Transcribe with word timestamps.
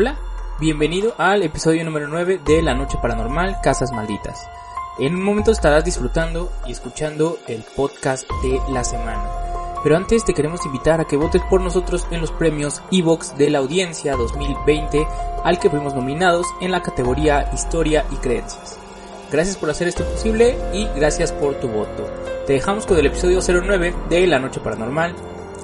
Hola, 0.00 0.16
bienvenido 0.60 1.12
al 1.18 1.42
episodio 1.42 1.84
número 1.84 2.06
9 2.06 2.40
de 2.44 2.62
La 2.62 2.72
Noche 2.72 2.98
Paranormal 3.02 3.60
Casas 3.60 3.90
Malditas. 3.90 4.48
En 5.00 5.16
un 5.16 5.24
momento 5.24 5.50
estarás 5.50 5.84
disfrutando 5.84 6.52
y 6.68 6.70
escuchando 6.70 7.40
el 7.48 7.64
podcast 7.74 8.30
de 8.44 8.60
la 8.72 8.84
semana. 8.84 9.28
Pero 9.82 9.96
antes 9.96 10.24
te 10.24 10.34
queremos 10.34 10.64
invitar 10.66 11.00
a 11.00 11.04
que 11.04 11.16
votes 11.16 11.42
por 11.50 11.60
nosotros 11.60 12.06
en 12.12 12.20
los 12.20 12.30
premios 12.30 12.80
Evox 12.92 13.36
de 13.36 13.50
la 13.50 13.58
Audiencia 13.58 14.14
2020 14.14 15.04
al 15.42 15.58
que 15.58 15.68
fuimos 15.68 15.96
nominados 15.96 16.46
en 16.60 16.70
la 16.70 16.80
categoría 16.80 17.50
Historia 17.52 18.04
y 18.12 18.16
Creencias. 18.18 18.78
Gracias 19.32 19.56
por 19.56 19.68
hacer 19.68 19.88
esto 19.88 20.04
posible 20.04 20.56
y 20.72 20.86
gracias 20.94 21.32
por 21.32 21.56
tu 21.56 21.66
voto. 21.66 22.08
Te 22.46 22.52
dejamos 22.52 22.86
con 22.86 22.98
el 22.98 23.06
episodio 23.06 23.40
09 23.40 23.96
de 24.08 24.28
La 24.28 24.38
Noche 24.38 24.60
Paranormal 24.60 25.16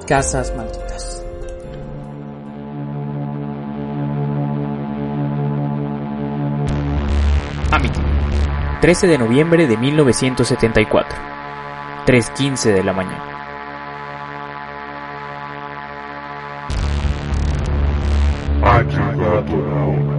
Casas 0.05 0.53
Malditas. 0.57 1.14
Amity, 7.75 7.99
13 8.79 9.05
de 9.05 9.17
noviembre 9.17 9.67
de 9.67 9.75
1974, 9.75 11.19
3.15 12.05 12.73
de 12.73 12.83
la 12.85 12.93
mañana. 12.93 13.21
Ha 18.63 18.81
llegado 18.81 19.67
la 19.67 19.83
hora. 19.83 20.14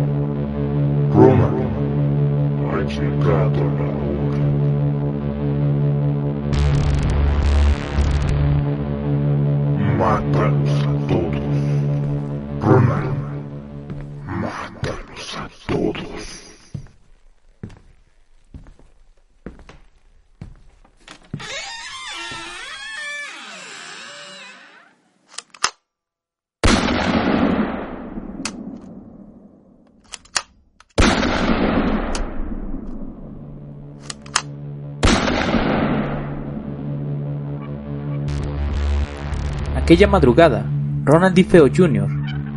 Aquella 39.87 40.09
madrugada, 40.09 40.67
Ronald 41.05 41.37
DeFeo 41.37 41.69
Jr., 41.73 42.09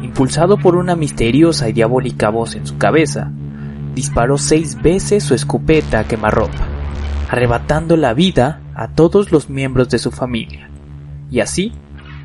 impulsado 0.01 0.57
por 0.57 0.75
una 0.75 0.95
misteriosa 0.95 1.69
y 1.69 1.73
diabólica 1.73 2.31
voz 2.31 2.55
en 2.55 2.65
su 2.65 2.79
cabeza, 2.79 3.31
disparó 3.93 4.39
seis 4.39 4.81
veces 4.81 5.25
su 5.25 5.35
escopeta 5.35 5.99
a 5.99 6.05
quemarropa, 6.05 6.67
arrebatando 7.29 7.97
la 7.97 8.15
vida 8.15 8.61
a 8.73 8.87
todos 8.95 9.31
los 9.31 9.47
miembros 9.47 9.91
de 9.91 9.99
su 9.99 10.09
familia. 10.09 10.71
Y 11.29 11.41
así 11.41 11.71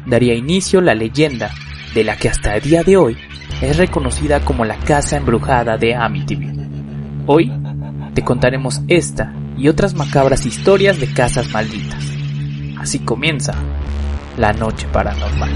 daría 0.06 0.32
inicio 0.32 0.80
la 0.80 0.94
leyenda 0.94 1.50
de 1.94 2.02
la 2.02 2.16
que 2.16 2.30
hasta 2.30 2.56
el 2.56 2.62
día 2.62 2.82
de 2.82 2.96
hoy 2.96 3.18
es 3.60 3.76
reconocida 3.76 4.40
como 4.40 4.64
la 4.64 4.78
casa 4.78 5.18
embrujada 5.18 5.76
de 5.76 5.94
Amityville. 5.94 6.66
Hoy 7.26 7.52
te 8.14 8.24
contaremos 8.24 8.80
esta 8.88 9.34
y 9.58 9.68
otras 9.68 9.92
macabras 9.92 10.46
historias 10.46 10.98
de 10.98 11.12
casas 11.12 11.52
malditas. 11.52 12.10
Así 12.78 13.00
comienza 13.00 13.52
la 14.36 14.52
noche 14.52 14.86
paranormal. 14.88 15.50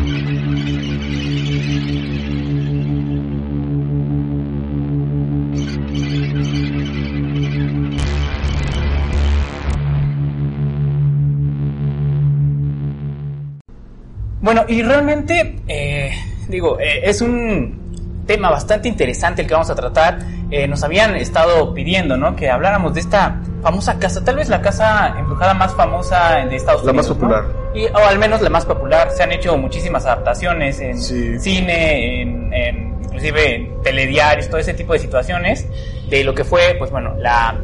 Bueno, 14.40 14.64
y 14.66 14.80
realmente, 14.82 15.56
eh, 15.68 16.10
digo, 16.48 16.78
eh, 16.80 17.00
es 17.02 17.20
un 17.20 18.24
tema 18.26 18.50
bastante 18.50 18.88
interesante 18.88 19.42
el 19.42 19.48
que 19.48 19.54
vamos 19.54 19.68
a 19.68 19.74
tratar. 19.74 20.18
Eh, 20.50 20.66
nos 20.66 20.82
habían 20.82 21.14
estado 21.14 21.74
pidiendo, 21.74 22.16
¿no? 22.16 22.34
Que 22.34 22.48
habláramos 22.50 22.94
de 22.94 23.00
esta 23.00 23.38
famosa 23.62 23.98
casa, 23.98 24.24
tal 24.24 24.36
vez 24.36 24.48
la 24.48 24.62
casa 24.62 25.14
embrujada 25.18 25.52
más 25.52 25.74
famosa 25.74 26.36
de 26.48 26.56
Estados 26.56 26.84
La 26.84 26.92
Unidos. 26.92 27.08
más 27.10 27.16
¿no? 27.16 27.22
popular. 27.22 27.44
Y, 27.74 27.84
o 27.84 27.98
al 27.98 28.18
menos 28.18 28.40
la 28.40 28.48
más 28.48 28.64
popular. 28.64 29.10
Se 29.10 29.22
han 29.22 29.32
hecho 29.32 29.58
muchísimas 29.58 30.06
adaptaciones 30.06 30.80
en 30.80 30.98
Sí. 30.98 31.38
cine, 31.38 32.22
en, 32.22 32.52
en- 32.54 32.98
inclusive 33.04 33.54
en 33.56 33.82
telediarios, 33.82 34.48
todo 34.48 34.58
ese 34.58 34.72
tipo 34.74 34.92
de 34.94 34.98
situaciones 35.00 35.66
de 36.08 36.24
lo 36.24 36.34
que 36.34 36.44
fue, 36.44 36.76
pues 36.78 36.90
bueno, 36.90 37.14
la, 37.18 37.54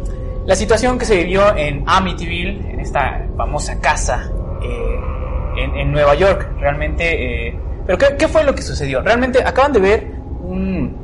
la 0.44 0.54
situación 0.54 0.98
que 0.98 1.06
se 1.06 1.16
vivió 1.16 1.56
en 1.56 1.84
Amityville, 1.86 2.70
en 2.70 2.80
esta 2.80 3.24
famosa 3.36 3.80
casa 3.80 4.30
eh, 4.62 5.62
en, 5.62 5.74
en 5.76 5.90
Nueva 5.92 6.14
York. 6.14 6.50
Realmente, 6.60 7.48
eh, 7.48 7.58
pero 7.86 7.96
¿qué, 7.96 8.16
qué 8.18 8.28
fue 8.28 8.44
lo 8.44 8.54
que 8.54 8.60
sucedió? 8.62 9.00
Realmente 9.00 9.42
acaban 9.42 9.72
de 9.72 9.80
ver 9.80 10.06
un 10.40 11.03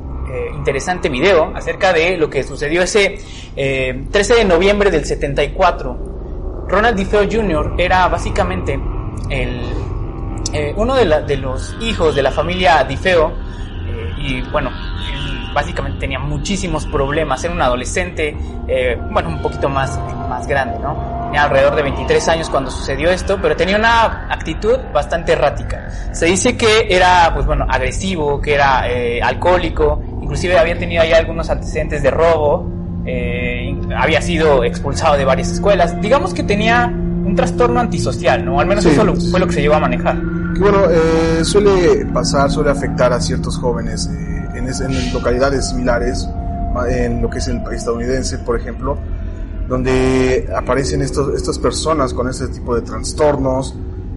interesante 0.61 1.09
video 1.09 1.53
acerca 1.57 1.91
de 1.93 2.19
lo 2.19 2.29
que 2.29 2.43
sucedió 2.43 2.83
ese 2.83 3.19
eh, 3.57 4.05
13 4.11 4.35
de 4.35 4.45
noviembre 4.45 4.91
del 4.91 5.07
74. 5.07 6.67
Ronald 6.69 6.97
DeFeo 6.97 7.23
Jr. 7.29 7.75
era 7.79 8.07
básicamente 8.09 8.79
eh, 9.31 10.75
uno 10.77 10.95
de, 10.95 11.37
los 11.37 11.77
hijos 11.81 12.15
de 12.15 12.23
la 12.23 12.31
familia 12.31 12.85
DeFeo 12.85 13.33
eh, 13.87 14.13
y 14.19 14.43
bueno, 14.51 14.69
él 14.69 15.51
básicamente 15.55 16.01
tenía 16.01 16.19
muchísimos 16.19 16.87
problemas, 16.87 17.43
era 17.43 17.53
un 17.55 17.63
adolescente, 17.63 18.37
eh, 18.69 18.99
bueno, 19.11 19.31
un 19.31 19.43
poquito 19.43 19.69
más, 19.69 19.99
más 20.29 20.47
grande, 20.47 20.79
¿no? 20.79 21.21
Tenía 21.27 21.45
alrededor 21.45 21.77
de 21.77 21.83
23 21.83 22.29
años 22.29 22.51
cuando 22.51 22.71
sucedió 22.71 23.11
esto, 23.11 23.39
pero 23.41 23.55
tenía 23.57 23.77
una 23.77 24.27
actitud 24.33 24.79
bastante 24.93 25.33
errática. 25.33 25.89
Se 26.13 26.27
dice 26.27 26.57
que 26.57 26.89
era, 26.89 27.31
pues 27.33 27.47
bueno, 27.47 27.67
agresivo, 27.69 28.41
que 28.41 28.55
era 28.55 28.89
eh, 28.91 29.23
alcohólico, 29.23 30.03
inclusive 30.31 30.57
había 30.57 30.79
tenido 30.79 31.03
ya 31.05 31.17
algunos 31.17 31.51
antecedentes 31.51 32.05
de 32.05 32.11
robo, 32.13 32.65
eh, 33.05 33.75
había 34.01 34.23
sido 34.23 34.63
expulsado 34.63 35.17
de 35.17 35.25
varias 35.25 35.51
escuelas. 35.51 36.01
Digamos 36.01 36.33
que 36.35 36.45
tenía 36.45 36.87
un 36.87 37.35
trastorno 37.35 37.81
antisocial, 37.81 38.45
¿no? 38.45 38.61
Al 38.61 38.69
menos 38.69 38.85
Sí. 38.85 38.91
eso 38.91 39.03
lo- 39.03 39.17
fue 39.17 39.41
lo 39.41 39.49
que 39.49 39.55
se 39.55 39.61
llevó 39.63 39.75
a 39.75 39.81
manejar. 39.81 40.21
Bueno, 40.61 40.85
eh, 40.89 41.45
suele 41.45 42.07
pasar, 42.15 42.49
suele 42.49 42.71
afectar 42.71 43.13
a 43.13 43.21
ciertos 43.21 43.59
jóvenes 43.59 44.07
eh, 44.07 44.59
en, 44.59 44.69
es- 44.69 44.81
en 44.81 45.13
localidades 45.13 45.71
similares, 45.71 46.29
en 46.89 47.21
lo 47.21 47.29
que 47.29 47.39
es 47.39 47.49
el 47.49 47.61
país 47.65 47.79
estadounidense, 47.81 48.39
por 48.39 48.57
ejemplo, 48.57 48.99
donde 49.69 50.49
aparecen 50.57 51.03
estos, 51.03 51.35
estas 51.35 51.59
personas 51.59 52.15
con 52.15 52.29
este 52.29 52.47
tipo 52.47 52.77
de 52.77 52.83
trastornos 52.83 53.75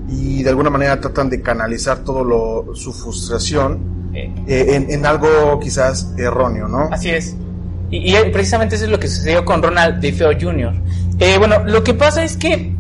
y 0.08 0.44
de 0.44 0.50
alguna 0.52 0.70
manera 0.70 1.00
tratan 1.02 1.32
de 1.32 1.42
canalizar 1.42 2.00
todo 2.00 2.24
lo, 2.24 2.76
su 2.76 2.94
frustración 2.94 4.03
Eh, 4.14 4.86
en, 4.90 5.06
algo 5.06 5.60
quizás 5.60 6.14
erróneo, 6.18 6.68
¿no? 6.68 6.90
Así 6.92 7.10
es. 7.10 7.36
Y, 7.90 8.16
eh, 8.16 8.30
precisamente 8.32 8.76
eso 8.76 8.86
es 8.86 8.92
lo 8.92 9.00
que 9.00 9.08
sucedió 9.08 9.44
con 9.44 9.62
Ronald 9.62 10.00
DeFeo 10.00 10.32
Jr. 10.40 10.74
Eh, 11.20 11.38
bueno, 11.38 11.64
lo 11.66 11.84
que 11.84 11.94
pasa 11.94 12.24
es 12.24 12.38
que 12.38 12.74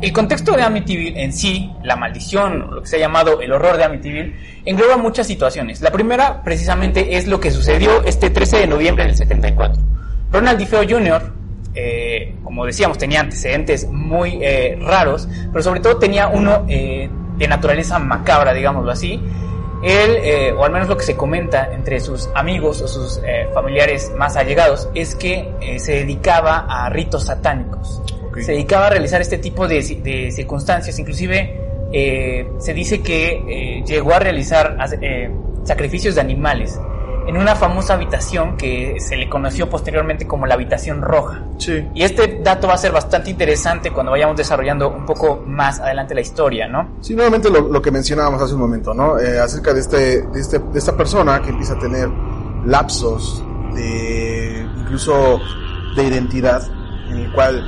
el 0.00 0.12
contexto 0.12 0.52
de 0.52 0.62
Amityville 0.62 1.22
en 1.22 1.32
sí, 1.32 1.72
la 1.84 1.96
maldición, 1.96 2.74
lo 2.74 2.82
que 2.82 2.88
se 2.88 2.96
ha 2.96 2.98
llamado 2.98 3.40
el 3.40 3.52
horror 3.52 3.76
de 3.76 3.84
Amityville, 3.84 4.34
engloba 4.64 4.96
muchas 4.96 5.26
situaciones. 5.26 5.80
La 5.80 5.92
primera, 5.92 6.42
precisamente, 6.42 7.16
es 7.16 7.26
lo 7.26 7.40
que 7.40 7.50
sucedió 7.50 8.04
este 8.04 8.30
13 8.30 8.58
de 8.58 8.66
noviembre 8.66 9.04
del 9.04 9.16
74. 9.16 9.80
Ronald 10.32 10.58
DeFeo 10.58 10.82
Jr., 10.88 11.32
como 12.42 12.64
decíamos, 12.64 12.96
tenía 12.96 13.20
antecedentes 13.20 13.86
muy 13.88 14.40
raros, 14.80 15.28
pero 15.52 15.62
sobre 15.62 15.80
todo 15.80 15.98
tenía 15.98 16.28
uno 16.28 16.64
de 17.36 17.48
naturaleza 17.48 17.98
macabra, 17.98 18.52
digámoslo 18.52 18.90
así. 18.90 19.20
Él, 19.82 20.16
eh, 20.22 20.52
o 20.52 20.64
al 20.64 20.72
menos 20.72 20.88
lo 20.88 20.96
que 20.96 21.04
se 21.04 21.16
comenta 21.16 21.70
entre 21.72 22.00
sus 22.00 22.30
amigos 22.34 22.80
o 22.80 22.88
sus 22.88 23.20
eh, 23.24 23.48
familiares 23.52 24.12
más 24.16 24.36
allegados, 24.36 24.88
es 24.94 25.14
que 25.14 25.52
eh, 25.60 25.78
se 25.78 25.92
dedicaba 25.92 26.66
a 26.68 26.88
ritos 26.88 27.26
satánicos. 27.26 28.02
Se 28.40 28.52
dedicaba 28.52 28.88
a 28.88 28.90
realizar 28.90 29.20
este 29.20 29.38
tipo 29.38 29.66
de, 29.66 29.80
de 30.02 30.30
circunstancias, 30.30 30.98
inclusive 30.98 31.62
se 32.58 32.74
dice 32.74 33.00
que 33.00 33.82
llegó 33.86 34.12
a 34.12 34.18
realizar 34.18 34.76
sacrificios 35.64 36.16
de 36.16 36.20
animales 36.20 36.78
en 37.26 37.36
una 37.36 37.54
famosa 37.54 37.94
habitación 37.94 38.56
que 38.56 38.96
se 39.00 39.16
le 39.16 39.28
conoció 39.28 39.68
posteriormente 39.68 40.26
como 40.26 40.46
la 40.46 40.54
habitación 40.54 41.02
roja. 41.02 41.42
Sí. 41.58 41.88
Y 41.94 42.02
este 42.02 42.40
dato 42.42 42.68
va 42.68 42.74
a 42.74 42.78
ser 42.78 42.92
bastante 42.92 43.30
interesante 43.30 43.90
cuando 43.90 44.12
vayamos 44.12 44.36
desarrollando 44.36 44.90
un 44.90 45.04
poco 45.04 45.42
más 45.46 45.80
adelante 45.80 46.14
la 46.14 46.20
historia, 46.20 46.68
¿no? 46.68 46.96
Sí, 47.00 47.14
nuevamente 47.14 47.50
lo, 47.50 47.68
lo 47.68 47.82
que 47.82 47.90
mencionábamos 47.90 48.40
hace 48.40 48.54
un 48.54 48.60
momento, 48.60 48.94
¿no? 48.94 49.18
Eh, 49.18 49.38
acerca 49.38 49.74
de, 49.74 49.80
este, 49.80 50.22
de, 50.22 50.40
este, 50.40 50.58
de 50.58 50.78
esta 50.78 50.96
persona 50.96 51.40
que 51.42 51.50
empieza 51.50 51.74
a 51.74 51.78
tener 51.78 52.08
lapsos 52.64 53.42
de 53.74 54.66
incluso 54.78 55.40
de 55.96 56.04
identidad, 56.04 56.62
en 57.08 57.18
el 57.18 57.32
cual 57.32 57.66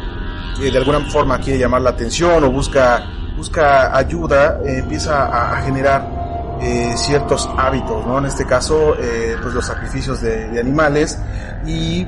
eh, 0.61 0.71
de 0.71 0.79
alguna 0.79 1.01
forma 1.11 1.39
quiere 1.41 1.59
llamar 1.59 1.83
la 1.83 1.91
atención 1.91 2.45
o 2.45 2.51
busca, 2.51 3.05
busca 3.37 3.97
ayuda, 3.97 4.61
eh, 4.65 4.79
empieza 4.79 5.27
a, 5.27 5.59
a 5.59 5.63
generar 5.63 6.18
eh, 6.61 6.93
ciertos 6.97 7.49
hábitos, 7.57 8.07
¿no? 8.07 8.19
En 8.19 8.27
este 8.27 8.45
caso, 8.45 8.95
eh, 9.01 9.37
pues 9.41 9.55
los 9.55 9.67
sacrificios 9.67 10.21
de, 10.21 10.49
de 10.49 10.61
animales 10.61 11.19
y 11.67 12.07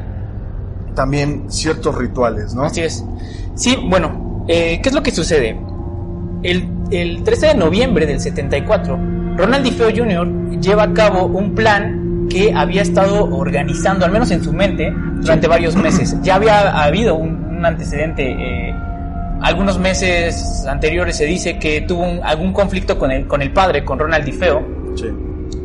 también 0.94 1.50
ciertos 1.50 1.94
rituales, 1.96 2.54
¿no? 2.54 2.64
Así 2.64 2.80
es. 2.82 3.04
Sí, 3.54 3.76
bueno, 3.88 4.44
eh, 4.48 4.80
¿qué 4.82 4.88
es 4.88 4.94
lo 4.94 5.02
que 5.02 5.10
sucede? 5.10 5.58
El, 6.42 6.68
el 6.90 7.22
13 7.22 7.48
de 7.48 7.54
noviembre 7.54 8.06
del 8.06 8.20
74, 8.20 8.98
Ronald 9.36 9.64
DeFeo 9.64 9.90
Jr. 9.94 10.60
lleva 10.60 10.84
a 10.84 10.92
cabo 10.92 11.26
un 11.26 11.54
plan 11.54 12.26
que 12.28 12.52
había 12.54 12.82
estado 12.82 13.24
organizando, 13.36 14.04
al 14.04 14.12
menos 14.12 14.30
en 14.30 14.42
su 14.42 14.52
mente, 14.52 14.92
durante 15.20 15.48
varios 15.48 15.76
meses. 15.76 16.16
Ya 16.22 16.36
había 16.36 16.82
habido 16.82 17.14
un, 17.14 17.44
un 17.44 17.66
antecedente. 17.66 18.30
Eh, 18.30 18.74
algunos 19.42 19.78
meses 19.78 20.66
anteriores 20.68 21.16
se 21.16 21.24
dice 21.26 21.58
que 21.58 21.80
tuvo 21.82 22.04
un- 22.04 22.20
algún 22.22 22.52
conflicto 22.52 22.98
con 22.98 23.10
el, 23.10 23.26
con 23.26 23.42
el 23.42 23.52
padre, 23.52 23.84
con 23.84 23.98
Ronald 23.98 24.24
DeFeo, 24.24 24.66
Sí. 24.96 25.06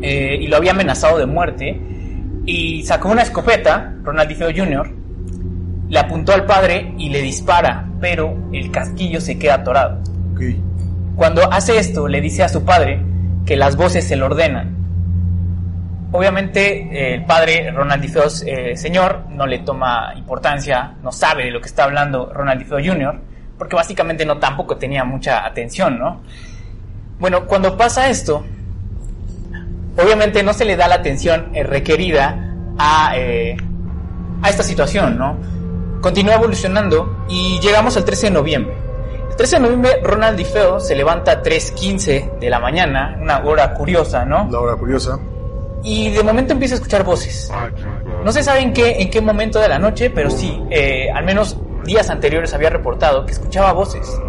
eh, 0.02 0.38
y 0.40 0.46
lo 0.46 0.56
había 0.56 0.70
amenazado 0.72 1.18
de 1.18 1.26
muerte. 1.26 1.80
Y 2.46 2.82
sacó 2.84 3.08
una 3.10 3.22
escopeta, 3.22 3.94
Ronald 4.02 4.28
DeFeo 4.28 4.50
Jr., 4.54 4.90
le 5.88 5.98
apuntó 5.98 6.32
al 6.32 6.44
padre 6.46 6.94
y 6.98 7.08
le 7.10 7.20
dispara, 7.22 7.86
pero 8.00 8.36
el 8.52 8.70
casquillo 8.70 9.20
se 9.20 9.38
queda 9.38 9.54
atorado. 9.56 10.00
Cuando 11.16 11.50
hace 11.52 11.78
esto, 11.78 12.08
le 12.08 12.20
dice 12.20 12.42
a 12.44 12.48
su 12.48 12.64
padre 12.64 13.00
que 13.46 13.56
las 13.56 13.76
voces 13.76 14.04
se 14.06 14.16
lo 14.16 14.26
ordenan. 14.26 14.74
Obviamente, 16.12 16.88
eh, 16.92 17.14
el 17.14 17.24
padre, 17.24 17.70
Ronald 17.72 18.02
DeFeo 18.02 18.24
eh, 18.46 18.76
señor, 18.76 19.26
no 19.30 19.46
le 19.46 19.58
toma 19.60 20.12
importancia, 20.16 20.92
no 21.02 21.10
sabe 21.12 21.44
de 21.44 21.50
lo 21.50 21.60
que 21.60 21.66
está 21.68 21.84
hablando 21.84 22.32
Ronald 22.32 22.60
DeFeo 22.60 22.78
Jr., 22.78 23.20
porque 23.58 23.76
básicamente 23.76 24.24
no 24.24 24.38
tampoco 24.38 24.76
tenía 24.76 25.04
mucha 25.04 25.44
atención, 25.44 25.98
¿no? 25.98 26.20
Bueno, 27.18 27.46
cuando 27.46 27.76
pasa 27.76 28.08
esto, 28.08 28.44
obviamente 29.96 30.42
no 30.42 30.52
se 30.52 30.64
le 30.64 30.76
da 30.76 30.88
la 30.88 30.96
atención 30.96 31.50
eh, 31.54 31.62
requerida 31.62 32.54
a, 32.78 33.12
eh, 33.16 33.56
a 34.42 34.50
esta 34.50 34.62
situación, 34.62 35.16
¿no? 35.16 35.36
Continúa 36.00 36.34
evolucionando 36.34 37.24
y 37.28 37.58
llegamos 37.60 37.96
al 37.96 38.04
13 38.04 38.26
de 38.26 38.32
noviembre. 38.32 38.74
El 39.30 39.36
13 39.36 39.56
de 39.56 39.62
noviembre 39.62 40.00
Ronald 40.02 40.36
DeFeo 40.36 40.78
se 40.78 40.94
levanta 40.94 41.32
a 41.32 41.42
3.15 41.42 42.38
de 42.38 42.50
la 42.50 42.60
mañana, 42.60 43.18
una 43.20 43.38
hora 43.38 43.72
curiosa, 43.74 44.24
¿no? 44.24 44.48
La 44.50 44.60
hora 44.60 44.76
curiosa. 44.76 45.18
Y 45.82 46.10
de 46.10 46.22
momento 46.22 46.52
empieza 46.52 46.74
a 46.74 46.76
escuchar 46.76 47.04
voces. 47.04 47.50
No 48.24 48.32
se 48.32 48.42
sabe 48.42 48.60
en 48.60 48.72
qué, 48.72 49.00
en 49.00 49.10
qué 49.10 49.20
momento 49.20 49.60
de 49.60 49.68
la 49.68 49.78
noche, 49.78 50.10
pero 50.10 50.30
sí, 50.30 50.60
eh, 50.70 51.08
al 51.14 51.24
menos 51.24 51.56
días 51.86 52.10
anteriores 52.10 52.52
había 52.52 52.70
reportado 52.70 53.24
que 53.24 53.32
escuchaba 53.32 53.72
voces. 53.72 54.20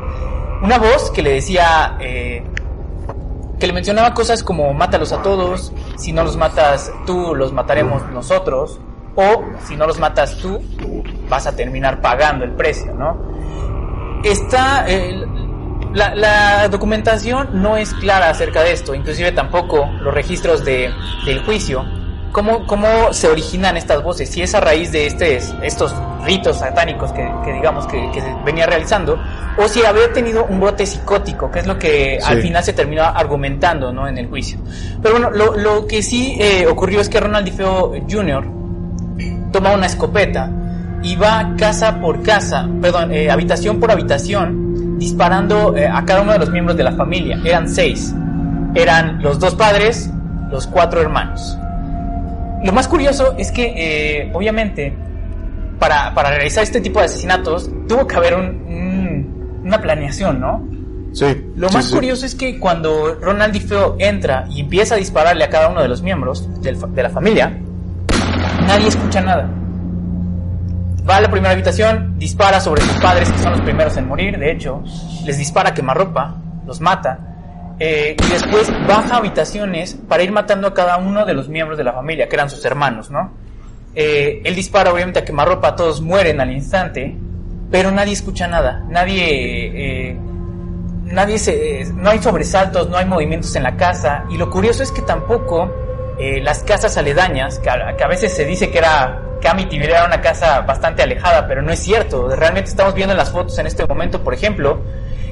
Una 0.62 0.78
voz 0.78 1.12
que 1.12 1.22
le 1.22 1.34
decía, 1.34 1.98
eh, 2.00 2.44
que 3.60 3.68
le 3.68 3.74
mencionaba 3.74 4.14
cosas 4.14 4.44
como 4.44 4.74
mátalos 4.74 5.12
a 5.12 5.22
todos, 5.22 5.74
si 5.98 6.14
no 6.14 6.24
los 6.24 6.38
matas 6.38 6.92
tú, 7.06 7.36
los 7.36 7.52
mataremos 7.52 8.04
nosotros, 8.12 8.80
o 9.16 9.44
si 9.66 9.76
no 9.76 9.88
los 9.88 10.00
matas 10.00 10.38
tú, 10.38 10.62
vas 11.28 11.48
a 11.48 11.56
terminar 11.56 12.02
pagando 12.02 12.46
el 12.46 12.52
precio, 12.52 12.94
¿no? 12.94 13.18
Está, 14.24 14.86
la, 15.94 16.16
la 16.16 16.68
documentación 16.70 17.62
no 17.62 17.78
es 17.78 17.94
clara 17.96 18.30
acerca 18.30 18.62
de 18.64 18.74
esto, 18.74 18.94
inclusive 18.94 19.32
tampoco 19.32 19.88
los 20.02 20.14
registros 20.14 20.64
de, 20.64 20.92
del 21.26 21.44
juicio. 21.44 21.84
¿Cómo, 22.32 22.68
¿Cómo 22.68 23.14
se 23.14 23.28
originan 23.30 23.78
estas 23.78 24.04
voces? 24.04 24.30
Si 24.30 24.42
es 24.42 24.54
a 24.54 24.60
raíz 24.60 24.92
de 24.92 25.08
este, 25.08 25.38
estos 25.64 25.96
ritos 26.24 26.58
satánicos 26.58 27.12
que, 27.14 27.28
que 27.44 27.54
digamos 27.54 27.88
que, 27.88 28.12
que 28.12 28.22
se 28.22 28.34
venía 28.46 28.66
realizando, 28.68 29.18
o 29.58 29.68
si 29.68 29.84
había 29.84 30.12
tenido 30.14 30.46
un 30.46 30.60
brote 30.60 30.86
psicótico, 30.86 31.50
que 31.50 31.60
es 31.60 31.68
lo 31.68 31.80
que 31.80 32.20
Sí. 32.22 32.26
al 32.32 32.42
final 32.42 32.64
se 32.64 32.74
terminó 32.74 33.04
argumentando 33.04 33.92
¿no? 33.92 34.08
en 34.08 34.18
el 34.18 34.28
juicio. 34.28 34.60
Pero 35.02 35.16
bueno, 35.16 35.32
lo, 35.32 35.58
lo 35.58 35.88
que 35.88 36.04
sí 36.04 36.38
eh, 36.40 36.68
ocurrió 36.68 37.02
es 37.02 37.10
que 37.10 37.20
Ronald 37.20 37.46
DeFeo 37.46 37.94
Jr. 38.10 38.46
toma 39.52 39.74
una 39.74 39.86
escopeta 39.88 40.52
y 41.02 41.16
va 41.16 41.54
casa 41.58 42.00
por 42.00 42.22
casa, 42.24 42.68
perdón, 42.82 43.12
eh, 43.14 43.32
habitación 43.32 43.80
por 43.80 43.90
habitación, 43.92 44.98
disparando 45.00 45.76
eh, 45.78 45.88
a 45.88 46.04
cada 46.06 46.22
uno 46.22 46.34
de 46.34 46.40
los 46.40 46.50
miembros 46.50 46.76
de 46.78 46.84
la 46.84 46.92
familia. 46.92 47.40
Eran 47.44 47.68
seis. 47.70 48.14
Eran 48.76 49.22
los 49.24 49.40
dos 49.40 49.56
padres, 49.56 50.10
los 50.52 50.68
cuatro 50.68 51.02
hermanos. 51.02 51.58
Lo 52.68 52.74
más 52.74 52.88
curioso 52.90 53.34
es 53.38 53.50
que, 53.54 53.74
eh, 53.78 54.32
obviamente, 54.34 54.94
para, 55.80 56.14
para 56.14 56.32
realizar 56.32 56.64
este 56.64 56.82
tipo 56.82 57.00
de 57.00 57.06
asesinatos, 57.06 57.70
tuvo 57.88 58.06
que 58.06 58.16
haber 58.18 58.36
un- 58.36 58.44
un- 58.68 59.62
una 59.64 59.82
planeación, 59.82 60.42
¿no? 60.42 60.68
Sí. 61.14 61.26
Lo 61.56 61.70
sí, 61.70 61.76
más 61.76 61.86
sí. 61.86 61.94
curioso 61.96 62.26
es 62.26 62.36
que 62.36 62.60
cuando 62.60 63.16
Ronald 63.22 63.54
DeFeo 63.54 63.96
entra 64.00 64.46
y 64.50 64.60
empieza 64.60 64.96
a 64.96 64.98
dispararle 64.98 65.46
a 65.46 65.50
cada 65.50 65.70
uno 65.70 65.82
de 65.82 65.88
los 65.88 66.02
miembros 66.02 66.62
del 66.62 66.78
de 66.94 67.04
la 67.04 67.10
familia, 67.10 67.58
nadie 68.68 68.90
escucha 68.90 69.22
nada. 69.22 69.50
Va 71.10 71.16
a 71.16 71.22
la 71.22 71.32
primera 71.32 71.54
habitación, 71.54 72.20
dispara 72.20 72.60
sobre 72.60 72.82
sus 72.82 72.92
padres, 73.00 73.32
que 73.32 73.38
son 73.38 73.54
los 73.54 73.62
primeros 73.62 73.96
en 73.96 74.10
morir, 74.10 74.38
de 74.38 74.52
hecho, 74.52 74.84
les 75.26 75.38
dispara 75.38 75.74
quemarropa, 75.74 76.36
los 76.66 76.82
mata, 76.82 77.37
eh, 77.80 78.16
y 78.18 78.32
después 78.32 78.72
baja 78.88 79.18
habitaciones 79.18 79.98
para 80.08 80.24
ir 80.24 80.32
matando 80.32 80.68
a 80.68 80.74
cada 80.74 80.98
uno 80.98 81.26
de 81.26 81.34
los 81.34 81.50
miembros 81.50 81.78
de 81.78 81.84
la 81.84 81.94
familia, 81.94 82.28
que 82.28 82.36
eran 82.36 82.50
sus 82.50 82.64
hermanos, 82.66 83.12
¿no? 83.12 83.32
Eh, 83.96 84.42
él 84.44 84.56
dispara 84.56 84.92
obviamente 84.92 85.20
a 85.20 85.26
quemarropa, 85.26 85.76
todos 85.76 86.02
mueren 86.02 86.40
al 86.40 86.52
instante, 86.52 87.16
pero 87.72 87.92
nadie 87.92 88.14
escucha 88.14 88.48
nada, 88.48 88.84
nadie... 88.90 90.12
eh, 90.12 90.18
nadie 91.12 91.38
se, 91.38 91.86
no 91.96 92.10
hay 92.10 92.22
sobresaltos, 92.22 92.90
no 92.90 92.98
hay 92.98 93.06
movimientos 93.06 93.56
en 93.56 93.64
la 93.64 93.76
casa 93.76 94.26
y 94.30 94.38
lo 94.38 94.50
curioso 94.50 94.84
es 94.84 94.92
que 94.92 95.02
tampoco 95.02 95.72
eh, 96.20 96.42
las 96.42 96.64
casas 96.64 96.98
aledañas, 96.98 97.60
que 97.60 97.70
a, 97.70 98.08
veces 98.08 98.34
se 98.34 98.46
dice 98.46 98.70
que 98.70 98.80
era 98.80 99.22
que 99.40 99.48
Amityville 99.48 99.92
era 99.92 100.06
una 100.06 100.20
casa 100.20 100.62
bastante 100.62 101.04
alejada, 101.04 101.48
pero 101.48 101.62
no 101.62 101.72
es 101.72 101.80
cierto. 101.80 102.28
Realmente 102.36 102.72
estamos 102.72 102.96
viendo 102.96 103.14
en 103.14 103.18
las 103.18 103.32
fotos 103.32 103.58
en 103.60 103.68
este 103.68 103.86
momento, 103.86 104.24
por 104.24 104.34
ejemplo, 104.34 104.82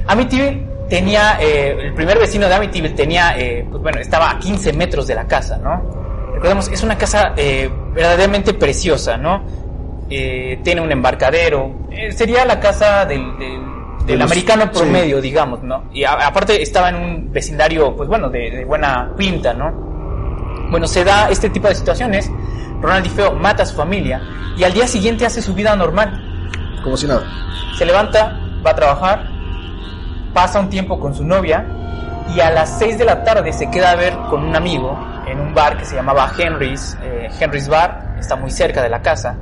Amityville 0.06 0.75
tenía, 0.88 1.38
eh, 1.40 1.76
el 1.86 1.94
primer 1.94 2.18
vecino 2.18 2.48
de 2.48 2.54
Amityville 2.54 2.94
tenía, 2.94 3.38
eh, 3.38 3.66
pues 3.70 3.82
bueno, 3.82 3.98
estaba 4.00 4.30
a 4.30 4.38
15 4.38 4.72
metros 4.72 5.06
de 5.06 5.14
la 5.14 5.26
casa, 5.26 5.58
¿no? 5.58 5.82
Recordemos, 6.34 6.68
es 6.68 6.82
una 6.82 6.96
casa 6.98 7.32
eh, 7.36 7.70
verdaderamente 7.94 8.54
preciosa, 8.54 9.16
¿no? 9.16 9.42
Eh, 10.10 10.60
tiene 10.62 10.80
un 10.80 10.92
embarcadero, 10.92 11.86
eh, 11.90 12.12
sería 12.12 12.44
la 12.44 12.60
casa 12.60 13.04
del, 13.06 13.36
del, 13.38 13.60
del 14.00 14.06
De 14.06 14.16
los- 14.16 14.30
americano 14.30 14.64
sí. 14.72 14.78
promedio, 14.80 15.20
digamos, 15.20 15.62
¿no? 15.62 15.84
Y 15.92 16.04
a- 16.04 16.12
aparte 16.26 16.62
estaba 16.62 16.90
en 16.90 16.96
un 16.96 17.32
vecindario, 17.32 17.96
pues 17.96 18.08
bueno, 18.08 18.28
de, 18.28 18.50
de 18.50 18.64
buena 18.64 19.12
pinta, 19.16 19.52
¿no? 19.54 19.72
Bueno, 20.70 20.86
se 20.86 21.04
da 21.04 21.28
este 21.30 21.48
tipo 21.50 21.68
de 21.68 21.74
situaciones, 21.74 22.30
Ronald 22.80 23.04
DeFeo 23.04 23.32
mata 23.34 23.62
a 23.62 23.66
su 23.66 23.74
familia 23.76 24.20
y 24.56 24.64
al 24.64 24.72
día 24.72 24.86
siguiente 24.86 25.24
hace 25.26 25.40
su 25.42 25.54
vida 25.54 25.74
normal. 25.74 26.22
Como 26.84 26.96
si 26.96 27.06
nada. 27.06 27.24
Se 27.78 27.84
levanta, 27.84 28.38
va 28.64 28.70
a 28.70 28.74
trabajar, 28.74 29.28
pasa 30.36 30.60
un 30.60 30.68
tiempo 30.68 31.00
con 31.00 31.14
su 31.14 31.24
novia 31.24 31.64
y 32.36 32.40
a 32.40 32.50
las 32.50 32.78
6 32.78 32.98
de 32.98 33.06
la 33.06 33.24
tarde 33.24 33.54
se 33.54 33.70
queda 33.70 33.92
a 33.92 33.96
ver 33.96 34.12
con 34.28 34.44
un 34.44 34.54
amigo 34.54 34.94
en 35.26 35.40
un 35.40 35.54
bar 35.54 35.78
que 35.78 35.86
se 35.86 35.94
llamaba 35.96 36.30
Henry's, 36.38 36.94
eh, 37.02 37.28
Henry's 37.40 37.68
Bar, 37.68 38.16
está 38.18 38.36
muy 38.36 38.50
cerca 38.50 38.82
de 38.82 38.90
la 38.90 39.00
casa. 39.00 39.34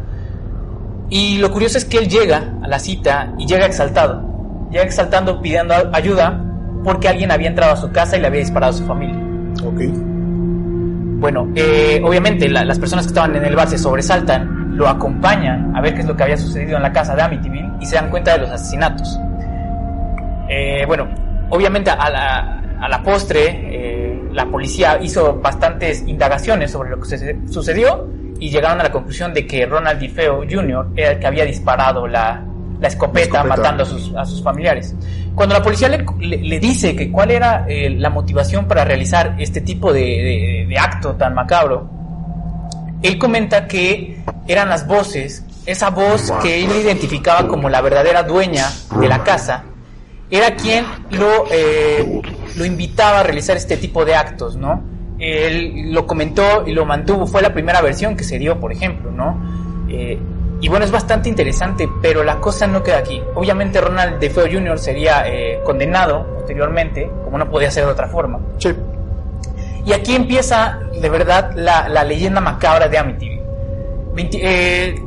Y 1.10 1.38
lo 1.38 1.50
curioso 1.50 1.78
es 1.78 1.84
que 1.84 1.98
él 1.98 2.08
llega 2.08 2.44
a 2.62 2.68
la 2.68 2.78
cita 2.78 3.32
y 3.38 3.44
llega 3.46 3.66
exaltado. 3.66 4.22
Llega 4.70 4.84
exaltando 4.84 5.40
pidiendo 5.42 5.74
ayuda 5.92 6.40
porque 6.84 7.08
alguien 7.08 7.32
había 7.32 7.48
entrado 7.48 7.72
a 7.72 7.76
su 7.76 7.90
casa 7.90 8.16
y 8.16 8.20
le 8.20 8.28
había 8.28 8.40
disparado 8.40 8.72
a 8.72 8.76
su 8.76 8.86
familia. 8.86 9.16
Ok. 9.64 9.80
Bueno, 11.20 11.48
eh, 11.56 12.00
obviamente 12.04 12.48
la- 12.48 12.64
las 12.64 12.78
personas 12.78 13.04
que 13.06 13.08
estaban 13.08 13.34
en 13.34 13.44
el 13.44 13.56
bar 13.56 13.66
se 13.68 13.78
sobresaltan, 13.78 14.76
lo 14.76 14.88
acompañan 14.88 15.74
a 15.76 15.80
ver 15.80 15.94
qué 15.94 16.00
es 16.02 16.06
lo 16.06 16.16
que 16.16 16.22
había 16.22 16.36
sucedido 16.36 16.76
en 16.76 16.82
la 16.82 16.92
casa 16.92 17.16
de 17.16 17.22
Amityville 17.22 17.72
y 17.80 17.86
se 17.86 17.96
dan 17.96 18.10
cuenta 18.10 18.32
de 18.32 18.38
los 18.38 18.50
asesinatos. 18.50 19.18
Eh, 20.48 20.84
bueno, 20.86 21.08
obviamente 21.50 21.90
a 21.90 22.10
la, 22.10 22.60
a 22.80 22.88
la 22.88 23.02
postre 23.02 23.46
eh, 23.48 24.20
la 24.32 24.46
policía 24.46 24.98
hizo 25.02 25.34
bastantes 25.40 26.02
indagaciones 26.06 26.70
sobre 26.70 26.90
lo 26.90 27.00
que 27.00 27.06
se- 27.18 27.36
sucedió 27.48 28.06
y 28.40 28.50
llegaron 28.50 28.80
a 28.80 28.84
la 28.84 28.90
conclusión 28.92 29.32
de 29.32 29.46
que 29.46 29.64
Ronald 29.64 30.00
DeFeo 30.00 30.42
Jr. 30.50 30.88
era 30.96 31.12
el 31.12 31.18
que 31.18 31.26
había 31.26 31.44
disparado 31.44 32.06
la, 32.06 32.42
la 32.80 32.88
escopeta, 32.88 33.38
escopeta. 33.38 33.56
matando 33.56 33.82
a 33.84 33.86
sus, 33.86 34.14
a 34.14 34.24
sus 34.24 34.42
familiares. 34.42 34.94
Cuando 35.34 35.54
la 35.54 35.62
policía 35.62 35.88
le, 35.88 36.04
le- 36.18 36.38
le 36.38 36.58
dice 36.60 36.94
que 36.96 37.10
cuál 37.10 37.30
era 37.30 37.64
eh, 37.68 37.90
la 37.90 38.10
motivación 38.10 38.66
para 38.66 38.84
realizar 38.84 39.34
este 39.38 39.60
tipo 39.60 39.92
de, 39.92 40.00
de- 40.00 40.66
de 40.68 40.78
acto 40.78 41.14
tan 41.14 41.32
macabro, 41.34 41.88
él 43.02 43.18
comenta 43.18 43.66
que 43.66 44.18
eran 44.46 44.68
las 44.68 44.86
voces, 44.86 45.44
esa 45.66 45.90
voz 45.90 46.32
que 46.42 46.64
él 46.64 46.70
identificaba 46.82 47.46
como 47.48 47.68
la 47.68 47.80
verdadera 47.80 48.22
dueña 48.22 48.66
de 49.00 49.08
la 49.08 49.22
casa, 49.22 49.64
era 50.30 50.54
quien 50.56 50.84
lo, 51.10 51.44
eh, 51.50 52.22
lo 52.56 52.64
invitaba 52.64 53.20
a 53.20 53.22
realizar 53.22 53.56
este 53.56 53.76
tipo 53.76 54.04
de 54.04 54.14
actos, 54.14 54.56
¿no? 54.56 54.82
Él 55.18 55.92
lo 55.92 56.06
comentó 56.06 56.64
y 56.66 56.72
lo 56.72 56.84
mantuvo, 56.84 57.26
fue 57.26 57.40
la 57.40 57.52
primera 57.52 57.80
versión 57.80 58.16
que 58.16 58.24
se 58.24 58.38
dio, 58.38 58.58
por 58.58 58.72
ejemplo, 58.72 59.10
¿no? 59.10 59.40
Eh, 59.88 60.18
y 60.60 60.68
bueno, 60.68 60.84
es 60.84 60.90
bastante 60.90 61.28
interesante, 61.28 61.88
pero 62.00 62.24
la 62.24 62.40
cosa 62.40 62.66
no 62.66 62.82
queda 62.82 62.98
aquí. 62.98 63.20
Obviamente 63.34 63.80
Ronald 63.80 64.18
DeFeo 64.18 64.46
Jr. 64.50 64.78
sería 64.78 65.24
eh, 65.26 65.60
condenado 65.62 66.26
posteriormente, 66.34 67.10
como 67.22 67.38
no 67.38 67.50
podía 67.50 67.70
ser 67.70 67.84
de 67.84 67.92
otra 67.92 68.08
forma. 68.08 68.40
Sí. 68.58 68.74
Y 69.84 69.92
aquí 69.92 70.14
empieza, 70.14 70.80
de 70.98 71.08
verdad, 71.10 71.52
la, 71.54 71.88
la 71.88 72.02
leyenda 72.02 72.40
macabra 72.40 72.88
de 72.88 72.96
Amityville. 72.96 73.42
20 74.14 74.38
eh, 74.40 75.03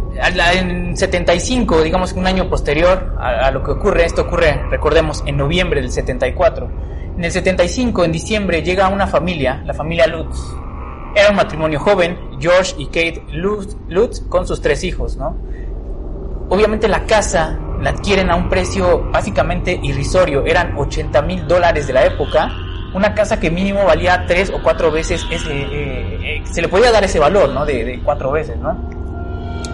en 0.54 0.98
75, 0.98 1.82
digamos 1.84 2.14
un 2.14 2.26
año 2.26 2.50
posterior 2.50 3.16
a, 3.20 3.52
lo 3.52 3.64
que 3.64 3.72
ocurre, 3.72 4.06
esto 4.06 4.24
ocurre, 4.24 4.64
recordemos, 4.70 5.24
en 5.26 5.38
noviembre 5.38 5.82
del 5.82 5.92
74. 5.92 6.70
En 7.18 7.24
el 7.24 7.32
75, 7.32 8.06
en 8.06 8.12
diciembre, 8.12 8.62
llega 8.62 8.88
una 8.90 9.08
familia, 9.08 9.64
la 9.66 9.74
familia 9.74 10.08
Lutz. 10.08 10.38
Era 11.16 11.30
un 11.32 11.36
matrimonio 11.36 11.80
joven, 11.80 12.18
George 12.40 12.76
y 12.78 12.86
Kate 12.88 13.24
Lutz, 13.32 13.76
Lutz 13.88 14.22
con 14.30 14.46
sus 14.48 14.62
tres 14.62 14.84
hijos, 14.84 15.18
¿no? 15.18 15.36
Obviamente 16.50 16.88
la 16.88 17.06
casa 17.06 17.60
la 17.82 17.90
adquieren 17.92 18.30
a 18.30 18.36
un 18.36 18.50
precio 18.50 19.10
básicamente 19.12 19.80
irrisorio, 19.82 20.46
eran 20.46 20.78
80 20.78 21.22
mil 21.24 21.48
dólares 21.48 21.88
de 21.88 21.94
la 21.94 22.06
época, 22.06 22.50
una 22.94 23.14
casa 23.14 23.40
que 23.40 23.52
mínimo 23.52 23.84
valía 23.86 24.26
tres 24.28 24.50
o 24.50 24.62
cuatro 24.62 24.92
veces 24.92 25.26
ese, 25.30 25.52
eh, 25.52 26.38
eh, 26.38 26.44
se 26.46 26.62
le 26.62 26.70
podía 26.70 26.92
dar 26.92 27.04
ese 27.04 27.20
valor, 27.20 27.50
¿no? 27.50 27.66
De 27.66 28.00
cuatro 28.04 28.32
veces, 28.32 28.58
¿no? 28.58 28.97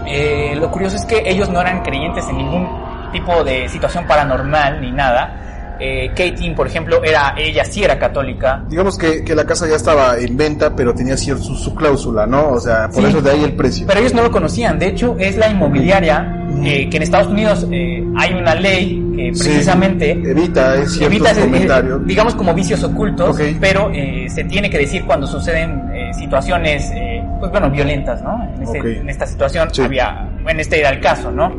Eh, 0.06 0.54
lo 0.56 0.70
curioso 0.70 0.96
es 0.96 1.04
que 1.04 1.22
ellos 1.26 1.48
no 1.50 1.60
eran 1.60 1.82
creyentes 1.82 2.28
en 2.28 2.36
ningún 2.38 2.68
tipo 3.12 3.42
de 3.44 3.68
situación 3.68 4.06
paranormal 4.06 4.80
ni 4.80 4.90
nada. 4.92 5.40
Eh, 5.80 6.08
Katie, 6.10 6.52
por 6.54 6.68
ejemplo, 6.68 7.02
era 7.02 7.34
ella 7.36 7.64
sí 7.64 7.82
era 7.82 7.98
católica, 7.98 8.62
Digamos 8.68 8.96
que, 8.96 9.24
que 9.24 9.34
la 9.34 9.44
casa 9.44 9.66
ya 9.66 9.74
estaba 9.74 10.16
en 10.18 10.36
venta, 10.36 10.74
pero 10.74 10.94
tenía 10.94 11.16
cierto 11.16 11.42
su, 11.42 11.56
su 11.56 11.74
cláusula, 11.74 12.26
¿no? 12.26 12.50
O 12.50 12.60
sea, 12.60 12.88
por 12.88 13.02
Sí. 13.02 13.08
eso 13.08 13.20
de 13.20 13.30
ahí 13.32 13.42
el 13.42 13.54
precio. 13.54 13.84
Pero 13.88 13.98
ellos 13.98 14.14
no 14.14 14.22
lo 14.22 14.30
conocían. 14.30 14.78
De 14.78 14.86
hecho, 14.86 15.16
es 15.18 15.36
la 15.36 15.48
inmobiliaria 15.48 16.46
eh, 16.62 16.88
que 16.88 16.96
en 16.96 17.02
Estados 17.02 17.26
Unidos 17.26 17.66
eh, 17.72 18.04
hay 18.16 18.34
una 18.34 18.54
ley 18.54 19.02
que 19.16 19.34
Sí, 19.34 19.42
precisamente 19.48 20.12
evita 20.12 20.76
eh, 20.76 20.86
ciertos 20.86 21.00
evita 21.02 21.30
ese- 21.32 21.40
comentarios. 21.40 22.00
eh, 22.00 22.04
digamos 22.06 22.34
como 22.36 22.54
vicios 22.54 22.82
ocultos, 22.84 23.36
pero 23.60 23.90
eh, 23.92 24.26
se 24.28 24.44
tiene 24.44 24.70
que 24.70 24.78
decir 24.78 25.04
cuando 25.04 25.26
suceden 25.26 25.90
eh, 25.92 26.10
situaciones, 26.14 26.88
eh, 26.92 27.03
pues 27.40 27.50
bueno, 27.50 27.70
violentas, 27.70 28.22
¿no? 28.22 28.42
En, 28.56 28.62
este- 28.62 28.98
en 29.00 29.08
esta 29.10 29.26
situación 29.26 29.68
Sí. 29.72 29.82
había, 29.82 30.28
en 30.46 30.60
este 30.60 30.80
era 30.80 30.90
el 30.90 31.00
caso, 31.00 31.30
¿no? 31.30 31.52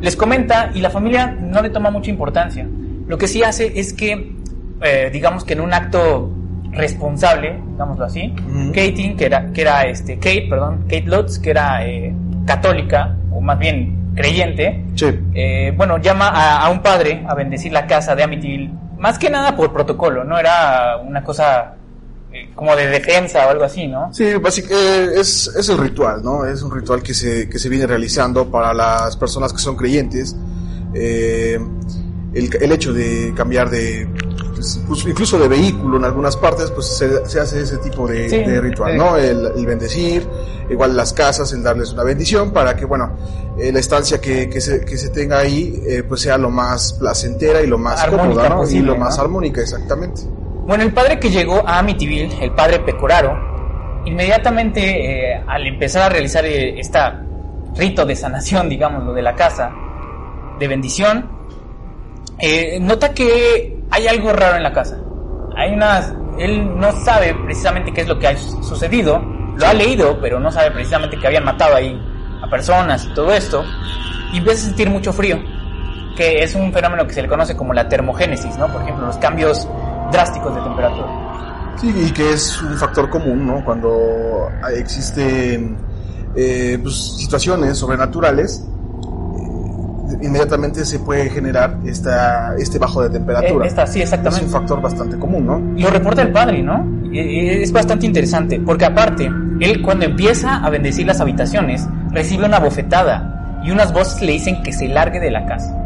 Les 0.00 0.16
comenta 0.16 0.70
y 0.74 0.80
la 0.80 0.90
familia 0.90 1.36
no 1.40 1.62
le 1.62 1.70
toma 1.70 1.90
mucha 1.90 2.10
importancia. 2.10 2.66
Lo 3.06 3.16
que 3.18 3.26
sí 3.28 3.42
hace 3.42 3.78
es 3.78 3.92
que, 3.92 4.34
eh, 4.82 5.10
digamos 5.12 5.44
que 5.44 5.54
en 5.54 5.60
un 5.60 5.72
acto 5.72 6.30
responsable, 6.72 7.58
digámoslo 7.72 8.04
así. 8.04 8.34
Katie, 8.74 9.14
que 9.16 9.26
era, 9.26 9.46
que 9.52 9.60
era 9.62 9.86
este, 9.86 10.16
Kate, 10.16 10.46
perdón, 10.50 10.82
Kate 10.82 11.04
Lutz, 11.06 11.38
que 11.38 11.50
era 11.50 11.86
eh, 11.86 12.12
católica, 12.46 13.14
o 13.30 13.40
más 13.40 13.58
bien 13.58 14.12
creyente, 14.14 14.84
Sí. 14.96 15.06
eh, 15.34 15.72
bueno, 15.76 15.98
llama 15.98 16.28
a, 16.28 16.66
a 16.66 16.70
un 16.70 16.80
padre 16.80 17.24
a 17.28 17.34
bendecir 17.34 17.72
la 17.72 17.86
casa 17.86 18.14
de 18.14 18.24
Amityville, 18.24 18.70
más 18.98 19.18
que 19.18 19.30
nada 19.30 19.56
por 19.56 19.72
protocolo, 19.72 20.24
no 20.24 20.38
era 20.38 20.96
una 20.98 21.22
cosa 21.22 21.74
como 22.54 22.74
de 22.76 22.86
defensa 22.86 23.46
o 23.46 23.50
algo 23.50 23.64
así, 23.64 23.86
¿no? 23.86 24.12
Sí, 24.12 24.34
básicamente 24.34 25.20
es, 25.20 25.46
es 25.56 25.68
el 25.68 25.78
ritual, 25.78 26.22
¿no? 26.22 26.44
Es 26.44 26.62
un 26.62 26.70
ritual 26.70 27.02
que 27.02 27.14
se, 27.14 27.48
que 27.48 27.58
se 27.58 27.68
viene 27.68 27.86
realizando 27.86 28.50
para 28.50 28.72
las 28.74 29.16
personas 29.16 29.52
que 29.52 29.58
son 29.58 29.76
creyentes. 29.76 30.36
Eh, 30.94 31.58
el, 32.34 32.50
el 32.60 32.72
hecho 32.72 32.92
de 32.92 33.32
cambiar 33.36 33.70
de, 33.70 34.08
pues, 34.86 35.04
incluso 35.06 35.38
de 35.38 35.48
vehículo 35.48 35.96
en 35.98 36.04
algunas 36.04 36.36
partes, 36.36 36.70
pues 36.70 36.86
se, 36.86 37.26
se 37.28 37.40
hace 37.40 37.60
ese 37.62 37.78
tipo 37.78 38.08
de, 38.08 38.28
Sí, 38.28 38.38
de 38.38 38.60
ritual. 38.60 38.96
¿no? 38.96 39.16
El, 39.16 39.52
el 39.56 39.66
bendecir, 39.66 40.26
igual 40.70 40.96
las 40.96 41.12
casas, 41.12 41.52
el 41.52 41.62
darles 41.62 41.92
una 41.92 42.02
bendición 42.02 42.52
para 42.52 42.74
que, 42.74 42.84
bueno, 42.84 43.16
eh, 43.58 43.70
la 43.72 43.78
estancia 43.78 44.20
que, 44.20 44.48
que, 44.48 44.60
se, 44.60 44.84
que 44.84 44.96
se 44.96 45.10
tenga 45.10 45.38
ahí, 45.38 45.82
eh, 45.86 46.02
pues 46.02 46.22
sea 46.22 46.38
lo 46.38 46.50
más 46.50 46.94
placentera 46.94 47.62
y 47.62 47.66
lo 47.66 47.78
más 47.78 48.02
Armónica 48.02 48.48
cómoda, 48.48 48.48
¿no? 48.48 48.70
y 48.70 48.80
lo 48.80 48.96
más 48.96 49.16
¿no? 49.16 49.22
armónica, 49.24 49.60
exactamente. 49.60 50.22
Bueno, 50.66 50.84
el 50.84 50.94
padre 50.94 51.20
que 51.20 51.28
llegó 51.28 51.62
a 51.66 51.78
Amityville, 51.78 52.42
el 52.42 52.50
padre 52.52 52.78
Pecoraro, 52.78 53.36
inmediatamente 54.06 55.34
eh, 55.34 55.44
al 55.46 55.66
empezar 55.66 56.04
a 56.04 56.08
realizar 56.08 56.44
eh, 56.46 56.80
esta 56.80 57.22
rito 57.76 58.06
de 58.06 58.16
sanación, 58.16 58.70
digámoslo, 58.70 59.12
de 59.12 59.20
la 59.20 59.34
casa, 59.34 59.70
de 60.58 60.66
bendición, 60.66 61.28
eh, 62.38 62.78
nota 62.80 63.12
que 63.12 63.82
hay 63.90 64.06
algo 64.06 64.32
raro 64.32 64.56
en 64.56 64.62
la 64.62 64.72
casa. 64.72 64.98
Hay 65.54 65.74
unas, 65.74 66.14
él 66.38 66.78
no 66.78 66.92
sabe 66.92 67.34
precisamente 67.44 67.92
qué 67.92 68.00
es 68.00 68.08
lo 68.08 68.18
que 68.18 68.28
ha 68.28 68.36
sucedido, 68.36 69.22
lo 69.56 69.66
ha 69.66 69.74
leído, 69.74 70.18
pero 70.18 70.40
no 70.40 70.50
sabe 70.50 70.70
precisamente 70.70 71.18
que 71.18 71.26
habían 71.26 71.44
matado 71.44 71.76
ahí 71.76 72.00
a 72.42 72.48
personas 72.48 73.04
y 73.04 73.12
todo 73.12 73.34
esto, 73.34 73.62
y 74.32 74.38
empieza 74.38 74.62
a 74.62 74.66
sentir 74.68 74.88
mucho 74.88 75.12
frío, 75.12 75.38
que 76.16 76.42
es 76.42 76.54
un 76.54 76.72
fenómeno 76.72 77.06
que 77.06 77.12
se 77.12 77.20
le 77.20 77.28
conoce 77.28 77.54
como 77.54 77.74
la 77.74 77.86
termogénesis, 77.86 78.56
¿no? 78.56 78.66
Por 78.68 78.80
ejemplo, 78.80 79.06
los 79.06 79.18
cambios 79.18 79.68
drásticos 80.10 80.54
de 80.54 80.60
temperatura. 80.62 81.24
Sí, 81.76 81.92
y 81.94 82.10
que 82.12 82.32
es 82.32 82.62
un 82.62 82.76
factor 82.76 83.10
común, 83.10 83.46
¿no? 83.46 83.64
Cuando 83.64 84.48
existen 84.72 85.76
eh, 86.36 86.78
pues, 86.82 87.16
situaciones 87.16 87.76
sobrenaturales, 87.76 88.64
eh, 89.36 90.26
inmediatamente 90.26 90.84
se 90.84 91.00
puede 91.00 91.28
generar 91.30 91.78
esta, 91.84 92.54
este 92.56 92.78
bajo 92.78 93.02
de 93.02 93.10
temperatura. 93.10 93.64
Eh, 93.64 93.68
esta, 93.68 93.86
sí, 93.86 94.00
es 94.00 94.04
exactamente. 94.04 94.46
un 94.46 94.50
factor 94.50 94.80
bastante 94.80 95.18
común, 95.18 95.46
¿no? 95.46 95.58
Lo 95.58 95.90
reporta 95.90 96.22
el 96.22 96.32
padre, 96.32 96.62
¿no? 96.62 96.86
Es 97.12 97.70
bastante 97.70 98.06
interesante, 98.06 98.60
porque 98.64 98.84
aparte, 98.84 99.30
él 99.60 99.82
cuando 99.82 100.04
empieza 100.04 100.56
a 100.56 100.70
bendecir 100.70 101.06
las 101.06 101.20
habitaciones, 101.20 101.86
recibe 102.10 102.44
una 102.44 102.58
bofetada 102.58 103.60
y 103.64 103.70
unas 103.70 103.92
voces 103.92 104.20
le 104.22 104.32
dicen 104.32 104.62
que 104.62 104.72
se 104.72 104.88
largue 104.88 105.20
de 105.20 105.30
la 105.30 105.46
casa. 105.46 105.83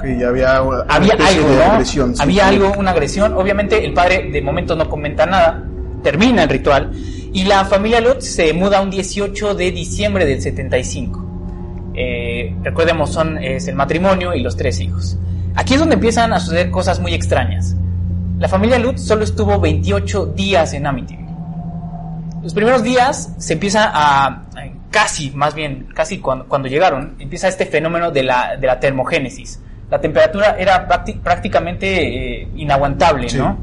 Que 0.00 0.18
ya 0.18 0.28
había 0.28 0.62
una 0.62 0.80
Había 0.88 1.14
algo, 1.14 1.48
de 1.48 1.56
¿no? 1.56 1.62
agresión, 1.72 2.14
Había 2.18 2.48
algo, 2.48 2.72
una 2.78 2.90
agresión. 2.92 3.34
Obviamente 3.34 3.84
el 3.84 3.92
padre 3.92 4.30
de 4.30 4.40
momento 4.42 4.76
no 4.76 4.88
comenta 4.88 5.26
nada, 5.26 5.64
termina 6.02 6.44
el 6.44 6.48
ritual 6.48 6.92
y 7.32 7.44
la 7.44 7.64
familia 7.64 8.00
Lutz 8.00 8.24
se 8.24 8.52
muda 8.52 8.80
un 8.80 8.90
18 8.90 9.54
de 9.54 9.70
diciembre 9.70 10.24
del 10.24 10.40
75. 10.40 11.26
Eh, 11.94 12.54
recordemos, 12.62 13.12
son, 13.12 13.38
es 13.38 13.68
el 13.68 13.74
matrimonio 13.74 14.34
y 14.34 14.40
los 14.40 14.56
tres 14.56 14.80
hijos. 14.80 15.18
Aquí 15.54 15.74
es 15.74 15.80
donde 15.80 15.96
empiezan 15.96 16.32
a 16.32 16.40
suceder 16.40 16.70
cosas 16.70 17.00
muy 17.00 17.12
extrañas. 17.12 17.76
La 18.38 18.48
familia 18.48 18.78
Lutz 18.78 19.02
solo 19.02 19.24
estuvo 19.24 19.58
28 19.58 20.26
días 20.26 20.72
en 20.72 20.86
Amityville. 20.86 21.28
Los 22.42 22.54
primeros 22.54 22.82
días 22.82 23.34
se 23.38 23.54
empieza 23.54 23.90
a, 23.92 24.44
casi, 24.90 25.30
más 25.32 25.54
bien, 25.54 25.88
casi 25.92 26.18
cuando, 26.18 26.46
cuando 26.46 26.68
llegaron, 26.68 27.16
empieza 27.18 27.48
este 27.48 27.66
fenómeno 27.66 28.10
de 28.10 28.22
la, 28.22 28.56
de 28.56 28.66
la 28.66 28.78
termogénesis. 28.78 29.60
La 29.90 30.00
temperatura 30.00 30.56
era 30.58 30.86
prácti- 30.88 31.18
prácticamente 31.20 32.42
eh, 32.42 32.48
inaguantable, 32.56 33.28
Sí. 33.28 33.38
¿no? 33.38 33.56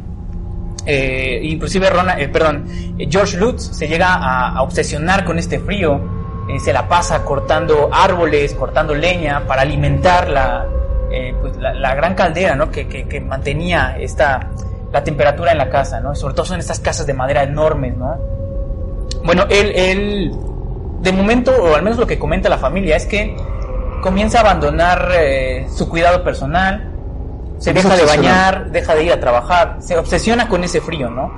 Eh, 0.87 1.39
inclusive 1.43 1.89
Rona- 1.89 2.19
eh, 2.19 2.27
perdón, 2.29 2.65
George 3.09 3.37
Lutz 3.37 3.75
se 3.75 3.87
llega 3.87 4.13
a, 4.13 4.55
a 4.55 4.61
obsesionar 4.61 5.23
con 5.25 5.39
este 5.39 5.59
frío, 5.59 5.99
eh, 6.49 6.59
se 6.59 6.71
la 6.73 6.87
pasa 6.87 7.23
cortando 7.23 7.89
árboles, 7.91 8.53
cortando 8.53 8.93
leña 8.93 9.45
para 9.47 9.63
alimentar 9.63 10.29
la, 10.29 10.65
pues, 11.41 11.55
la, 11.57 11.73
la 11.73 11.95
gran 11.95 12.13
caldera 12.13 12.55
¿no? 12.55 12.69
que, 12.69 12.87
que- 12.87 13.07
que 13.07 13.19
mantenía 13.21 13.97
esta, 13.99 14.49
la 14.91 15.03
temperatura 15.03 15.51
en 15.53 15.57
la 15.57 15.69
casa, 15.69 15.99
¿no? 15.99 16.13
sobre 16.13 16.33
todo 16.35 16.45
son 16.45 16.59
estas 16.59 16.79
casas 16.79 17.07
de 17.07 17.13
madera 17.13 17.41
enormes. 17.43 17.95
¿no? 17.97 18.15
Bueno, 19.23 19.45
él, 19.49 19.71
él, 19.75 20.31
de 21.01 21.11
momento, 21.11 21.51
o 21.51 21.75
al 21.75 21.81
menos 21.81 21.97
lo 21.97 22.05
que 22.05 22.19
comenta 22.19 22.47
la 22.47 22.57
familia, 22.59 22.95
es 22.95 23.05
que 23.07 23.35
comienza 24.05 24.37
a 24.37 24.41
abandonar 24.41 25.09
eh, 25.17 25.65
su 25.75 25.89
cuidado 25.89 26.23
personal, 26.23 26.91
se 27.57 27.73
deja 27.73 27.97
de 27.97 28.05
bañar, 28.05 28.69
deja 28.69 28.93
de 28.93 29.03
ir 29.05 29.11
a 29.11 29.19
trabajar, 29.19 29.77
se 29.79 29.97
obsesiona 29.97 30.47
con 30.47 30.63
ese 30.63 30.79
frío, 30.79 31.09
¿no? 31.09 31.33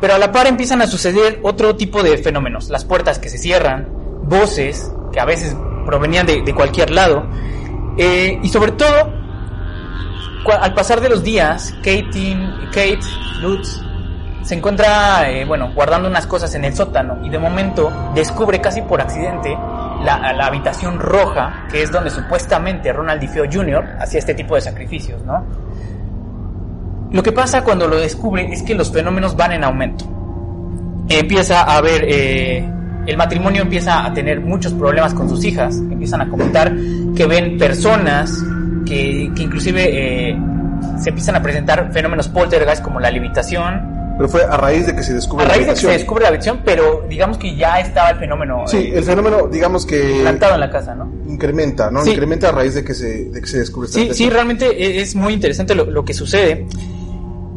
Pero 0.00 0.14
a 0.14 0.18
la 0.18 0.32
par 0.32 0.48
empiezan 0.48 0.82
a 0.82 0.88
suceder 0.88 1.38
otro 1.44 1.76
tipo 1.76 2.02
de 2.02 2.18
fenómenos, 2.18 2.70
las 2.70 2.84
puertas 2.84 3.20
que 3.20 3.28
se 3.28 3.38
cierran, 3.38 3.88
voces 4.24 4.92
que 5.12 5.20
a 5.20 5.24
veces 5.24 5.56
provenían 5.86 6.26
de, 6.26 6.42
de 6.42 6.54
cualquier 6.56 6.90
lado, 6.90 7.24
eh, 7.96 8.40
y 8.42 8.48
sobre 8.48 8.72
todo, 8.72 9.12
al 10.60 10.74
pasar 10.74 11.00
de 11.00 11.10
los 11.10 11.22
días, 11.22 11.72
Kate, 11.84 12.36
Kate 12.72 12.98
Lutz 13.40 13.80
se 14.42 14.56
encuentra, 14.56 15.30
eh, 15.30 15.44
bueno, 15.44 15.70
guardando 15.72 16.08
unas 16.08 16.26
cosas 16.26 16.52
en 16.56 16.64
el 16.64 16.74
sótano 16.74 17.18
y 17.22 17.28
de 17.28 17.38
momento 17.38 17.92
descubre 18.14 18.60
casi 18.60 18.82
por 18.82 19.00
accidente 19.00 19.56
la, 20.02 20.32
la 20.32 20.46
habitación 20.46 20.98
roja, 20.98 21.66
que 21.70 21.82
es 21.82 21.90
donde 21.90 22.10
supuestamente 22.10 22.92
Ronald 22.92 23.20
DeFeo 23.20 23.44
Jr. 23.50 23.96
hacía 24.00 24.18
este 24.18 24.34
tipo 24.34 24.54
de 24.54 24.60
sacrificios, 24.60 25.22
¿no? 25.24 25.44
Lo 27.10 27.22
que 27.22 27.32
pasa 27.32 27.64
cuando 27.64 27.88
lo 27.88 27.98
descubre 27.98 28.52
es 28.52 28.62
que 28.62 28.74
los 28.74 28.92
fenómenos 28.92 29.34
van 29.34 29.52
en 29.52 29.64
aumento. 29.64 30.04
Empieza 31.08 31.62
a 31.62 31.78
haber, 31.78 32.04
eh, 32.06 32.70
el 33.06 33.16
matrimonio 33.16 33.62
empieza 33.62 34.04
a 34.04 34.12
tener 34.12 34.40
muchos 34.40 34.74
problemas 34.74 35.14
con 35.14 35.28
sus 35.28 35.42
hijas, 35.44 35.76
empiezan 35.76 36.20
a 36.20 36.28
comentar 36.28 36.70
que 37.16 37.26
ven 37.26 37.56
personas 37.56 38.42
que, 38.84 39.32
que 39.34 39.42
inclusive 39.42 40.30
eh, 40.30 40.38
se 40.98 41.08
empiezan 41.08 41.36
a 41.36 41.42
presentar 41.42 41.90
fenómenos 41.92 42.28
poltergeist 42.28 42.82
como 42.82 43.00
la 43.00 43.10
levitación, 43.10 43.97
Pero 44.18 44.28
fue 44.28 44.44
a 44.44 44.56
raíz 44.58 44.86
de 44.86 44.94
que 44.94 45.02
se 45.02 45.14
descubre 45.14 45.44
a 45.44 45.48
la 45.48 45.54
raíz 45.54 45.66
de 45.66 45.72
que 45.74 45.80
se 45.80 45.88
descubre 45.88 46.22
la 46.24 46.28
habitación, 46.28 46.60
pero 46.64 47.06
digamos 47.08 47.38
que 47.38 47.54
ya 47.56 47.80
estaba 47.80 48.10
el 48.10 48.18
fenómeno 48.18 48.64
Sí, 48.66 48.76
eh, 48.78 48.98
el 48.98 49.04
fenómeno, 49.04 49.46
digamos 49.48 49.86
que 49.86 50.18
plantado 50.22 50.54
en 50.54 50.60
la 50.60 50.70
casa, 50.70 50.94
¿no? 50.94 51.10
incrementa, 51.28 51.90
¿no? 51.90 52.02
Sí. 52.04 52.10
Incrementa 52.10 52.48
a 52.50 52.52
raíz 52.52 52.74
de 52.74 52.84
que 52.84 52.94
se, 52.94 53.26
de 53.26 53.40
que 53.40 53.46
se 53.46 53.58
descubre 53.60 53.86
esta 53.88 54.00
Sí, 54.00 54.10
sí, 54.12 54.28
realmente 54.28 54.66
e- 54.66 55.00
es 55.00 55.14
muy 55.14 55.32
interesante 55.32 55.74
lo, 55.74 55.84
lo 55.86 56.04
que 56.04 56.12
sucede. 56.14 56.66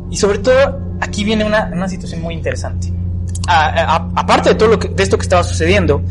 Y 0.10 0.18
sobre 0.18 0.38
todo, 0.40 0.80
aquí 1.02 1.24
viene 1.24 1.44
una, 1.46 1.70
una 1.74 1.88
situación 1.90 2.22
muy 2.22 2.34
interesante. 2.36 2.88
A- 3.48 3.96
a- 3.96 4.10
aparte 4.16 4.50
de 4.50 4.56
todo 4.56 4.70
lo 4.70 4.80
que, 4.80 4.88
de 4.90 5.02
esto 5.04 5.18
que 5.18 5.24
estaba 5.24 5.44
sucediendo, 5.44 6.02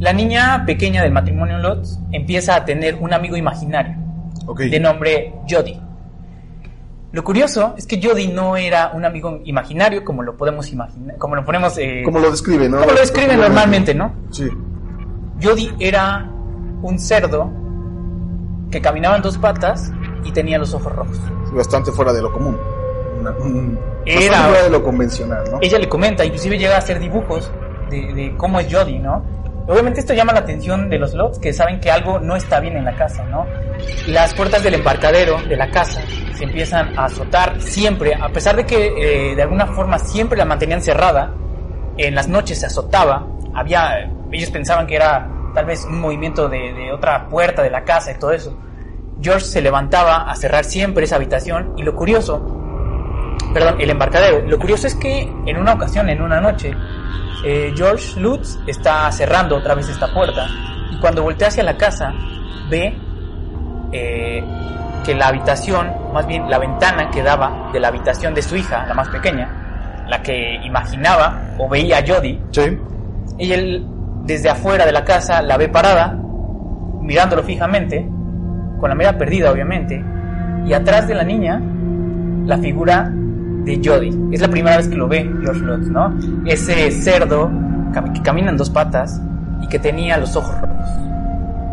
la 0.00 0.12
niña 0.12 0.64
pequeña 0.66 1.02
del 1.02 1.12
matrimonio 1.12 1.58
Lutz 1.58 1.98
empieza 2.12 2.56
a 2.56 2.64
tener 2.64 2.96
un 2.96 3.12
amigo 3.14 3.36
imaginario 3.36 3.94
Ok. 4.46 4.60
de 4.62 4.80
nombre 4.80 5.32
Jody. 5.48 5.80
Lo 7.14 7.22
curioso 7.22 7.74
es 7.78 7.86
que 7.86 8.00
Jody 8.02 8.26
no 8.26 8.56
era 8.56 8.90
un 8.92 9.04
amigo 9.04 9.40
imaginario 9.44 10.04
como 10.04 10.24
lo 10.24 10.36
podemos 10.36 10.70
imaginar, 10.72 11.16
como 11.16 11.36
lo 11.36 11.44
ponemos, 11.44 11.78
eh, 11.78 12.02
Como 12.04 12.18
lo 12.18 12.28
describe, 12.28 12.68
¿no? 12.68 12.80
como 12.80 12.90
lo 12.90 12.98
describen 12.98 13.38
normalmente, 13.40 13.94
¿no? 13.94 14.12
Sí. 14.30 14.48
Jody 15.40 15.72
era 15.78 16.28
un 16.82 16.98
cerdo 16.98 17.52
que 18.68 18.80
caminaba 18.80 19.14
en 19.14 19.22
dos 19.22 19.38
patas 19.38 19.92
y 20.24 20.32
tenía 20.32 20.58
los 20.58 20.74
ojos 20.74 20.92
rojos. 20.92 21.16
Bastante 21.52 21.92
fuera 21.92 22.12
de 22.12 22.20
lo 22.20 22.32
común. 22.32 22.58
Una- 23.20 23.30
un- 23.30 23.78
Era- 24.04 24.42
fuera 24.48 24.62
de 24.64 24.70
lo 24.70 24.82
convencional, 24.82 25.44
¿no? 25.52 25.58
Ella 25.62 25.78
le 25.78 25.88
comenta, 25.88 26.24
inclusive 26.24 26.58
llega 26.58 26.74
a 26.74 26.78
hacer 26.78 26.98
dibujos 26.98 27.48
de, 27.90 28.12
de 28.12 28.34
cómo 28.36 28.58
es 28.58 28.66
Jody, 28.74 28.98
¿no? 28.98 29.22
Obviamente 29.66 30.00
esto 30.00 30.12
llama 30.12 30.32
la 30.32 30.40
atención 30.40 30.90
de 30.90 30.98
los 30.98 31.14
Lots 31.14 31.38
que 31.38 31.52
saben 31.52 31.80
que 31.80 31.90
algo 31.90 32.18
no 32.18 32.36
está 32.36 32.60
bien 32.60 32.76
en 32.76 32.84
la 32.84 32.94
casa, 32.94 33.24
¿no? 33.24 33.46
Las 34.06 34.34
puertas 34.34 34.62
del 34.62 34.74
embarcadero 34.74 35.40
de 35.48 35.56
la 35.56 35.70
casa 35.70 36.02
se 36.34 36.44
empiezan 36.44 36.98
a 36.98 37.06
azotar 37.06 37.60
siempre, 37.62 38.14
a 38.14 38.28
pesar 38.28 38.56
de 38.56 38.66
que 38.66 39.30
eh, 39.30 39.34
de 39.34 39.42
alguna 39.42 39.66
forma 39.66 39.98
siempre 39.98 40.36
la 40.36 40.44
mantenían 40.44 40.82
cerrada, 40.82 41.32
en 41.96 42.14
las 42.14 42.28
noches 42.28 42.60
se 42.60 42.66
azotaba, 42.66 43.26
había, 43.54 44.10
ellos 44.30 44.50
pensaban 44.50 44.86
que 44.86 44.96
era 44.96 45.30
tal 45.54 45.64
vez 45.64 45.84
un 45.84 46.00
movimiento 46.00 46.48
de 46.48 46.92
otra 46.92 47.28
puerta 47.28 47.62
de 47.62 47.70
la 47.70 47.84
casa 47.84 48.10
y 48.10 48.18
todo 48.18 48.32
eso. 48.32 48.58
George 49.22 49.46
se 49.46 49.62
levantaba 49.62 50.28
a 50.30 50.34
cerrar 50.34 50.64
siempre 50.64 51.04
esa 51.04 51.16
habitación 51.16 51.72
y 51.76 51.84
lo 51.84 51.94
curioso 51.94 52.63
perdón, 53.54 53.80
el 53.80 53.88
embarcadero. 53.88 54.42
Lo 54.46 54.58
curioso 54.58 54.86
es 54.86 54.94
que 54.96 55.22
en 55.46 55.56
una 55.56 55.72
ocasión, 55.74 56.08
en 56.08 56.20
una 56.20 56.40
noche, 56.40 56.74
eh, 57.44 57.72
George 57.76 58.20
Lutz 58.20 58.58
está 58.66 59.10
cerrando 59.12 59.56
otra 59.56 59.74
vez 59.74 59.88
esta 59.88 60.12
puerta 60.12 60.46
y 60.90 60.98
cuando 60.98 61.22
voltea 61.22 61.48
hacia 61.48 61.62
la 61.62 61.76
casa 61.76 62.12
ve 62.68 62.94
eh, 63.92 64.42
que 65.04 65.14
la 65.14 65.28
habitación, 65.28 65.92
más 66.12 66.26
bien 66.26 66.50
la 66.50 66.58
ventana 66.58 67.10
que 67.10 67.22
daba 67.22 67.70
de 67.72 67.80
la 67.80 67.88
habitación 67.88 68.34
de 68.34 68.42
su 68.42 68.56
hija, 68.56 68.84
la 68.86 68.94
más 68.94 69.08
pequeña, 69.08 70.04
la 70.08 70.20
que 70.22 70.54
imaginaba 70.64 71.54
o 71.58 71.68
veía 71.68 71.98
a 71.98 72.04
Jody, 72.06 72.40
Sí. 72.50 72.78
y 73.38 73.52
él 73.52 73.86
desde 74.24 74.50
afuera 74.50 74.84
de 74.86 74.92
la 74.92 75.04
casa 75.04 75.42
la 75.42 75.56
ve 75.56 75.68
parada, 75.68 76.18
mirándolo 77.00 77.42
fijamente, 77.42 78.08
con 78.80 78.88
la 78.88 78.94
mirada 78.94 79.18
perdida 79.18 79.52
obviamente, 79.52 80.02
y 80.66 80.72
atrás 80.72 81.06
de 81.06 81.14
la 81.14 81.24
niña 81.24 81.60
la 82.46 82.58
figura 82.58 83.12
de 83.64 83.80
Jody. 83.82 84.10
Es 84.32 84.40
la 84.40 84.48
primera 84.48 84.76
vez 84.76 84.88
que 84.88 84.96
lo 84.96 85.08
ve 85.08 85.28
George 85.42 85.60
Lutz, 85.62 85.86
¿no? 85.88 86.14
Ese 86.46 86.90
cerdo 86.90 87.50
que 88.14 88.22
camina 88.22 88.50
en 88.50 88.56
dos 88.56 88.70
patas 88.70 89.20
y 89.62 89.68
que 89.68 89.78
tenía 89.78 90.16
los 90.18 90.34
ojos 90.36 90.54
rojos. 90.60 90.86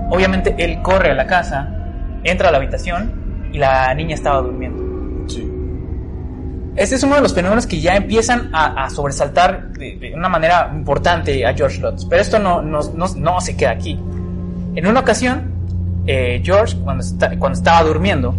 Obviamente 0.09 0.55
él 0.57 0.81
corre 0.81 1.11
a 1.11 1.13
la 1.15 1.25
casa, 1.25 1.67
entra 2.23 2.49
a 2.49 2.51
la 2.51 2.57
habitación 2.57 3.11
y 3.53 3.57
la 3.57 3.93
niña 3.93 4.15
estaba 4.15 4.41
durmiendo. 4.41 5.27
Sí. 5.27 5.47
Este 6.75 6.95
es 6.95 7.03
uno 7.03 7.15
de 7.15 7.21
los 7.21 7.33
fenómenos 7.33 7.65
que 7.67 7.79
ya 7.81 7.95
empiezan 7.95 8.49
a, 8.53 8.85
a 8.85 8.89
sobresaltar 8.89 9.73
de, 9.73 9.97
de 9.97 10.13
una 10.15 10.29
manera 10.29 10.71
importante 10.73 11.45
a 11.45 11.53
George 11.53 11.81
Lutz. 11.81 12.05
Pero 12.05 12.21
esto 12.21 12.39
no, 12.39 12.61
no, 12.61 12.79
no, 12.95 13.05
no 13.15 13.41
se 13.41 13.57
queda 13.57 13.71
aquí. 13.71 13.99
En 14.75 14.87
una 14.87 15.01
ocasión, 15.01 15.51
eh, 16.07 16.41
George, 16.43 16.77
cuando, 16.83 17.03
está- 17.03 17.37
cuando 17.37 17.57
estaba 17.57 17.83
durmiendo, 17.83 18.33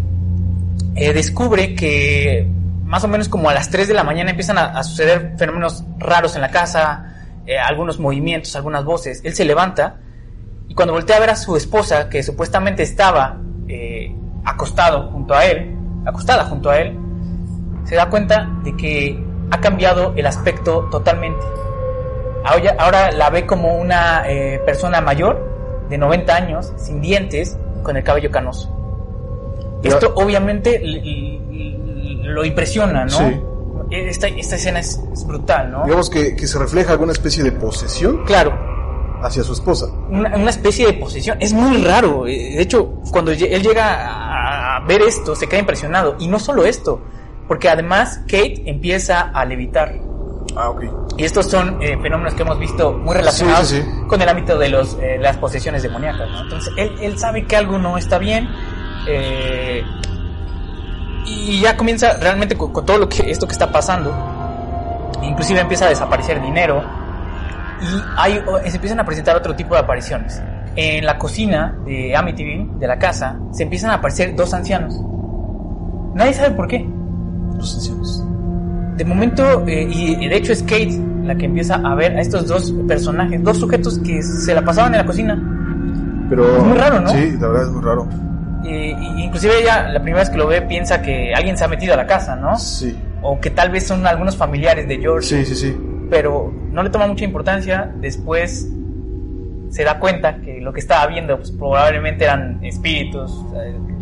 eh, 0.95 1.13
descubre 1.13 1.75
que 1.75 2.47
más 2.93 3.03
o 3.05 3.09
menos 3.09 3.31
como 3.31 3.49
a 3.49 3.55
las 3.55 3.71
3 3.71 3.89
de 3.89 3.95
la 3.95 4.05
mañana 4.05 4.33
empiezan 4.33 4.59
a, 4.59 4.79
a 4.79 4.83
suceder 4.85 5.33
fenómenos 5.39 5.83
raros 5.97 6.37
en 6.37 6.43
la 6.43 6.51
casa, 6.51 7.15
eh, 7.47 7.59
algunos 7.59 7.99
movimientos, 7.99 8.55
algunas 8.55 8.85
voces. 8.85 9.23
Él 9.25 9.35
se 9.35 9.47
levanta 9.47 9.97
y 10.69 10.75
cuando 10.75 10.93
voltea 10.93 11.17
a 11.17 11.21
ver 11.21 11.31
a 11.31 11.37
su 11.37 11.57
esposa, 11.57 12.11
que 12.11 12.23
supuestamente 12.23 12.83
estaba 12.83 13.39
eh, 13.67 14.15
acostado 14.45 15.11
junto 15.11 15.33
a 15.33 15.47
él, 15.47 15.75
acostada 16.05 16.45
junto 16.45 16.69
a 16.69 16.81
él, 16.81 16.99
se 17.85 17.95
da 17.95 18.11
cuenta 18.11 18.51
de 18.63 18.77
que 18.77 19.25
ha 19.51 19.59
cambiado 19.59 20.13
el 20.15 20.27
aspecto 20.27 20.91
totalmente. 20.91 21.47
Ahora, 22.45 22.77
ahora 22.79 23.13
la 23.13 23.31
ve 23.31 23.47
como 23.47 23.75
una 23.75 24.25
eh, 24.29 24.61
persona 24.67 25.01
mayor, 25.01 25.87
de 25.89 25.97
90 25.97 26.37
años, 26.37 26.75
sin 26.77 27.01
dientes, 27.01 27.57
con 27.83 27.97
el 27.97 28.05
cabello 28.05 28.31
canoso. 28.31 28.69
Esto 29.83 30.13
obviamente 30.15 30.81
lo 32.23 32.45
impresiona, 32.45 33.05
¿no? 33.05 33.11
Sí. 33.19 33.41
Esta, 33.91 34.27
esta 34.29 34.57
escena 34.57 34.79
es, 34.81 35.01
es 35.13 35.27
brutal, 35.27 35.71
¿no? 35.71 35.85
Digamos 35.85 36.09
que, 36.09 36.35
que 36.35 36.47
se 36.47 36.59
refleja 36.59 36.93
alguna 36.93 37.13
especie 37.13 37.43
de 37.45 37.53
posesión 37.53 38.25
Claro, 38.25 38.59
hacia 39.23 39.43
su 39.43 39.53
esposa. 39.53 39.87
una, 40.09 40.35
una 40.37 40.51
especie 40.51 40.87
de 40.87 40.95
posesión. 40.95 41.37
Es 41.41 41.53
muy 41.53 41.85
raro. 41.85 42.27
eh, 42.27 42.55
De 42.57 42.63
hecho, 42.63 42.87
cuando 43.11 43.33
él 43.33 43.39
llega 43.63 44.77
a 44.77 44.81
ver 44.87 45.03
esto, 45.03 45.37
se 45.37 45.47
queda 45.47 45.61
impresionado. 45.61 46.17
Y 46.19 46.27
no 46.29 46.39
solo 46.39 46.65
esto, 46.65 47.03
porque 47.47 47.69
además 47.69 48.21
Kate 48.27 48.63
empieza 48.67 49.21
a 49.21 49.45
levitar. 49.45 49.95
Ah, 50.57 50.71
ok. 50.71 50.85
Y 51.19 51.25
estos 51.25 51.47
son 51.47 51.83
eh, 51.83 51.99
fenómenos 52.01 52.33
que 52.35 52.43
hemos 52.43 52.59
visto 52.59 52.93
muy 52.95 53.15
relacionados 53.15 53.69
Sí, 53.69 53.77
sí, 53.77 53.83
sí. 53.83 54.07
con 54.09 54.21
el 54.23 54.29
ámbito 54.29 54.59
de 54.59 54.69
los, 54.71 54.97
eh, 55.03 55.19
las 55.21 55.37
posesiones 55.37 55.83
demoníacas. 55.83 56.29
¿no? 56.31 56.41
Entonces, 56.43 56.73
él, 56.79 56.93
él 57.01 57.19
sabe 57.19 57.47
que 57.47 57.57
algo 57.57 57.79
no 57.79 57.99
está 57.99 58.17
bien. 58.19 58.49
eh, 59.07 59.83
y 61.27 61.61
ya 61.61 61.77
comienza 61.77 62.15
realmente 62.19 62.57
con, 62.57 62.73
con 62.73 62.85
todo 62.85 62.99
lo 62.99 63.09
que 63.09 63.31
esto 63.31 63.47
que 63.47 63.53
está 63.53 63.71
pasando. 63.71 64.13
Inclusive 65.23 65.61
empieza 65.61 65.87
a 65.87 65.89
desaparecer 65.89 66.41
dinero. 66.43 66.83
Y 67.81 68.03
hay, 68.17 68.43
se 68.69 68.77
empiezan 68.77 69.01
a 69.01 69.05
presentar 69.05 69.37
otro 69.37 69.55
tipo 69.55 69.75
de 69.75 69.81
apariciones. 69.81 70.41
En 70.75 71.05
la 71.05 71.19
cocina 71.19 71.77
de 71.85 72.17
Amityville, 72.17 72.79
de 72.79 72.87
la 72.87 72.99
casa, 72.99 73.39
se 73.51 73.65
empiezan 73.65 73.91
a 73.91 73.95
aparecer 73.95 74.35
dos 74.35 74.55
ancianos. 74.55 74.99
Nadie 76.15 76.33
sabe 76.33 76.51
por 76.53 76.69
qué. 76.69 76.87
Los 77.57 77.75
ancianos. 77.75 78.25
De 78.97 79.05
momento, 79.05 79.67
eh, 79.67 79.89
y 79.91 80.29
de 80.29 80.37
hecho 80.37 80.53
es 80.53 80.63
Kate 80.63 81.13
la 81.25 81.37
que 81.37 81.47
empieza 81.47 81.77
a 81.77 81.95
ver 81.95 82.17
a 82.17 82.21
estos 82.21 82.47
dos 82.47 82.73
personajes, 82.87 83.43
dos 83.43 83.59
sujetos 83.59 83.99
que 84.01 84.23
se 84.23 84.55
la 84.55 84.63
pasaban 84.63 84.95
en 84.95 84.99
la 84.99 85.07
cocina. 85.07 85.39
Pero, 86.29 86.57
Es 86.57 86.65
muy 86.65 86.79
raro, 86.79 87.01
¿no? 87.01 87.09
Sí, 87.09 87.37
la 87.39 87.49
verdad 87.49 87.63
es 87.65 87.71
muy 87.71 87.83
raro. 87.83 88.09
Eh, 88.65 88.95
inclusive 89.19 89.61
ella, 89.61 89.89
la 89.89 90.01
primera 90.01 90.21
vez 90.23 90.31
que 90.31 90.37
lo 90.39 90.47
ve, 90.47 90.63
piensa 90.63 91.03
que 91.03 91.35
alguien 91.35 91.57
se 91.59 91.65
ha 91.65 91.69
metido 91.69 91.95
a 91.95 91.97
la 91.97 92.07
casa, 92.07 92.37
¿no? 92.37 92.59
Sí. 92.59 92.97
O 93.23 93.41
que 93.41 93.51
tal 93.51 93.71
vez 93.71 93.87
son 93.87 94.07
algunos 94.07 94.37
familiares 94.37 94.87
de 94.89 94.99
George, 94.99 95.29
Sí, 95.29 95.45
sí, 95.45 95.55
sí. 95.55 95.77
pero 96.11 96.53
no 96.71 96.83
le 96.83 96.91
toma 96.91 97.07
mucha 97.07 97.25
importancia. 97.25 97.93
Después 98.01 98.69
se 99.71 99.85
da 99.85 99.99
cuenta 99.99 100.37
que 100.37 100.61
lo 100.61 100.73
que 100.73 100.81
estaba 100.81 101.07
viendo 101.07 101.37
pues, 101.37 101.51
probablemente 101.51 102.25
eran 102.25 102.63
espíritus, 102.63 103.33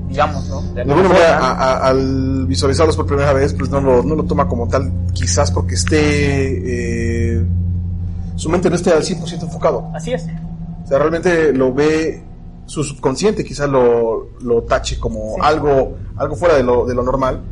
digamos, 0.08 0.48
¿no? 0.48 0.60
De 0.62 0.74
De 0.74 0.80
alguna 0.82 0.96
alguna 1.00 1.08
manera, 1.14 1.32
forma. 1.38 1.48
a- 1.52 1.72
a- 1.76 1.86
al 1.88 2.46
visualizarlos 2.46 2.96
por 2.96 3.06
primera 3.06 3.32
vez, 3.32 3.54
pues 3.54 3.70
no 3.70 3.80
lo, 3.80 4.02
no 4.02 4.14
lo 4.16 4.24
toma 4.24 4.48
como 4.48 4.66
tal, 4.68 4.90
quizás 5.12 5.50
porque 5.52 5.74
esté. 5.74 7.36
eh, 7.36 7.44
su 8.36 8.48
mente 8.48 8.68
no 8.70 8.76
esté 8.76 8.90
al 8.90 9.02
100% 9.02 9.42
enfocado. 9.44 9.90
Así 9.94 10.12
es. 10.12 10.26
O 10.84 10.86
sea, 10.88 10.98
realmente 10.98 11.52
lo 11.52 11.72
ve. 11.72 12.22
Su 12.70 12.84
subconsciente 12.84 13.44
quizás 13.44 13.68
lo, 13.68 14.28
lo 14.42 14.62
tache 14.62 14.96
como 15.00 15.34
Sí. 15.34 15.40
algo, 15.42 15.96
algo 16.16 16.36
fuera 16.36 16.54
de 16.54 16.62
lo, 16.62 16.86
de 16.86 16.94
lo 16.94 17.02
normal, 17.02 17.42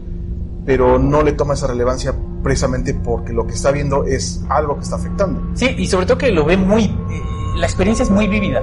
pero 0.65 0.97
no 0.97 1.23
le 1.25 1.33
toma 1.33 1.55
esa 1.55 1.67
relevancia 1.67 2.15
precisamente 2.45 2.95
porque 2.95 3.33
lo 3.33 3.45
que 3.45 3.55
está 3.55 3.73
viendo 3.73 4.05
es 4.05 4.43
algo 4.49 4.77
que 4.77 4.83
está 4.83 4.95
afectando. 4.95 5.41
Sí, 5.55 5.75
y 5.77 5.87
sobre 5.89 6.07
todo 6.07 6.19
que 6.19 6.31
lo 6.31 6.45
ve 6.45 6.57
muy... 6.57 6.85
eh, 6.85 7.23
la 7.57 7.67
experiencia 7.67 8.05
es 8.05 8.11
muy 8.11 8.29
vívida. 8.29 8.63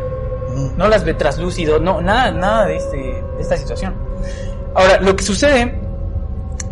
No 0.77 0.87
las 0.87 1.03
ve 1.03 1.13
traslúcido, 1.13 1.77
no, 1.81 1.99
nada, 2.01 2.31
nada 2.31 2.67
de, 2.67 2.77
este, 2.77 2.97
de 2.97 3.41
esta 3.41 3.57
situación. 3.57 3.93
Ahora, 4.75 5.01
lo 5.01 5.13
que 5.13 5.25
sucede, 5.25 5.77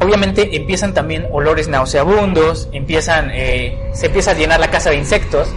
obviamente 0.02 0.56
empiezan 0.56 0.93
también 0.93 1.28
olores 1.34 1.67
nauseabundos, 1.67 2.69
empiezan, 2.72 3.30
eh, 3.34 3.91
se 3.93 4.06
empieza 4.06 4.32
a 4.32 4.34
llenar 4.36 4.62
la 4.62 4.72
casa 4.72 4.91
de 4.91 4.96
insectos, 4.96 5.50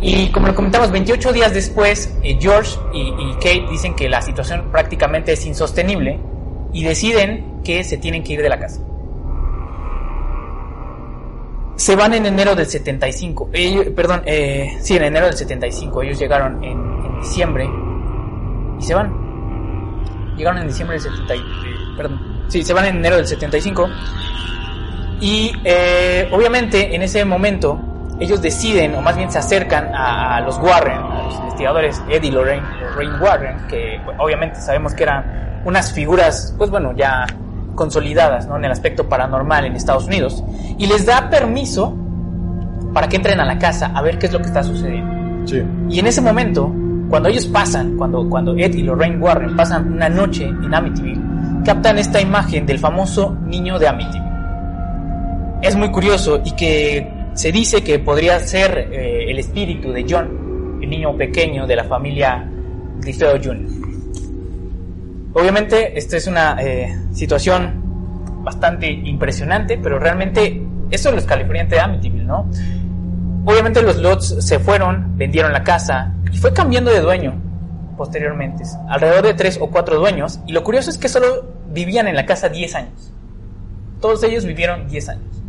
Y 0.00 0.30
como 0.30 0.46
lo 0.46 0.54
comentamos, 0.54 0.90
28 0.92 1.32
días 1.32 1.52
después, 1.52 2.14
eh, 2.22 2.36
George 2.40 2.78
y, 2.92 3.32
Kate 3.34 3.66
dicen 3.70 3.94
que 3.96 4.08
la 4.08 4.22
situación 4.22 4.68
prácticamente 4.70 5.32
es 5.32 5.44
insostenible 5.44 6.20
y 6.72 6.84
deciden 6.84 7.62
que 7.64 7.82
se 7.82 7.98
tienen 7.98 8.22
que 8.22 8.34
ir 8.34 8.42
de 8.42 8.48
la 8.48 8.58
casa. 8.58 8.80
Se 11.74 11.96
van 11.96 12.14
en 12.14 12.26
enero 12.26 12.54
del 12.54 12.66
75. 12.66 13.50
Ellos, 13.52 13.86
perdón, 13.94 14.22
eh, 14.26 14.76
sí, 14.80 14.96
en 14.96 15.04
enero 15.04 15.26
del 15.26 15.34
75. 15.34 16.02
Ellos 16.02 16.18
llegaron 16.18 16.62
en, 16.62 17.20
diciembre 17.20 17.68
y 18.78 18.82
se 18.82 18.94
van. 18.94 20.36
Llegaron 20.36 20.60
en 20.62 20.68
diciembre 20.68 20.94
del 20.98 21.02
70. 21.02 21.34
y- 21.34 21.38
eh, 21.38 21.42
perdón. 21.96 22.44
Sí, 22.48 22.62
se 22.62 22.72
van 22.72 22.86
en 22.86 22.96
enero 22.98 23.16
del 23.16 23.26
75. 23.26 23.88
Y 25.20 25.52
eh, 25.64 26.28
obviamente 26.32 26.94
en 26.94 27.02
ese 27.02 27.24
momento 27.24 27.80
ellos 28.20 28.42
deciden, 28.42 28.94
o 28.94 29.00
más 29.00 29.16
bien 29.16 29.30
se 29.30 29.38
acercan 29.38 29.94
a, 29.94 30.36
a 30.36 30.40
los 30.40 30.58
Warren, 30.58 30.98
a 30.98 31.22
los 31.24 31.34
investigadores 31.36 32.02
Ed 32.08 32.22
y 32.22 32.30
Lorraine, 32.30 32.66
Lorraine 32.80 33.20
Warren, 33.20 33.56
que 33.68 34.00
pues, 34.04 34.16
obviamente 34.18 34.60
sabemos 34.60 34.94
que 34.94 35.04
eran 35.04 35.60
unas 35.64 35.92
figuras, 35.92 36.54
pues 36.56 36.70
bueno, 36.70 36.92
ya 36.96 37.26
consolidadas 37.74 38.46
¿no? 38.46 38.56
en 38.56 38.64
el 38.64 38.72
aspecto 38.72 39.08
paranormal 39.08 39.64
en 39.64 39.76
Estados 39.76 40.06
Unidos, 40.06 40.42
y 40.78 40.86
les 40.86 41.06
da 41.06 41.30
permiso 41.30 41.96
para 42.92 43.08
que 43.08 43.16
entren 43.16 43.38
a 43.40 43.44
la 43.44 43.58
casa 43.58 43.92
a 43.94 44.02
ver 44.02 44.18
qué 44.18 44.26
es 44.26 44.32
lo 44.32 44.40
que 44.40 44.46
está 44.46 44.62
sucediendo. 44.62 45.46
Sí. 45.46 45.62
Y 45.88 46.00
en 46.00 46.06
ese 46.06 46.20
momento, 46.20 46.72
cuando 47.08 47.28
ellos 47.28 47.46
pasan, 47.46 47.96
cuando, 47.96 48.28
cuando 48.28 48.56
Ed 48.56 48.74
y 48.74 48.82
Lorraine 48.82 49.18
Warren 49.18 49.56
pasan 49.56 49.92
una 49.92 50.08
noche 50.08 50.44
en 50.44 50.74
Amityville, 50.74 51.20
captan 51.64 51.98
esta 51.98 52.20
imagen 52.20 52.66
del 52.66 52.78
famoso 52.78 53.36
niño 53.44 53.78
de 53.78 53.88
Amityville. 53.88 54.28
Es 55.62 55.76
muy 55.76 55.90
curioso 55.90 56.40
y 56.44 56.52
que 56.52 57.17
se 57.38 57.52
dice 57.52 57.84
que 57.84 58.00
podría 58.00 58.40
ser 58.40 58.88
eh, 58.90 59.30
el 59.30 59.38
espíritu 59.38 59.92
de 59.92 60.04
John, 60.10 60.80
el 60.82 60.90
niño 60.90 61.16
pequeño 61.16 61.68
de 61.68 61.76
la 61.76 61.84
familia 61.84 62.44
Grifeo 62.98 63.40
Jr. 63.40 63.68
Obviamente, 65.34 65.96
esta 65.96 66.16
es 66.16 66.26
una 66.26 66.60
eh, 66.60 66.98
situación 67.12 68.42
bastante 68.42 68.90
impresionante, 68.90 69.78
pero 69.80 70.00
realmente 70.00 70.60
eso 70.90 71.10
es 71.10 71.14
lo 71.14 71.20
escalofriante 71.20 71.76
de 71.76 71.80
Amityville, 71.80 72.24
¿no? 72.24 72.50
Obviamente 73.44 73.82
los 73.82 73.98
lots 73.98 74.44
se 74.44 74.58
fueron, 74.58 75.16
vendieron 75.16 75.52
la 75.52 75.62
casa 75.62 76.16
y 76.32 76.36
fue 76.38 76.52
cambiando 76.52 76.90
de 76.90 77.00
dueño 77.00 77.40
posteriormente. 77.96 78.64
Alrededor 78.88 79.24
de 79.24 79.34
tres 79.34 79.58
o 79.60 79.70
cuatro 79.70 80.00
dueños. 80.00 80.40
Y 80.48 80.52
lo 80.52 80.64
curioso 80.64 80.90
es 80.90 80.98
que 80.98 81.08
solo 81.08 81.46
vivían 81.68 82.08
en 82.08 82.16
la 82.16 82.26
casa 82.26 82.48
10 82.48 82.74
años. 82.74 83.12
Todos 84.00 84.24
ellos 84.24 84.44
vivieron 84.44 84.88
10 84.88 85.08
años. 85.08 85.42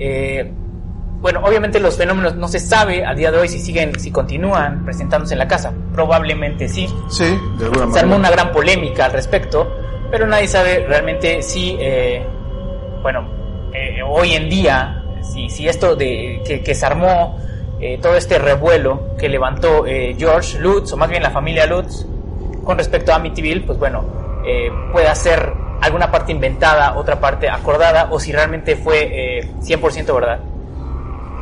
Eh, 0.00 0.52
bueno, 1.20 1.40
obviamente 1.44 1.78
los 1.80 1.96
fenómenos 1.96 2.34
no 2.36 2.48
se 2.48 2.58
sabe 2.58 3.04
al 3.04 3.16
día 3.16 3.30
de 3.30 3.38
hoy 3.38 3.48
si 3.48 3.58
siguen, 3.60 3.98
si 3.98 4.10
continúan 4.10 4.84
presentándose 4.84 5.34
en 5.34 5.38
la 5.38 5.48
casa. 5.48 5.72
Probablemente 5.92 6.68
sí. 6.68 6.88
Sí, 7.08 7.24
de 7.58 7.64
alguna 7.66 7.92
Se 7.92 7.98
armó 8.00 8.12
manera. 8.16 8.16
una 8.16 8.30
gran 8.30 8.52
polémica 8.52 9.04
al 9.06 9.12
respecto, 9.12 9.70
pero 10.10 10.26
nadie 10.26 10.48
sabe 10.48 10.84
realmente 10.88 11.42
si, 11.42 11.76
eh, 11.78 12.24
bueno, 13.02 13.28
eh, 13.72 14.02
hoy 14.06 14.32
en 14.32 14.48
día, 14.48 15.04
si, 15.22 15.48
si 15.48 15.68
esto 15.68 15.94
de 15.94 16.42
que, 16.46 16.62
que 16.62 16.74
se 16.74 16.86
armó 16.86 17.38
eh, 17.80 17.98
todo 18.00 18.14
este 18.16 18.38
revuelo 18.38 19.16
que 19.18 19.28
levantó 19.28 19.86
eh, 19.86 20.14
George 20.18 20.58
Lutz, 20.58 20.92
o 20.92 20.96
más 20.96 21.08
bien 21.08 21.22
la 21.22 21.30
familia 21.30 21.66
Lutz, 21.66 22.06
con 22.64 22.76
respecto 22.78 23.12
a 23.12 23.16
Amityville, 23.16 23.62
pues 23.62 23.78
bueno, 23.78 24.04
eh, 24.46 24.70
puede 24.92 25.14
ser 25.16 25.52
alguna 25.80 26.10
parte 26.10 26.32
inventada, 26.32 26.96
otra 26.96 27.20
parte 27.20 27.48
acordada, 27.48 28.08
o 28.10 28.20
si 28.20 28.32
realmente 28.32 28.76
fue 28.76 29.38
eh, 29.38 29.50
100% 29.62 30.14
verdad. 30.14 30.40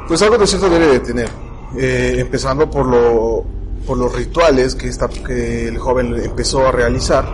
Pues 0.09 0.23
algo 0.23 0.39
de 0.39 0.47
cierto 0.47 0.71
debe 0.71 0.87
de 0.87 1.01
tener. 1.01 1.29
Eh, 1.77 2.15
empezando 2.17 2.71
por, 2.71 2.87
lo, 2.87 3.45
por 3.87 3.99
los 3.99 4.11
rituales 4.15 4.75
que, 4.75 4.89
esta, 4.89 5.07
que 5.07 5.69
el 5.69 5.79
joven 5.79 6.15
empezó 6.25 6.67
a 6.67 6.73
realizar. 6.73 7.27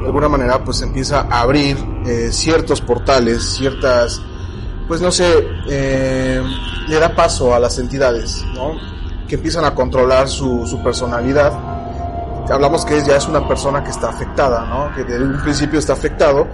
De 0.00 0.06
alguna 0.06 0.28
manera, 0.28 0.62
pues 0.64 0.82
empieza 0.82 1.20
a 1.30 1.42
abrir 1.42 1.76
eh, 2.04 2.30
ciertos 2.32 2.80
portales, 2.80 3.44
ciertas, 3.44 4.20
pues 4.88 5.00
no 5.00 5.12
sé, 5.12 5.24
eh, 5.68 6.42
le 6.88 6.98
da 6.98 7.14
paso 7.14 7.54
a 7.54 7.60
las 7.60 7.78
entidades, 7.78 8.44
¿no? 8.54 8.72
Que 9.28 9.36
empiezan 9.36 9.64
a 9.64 9.74
controlar 9.74 10.28
su, 10.28 10.66
su 10.66 10.82
personalidad. 10.82 11.52
Hablamos 12.50 12.84
que 12.84 13.02
ya 13.04 13.16
es 13.16 13.26
una 13.26 13.46
persona 13.46 13.82
que 13.84 13.90
está 13.90 14.08
afectada, 14.08 14.66
¿no? 14.66 14.94
Que 14.94 15.04
desde 15.04 15.24
un 15.24 15.40
principio 15.42 15.78
está 15.78 15.92
afectado 15.92 16.46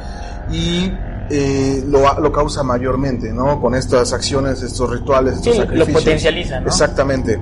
y 0.50 0.90
eh, 1.34 1.82
lo, 1.88 2.20
lo 2.20 2.30
causa 2.30 2.62
mayormente, 2.62 3.32
¿no? 3.32 3.60
Con 3.60 3.74
estas 3.74 4.12
acciones, 4.12 4.62
estos 4.62 4.90
rituales, 4.90 5.34
estos 5.38 5.52
Sí, 5.54 5.58
lo 5.58 5.64
sacrificios. 5.64 5.98
potencializa, 6.02 6.60
¿no? 6.60 6.66
Exactamente. 6.66 7.40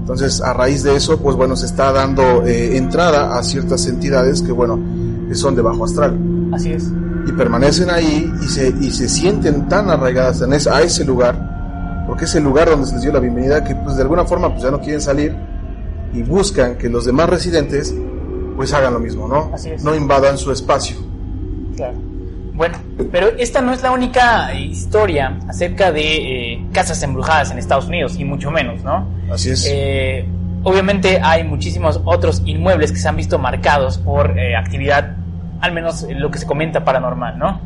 Entonces, 0.00 0.40
a 0.40 0.52
raíz 0.52 0.82
de 0.82 0.96
eso, 0.96 1.18
pues 1.20 1.36
bueno, 1.36 1.56
se 1.56 1.66
está 1.66 1.92
dando 1.92 2.44
eh, 2.44 2.76
entrada 2.76 3.38
a 3.38 3.42
ciertas 3.42 3.86
entidades 3.86 4.42
que, 4.42 4.52
bueno, 4.52 4.78
son 5.32 5.54
de 5.54 5.62
bajo 5.62 5.84
astral 5.84 6.18
Así 6.52 6.72
es. 6.72 6.90
y 7.26 7.32
permanecen 7.32 7.90
ahí 7.90 8.32
y 8.42 8.46
se, 8.48 8.74
y 8.80 8.90
se 8.90 9.08
sienten 9.08 9.68
tan 9.68 9.88
arraigadas 9.88 10.42
en 10.42 10.52
ese- 10.52 10.68
a 10.70 10.82
ese 10.82 11.04
lugar, 11.04 12.04
porque 12.08 12.24
es 12.24 12.34
el 12.34 12.42
lugar 12.42 12.68
donde 12.68 12.86
se 12.88 12.94
les 12.94 13.02
dio 13.02 13.12
la 13.12 13.20
bienvenida, 13.20 13.62
que 13.62 13.74
pues 13.76 13.94
de 13.96 14.02
alguna 14.02 14.24
forma 14.24 14.50
pues 14.50 14.62
ya 14.64 14.70
no 14.72 14.80
quieren 14.80 15.00
salir 15.00 15.36
y 16.12 16.22
buscan 16.22 16.76
que 16.76 16.88
los 16.88 17.04
demás 17.04 17.28
residentes 17.30 17.94
pues 18.56 18.72
hagan 18.74 18.92
lo 18.94 18.98
mismo, 18.98 19.28
¿no? 19.28 19.50
Así 19.54 19.70
es. 19.70 19.84
No 19.84 19.94
invadan 19.94 20.36
su 20.36 20.50
espacio. 20.50 20.96
Claro. 21.76 21.96
Bueno, 22.60 22.76
pero 23.10 23.28
esta 23.38 23.62
no 23.62 23.72
es 23.72 23.82
la 23.82 23.90
única 23.90 24.52
eh, 24.52 24.60
historia 24.60 25.38
acerca 25.48 25.92
de 25.92 26.52
eh, 26.52 26.66
casas 26.74 27.02
embrujadas 27.02 27.50
en 27.50 27.58
Estados 27.58 27.86
Unidos, 27.86 28.16
y 28.18 28.24
mucho 28.26 28.50
menos, 28.50 28.84
¿no? 28.84 29.08
Así 29.32 29.48
es. 29.52 29.66
Eh, 29.66 30.26
obviamente 30.62 31.18
hay 31.22 31.42
muchísimos 31.42 32.02
otros 32.04 32.42
inmuebles 32.44 32.92
que 32.92 32.98
se 32.98 33.08
han 33.08 33.16
visto 33.16 33.38
marcados 33.38 33.96
por 33.96 34.38
eh, 34.38 34.54
actividad, 34.54 35.16
al 35.62 35.72
menos 35.72 36.04
lo 36.10 36.30
que 36.30 36.36
se 36.36 36.46
comenta 36.46 36.84
paranormal, 36.84 37.38
¿no? 37.38 37.58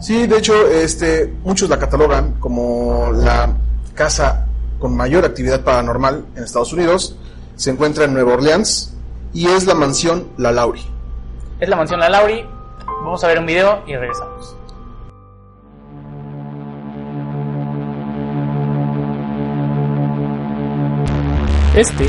Sí, 0.00 0.26
de 0.26 0.38
hecho, 0.38 0.68
este, 0.68 1.32
muchos 1.44 1.70
la 1.70 1.78
catalogan 1.78 2.32
como 2.40 3.12
la 3.12 3.54
casa 3.94 4.48
con 4.80 4.96
mayor 4.96 5.24
actividad 5.24 5.60
paranormal 5.60 6.24
en 6.34 6.42
Estados 6.42 6.72
Unidos. 6.72 7.16
Se 7.54 7.70
encuentra 7.70 8.06
en 8.06 8.14
Nueva 8.14 8.32
Orleans 8.32 8.96
y 9.32 9.46
es 9.46 9.64
la 9.64 9.76
mansión 9.76 10.26
La 10.38 10.50
Laurie. 10.50 10.82
Es 11.60 11.68
la 11.68 11.76
mansión 11.76 12.00
La 12.00 12.08
Lauri. 12.08 12.44
Vamos 13.04 13.22
a 13.22 13.28
ver 13.28 13.38
un 13.38 13.44
video 13.44 13.82
y 13.86 13.94
regresamos. 13.94 14.56
Este 21.76 22.08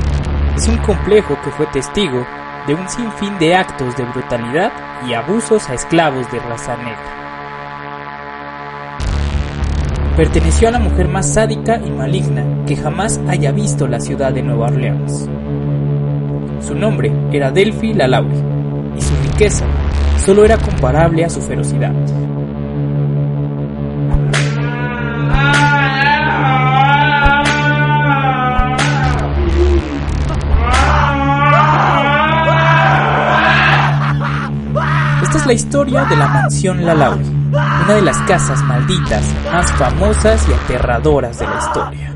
es 0.56 0.68
un 0.70 0.78
complejo 0.78 1.38
que 1.44 1.52
fue 1.52 1.66
testigo 1.68 2.26
de 2.66 2.76
un 2.76 2.88
sinfín 2.88 3.38
de 3.40 3.56
actos 3.56 3.98
de 3.98 4.06
brutalidad 4.06 4.72
y 5.06 5.14
abusos 5.14 5.70
a 5.70 5.74
esclavos 5.74 6.32
de 6.32 6.40
raza 6.40 6.78
negra. 6.78 7.26
Perteneció 10.16 10.70
a 10.70 10.72
la 10.72 10.80
mujer 10.80 11.10
más 11.10 11.34
sádica 11.34 11.78
y 11.78 11.92
maligna 11.92 12.66
que 12.66 12.78
jamás 12.78 13.20
haya 13.28 13.52
visto 13.52 13.86
la 13.86 14.00
ciudad 14.00 14.32
de 14.32 14.44
Nueva 14.44 14.68
Orleans. 14.68 15.28
Su 16.66 16.74
nombre 16.74 17.12
era 17.34 17.52
Delphi 17.52 17.94
Lalauri 17.94 18.42
y 18.98 19.02
su 19.02 19.14
riqueza 19.18 19.66
solo 20.26 20.44
era 20.44 20.58
comparable 20.58 21.24
a 21.24 21.30
su 21.30 21.40
ferocidad. 21.40 21.94
Esta 35.22 35.38
es 35.38 35.46
la 35.46 35.54
historia 35.54 36.06
de 36.06 36.16
la 36.16 36.28
mansión 36.28 36.84
Lalauri, 36.84 37.24
una 37.26 37.94
de 37.94 38.02
las 38.02 38.18
casas 38.22 38.64
malditas 38.64 39.24
más 39.52 39.72
famosas 39.74 40.44
y 40.50 40.54
aterradoras 40.54 41.38
de 41.38 41.46
la 41.46 41.58
historia. 41.60 42.16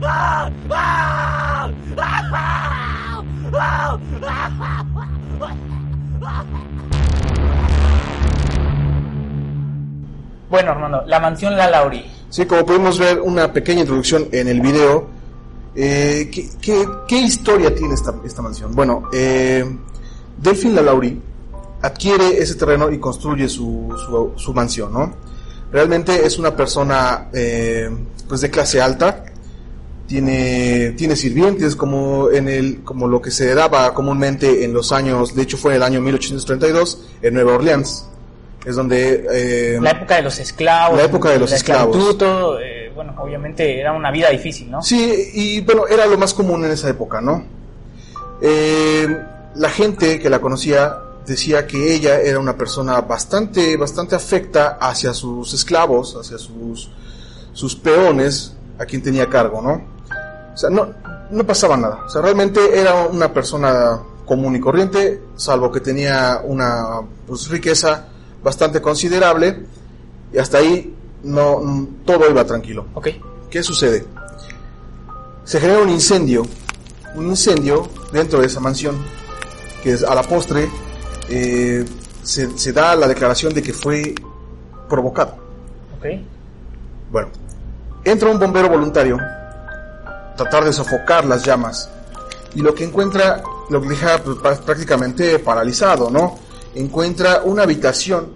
Bueno, 10.49 10.71
Armando, 10.71 11.03
la 11.05 11.19
mansión 11.19 11.55
La 11.55 11.69
Lauri. 11.69 12.05
Sí, 12.29 12.45
como 12.45 12.65
pudimos 12.65 12.97
ver 12.97 13.19
una 13.21 13.51
pequeña 13.53 13.81
introducción 13.81 14.27
en 14.31 14.47
el 14.47 14.61
video, 14.61 15.07
eh, 15.75 16.29
¿qué, 16.31 17.17
historia 17.17 17.73
tiene 17.73 17.93
esta, 17.93 18.15
esta 18.25 18.41
mansión? 18.41 18.73
Bueno, 18.75 19.09
eh, 19.13 19.63
Delfín 20.37 20.75
Lalauri 20.75 21.21
adquiere 21.81 22.37
ese 22.39 22.55
terreno 22.55 22.91
y 22.91 22.99
construye 22.99 23.47
su, 23.47 23.95
su, 24.05 24.33
su 24.35 24.53
mansión, 24.53 24.91
¿no? 24.91 25.13
Realmente 25.71 26.25
es 26.25 26.39
una 26.39 26.55
persona 26.55 27.29
eh, 27.31 27.89
pues 28.27 28.41
de 28.41 28.49
clase 28.49 28.81
alta, 28.81 29.25
tiene, 30.07 30.93
tiene 30.97 31.15
sirvientes 31.15 31.75
como 31.75 32.31
en 32.31 32.49
el, 32.49 32.83
como 32.83 33.07
lo 33.07 33.21
que 33.21 33.29
se 33.29 33.53
daba 33.53 33.93
comúnmente 33.93 34.63
en 34.65 34.73
los 34.73 34.91
años, 34.91 35.35
de 35.35 35.43
hecho 35.43 35.57
fue 35.57 35.73
en 35.73 35.77
el 35.77 35.83
año 35.83 36.01
1832 36.01 37.05
en 37.21 37.33
Nueva 37.35 37.53
Orleans, 37.53 38.09
es 38.65 38.75
donde 38.75 39.25
eh, 39.31 39.79
La 39.81 39.91
época 39.91 40.15
de 40.15 40.21
los 40.23 40.39
esclavos. 40.39 40.97
La 40.97 41.05
época 41.05 41.29
de 41.29 41.39
los 41.39 41.51
esclavos. 41.51 42.17
todo, 42.17 42.59
eh, 42.59 42.91
bueno, 42.93 43.15
obviamente 43.17 43.79
era 43.79 43.93
una 43.93 44.11
vida 44.11 44.29
difícil, 44.29 44.69
¿no? 44.69 44.81
Sí, 44.81 45.31
y 45.33 45.61
bueno, 45.61 45.87
era 45.87 46.05
lo 46.05 46.17
más 46.17 46.33
común 46.33 46.65
en 46.65 46.71
esa 46.71 46.89
época, 46.89 47.21
¿no? 47.21 47.43
Eh, 48.41 49.07
la 49.55 49.69
gente 49.69 50.19
que 50.19 50.29
la 50.29 50.39
conocía 50.39 50.97
decía 51.25 51.67
que 51.67 51.93
ella 51.93 52.19
era 52.19 52.39
una 52.39 52.57
persona 52.57 52.99
bastante, 53.01 53.77
bastante 53.77 54.15
afecta 54.15 54.77
hacia 54.79 55.13
sus 55.13 55.53
esclavos, 55.53 56.15
hacia 56.19 56.37
sus, 56.37 56.89
sus 57.53 57.75
peones, 57.75 58.55
a 58.77 58.85
quien 58.85 59.01
tenía 59.01 59.27
cargo, 59.27 59.61
¿no? 59.61 59.81
O 60.53 60.57
sea, 60.57 60.69
no, 60.69 60.93
no 61.29 61.43
pasaba 61.45 61.77
nada. 61.77 62.03
O 62.05 62.09
sea, 62.09 62.21
realmente 62.21 62.79
era 62.79 63.07
una 63.07 63.31
persona 63.31 63.99
común 64.25 64.55
y 64.55 64.59
corriente, 64.59 65.21
salvo 65.35 65.71
que 65.71 65.79
tenía 65.79 66.41
una 66.43 67.01
pues, 67.25 67.47
riqueza 67.49 68.07
bastante 68.43 68.81
considerable 68.81 69.65
y 70.33 70.37
hasta 70.37 70.59
ahí 70.59 70.95
no 71.23 71.87
todo 72.05 72.29
iba 72.29 72.43
tranquilo. 72.45 72.85
Ok. 72.93 73.07
¿Qué 73.49 73.63
sucede? 73.63 74.05
Se 75.43 75.59
genera 75.59 75.79
un 75.81 75.89
incendio, 75.89 76.43
un 77.15 77.27
incendio 77.27 77.89
dentro 78.11 78.39
de 78.39 78.47
esa 78.47 78.59
mansión, 78.59 78.97
que 79.83 79.93
a 80.07 80.13
la 80.15 80.21
postre 80.23 80.69
eh, 81.29 81.83
se, 82.21 82.57
se 82.57 82.71
da 82.73 82.95
la 82.95 83.07
declaración 83.07 83.53
de 83.53 83.61
que 83.63 83.73
fue 83.73 84.13
provocado. 84.87 85.35
Ok. 85.97 86.05
Bueno, 87.11 87.29
entra 88.03 88.29
un 88.29 88.39
bombero 88.39 88.69
voluntario, 88.69 89.17
tratar 90.37 90.63
de 90.63 90.71
sofocar 90.73 91.25
las 91.25 91.43
llamas, 91.43 91.89
y 92.53 92.61
lo 92.61 92.73
que 92.75 92.83
encuentra, 92.83 93.41
lo 93.69 93.81
que 93.81 93.89
deja 93.89 94.19
pues, 94.23 94.37
prá- 94.37 94.59
prácticamente 94.59 95.39
paralizado, 95.39 96.09
¿no? 96.11 96.37
Encuentra 96.75 97.41
una 97.43 97.63
habitación 97.63 98.33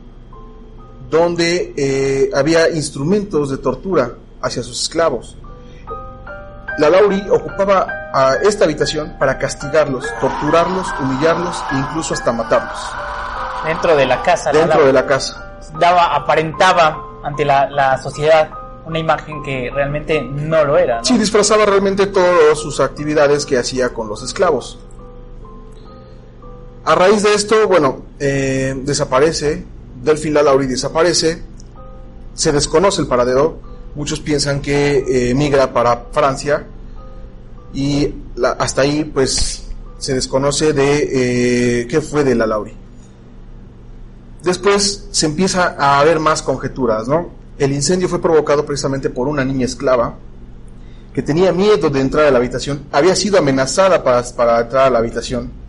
donde 1.09 1.73
eh, 1.77 2.31
había 2.33 2.69
instrumentos 2.69 3.51
de 3.51 3.57
tortura 3.57 4.15
hacia 4.41 4.63
sus 4.63 4.81
esclavos. 4.81 5.37
La 6.79 6.89
Lauri 6.89 7.21
ocupaba 7.29 7.87
a 8.13 8.35
esta 8.43 8.65
habitación 8.65 9.15
para 9.19 9.37
castigarlos, 9.37 10.05
torturarlos, 10.19 10.87
humillarlos 10.99 11.63
e 11.71 11.77
incluso 11.77 12.13
hasta 12.15 12.31
matarlos 12.31 12.79
Dentro 13.65 13.95
de 13.95 14.05
la 14.05 14.21
casa, 14.21 14.51
dentro 14.51 14.85
de 14.85 14.91
la 14.91 15.05
casa. 15.05 15.59
daba, 15.79 16.15
aparentaba 16.15 16.97
ante 17.23 17.45
la, 17.45 17.69
la 17.69 17.97
sociedad 18.01 18.49
una 18.85 18.99
imagen 18.99 19.41
que 19.43 19.71
realmente 19.73 20.21
no 20.21 20.65
lo 20.65 20.77
era, 20.77 20.97
¿no? 20.97 21.05
Sí, 21.05 21.17
disfrazaba 21.17 21.65
realmente 21.65 22.07
todas 22.07 22.57
sus 22.57 22.79
actividades 22.79 23.45
que 23.45 23.57
hacía 23.57 23.93
con 23.93 24.09
los 24.09 24.21
esclavos. 24.23 24.79
A 26.85 26.95
raíz 26.95 27.23
de 27.23 27.33
esto, 27.33 27.67
bueno, 27.67 28.03
eh, 28.19 28.75
desaparece, 28.83 29.63
Delfín 30.03 30.33
Lalauri 30.33 30.67
desaparece, 30.67 31.41
se 32.33 32.51
desconoce 32.51 33.01
el 33.01 33.07
paradero, 33.07 33.59
muchos 33.95 34.19
piensan 34.19 34.61
que 34.61 34.97
eh, 34.97 35.29
emigra 35.29 35.71
para 35.71 36.07
Francia 36.11 36.67
y 37.73 38.13
hasta 38.59 38.81
ahí 38.81 39.05
pues 39.05 39.63
se 39.97 40.13
desconoce 40.13 40.73
de 40.73 41.83
eh, 41.83 41.87
qué 41.87 42.01
fue 42.01 42.25
de 42.25 42.35
Lalauri. 42.35 42.73
Después 44.43 45.07
se 45.09 45.25
empieza 45.25 45.77
a 45.79 46.01
haber 46.01 46.19
más 46.19 46.41
conjeturas, 46.41 47.07
¿no? 47.07 47.29
El 47.57 47.71
incendio 47.71 48.09
fue 48.09 48.21
provocado 48.21 48.65
precisamente 48.65 49.09
por 49.09 49.29
una 49.29 49.45
niña 49.45 49.65
esclava 49.65 50.15
que 51.13 51.21
tenía 51.21 51.53
miedo 51.53 51.89
de 51.89 52.01
entrar 52.01 52.25
a 52.25 52.31
la 52.31 52.39
habitación, 52.39 52.87
había 52.91 53.15
sido 53.15 53.37
amenazada 53.37 54.03
para, 54.03 54.21
para 54.35 54.61
entrar 54.61 54.87
a 54.87 54.89
la 54.89 54.99
habitación, 54.99 55.62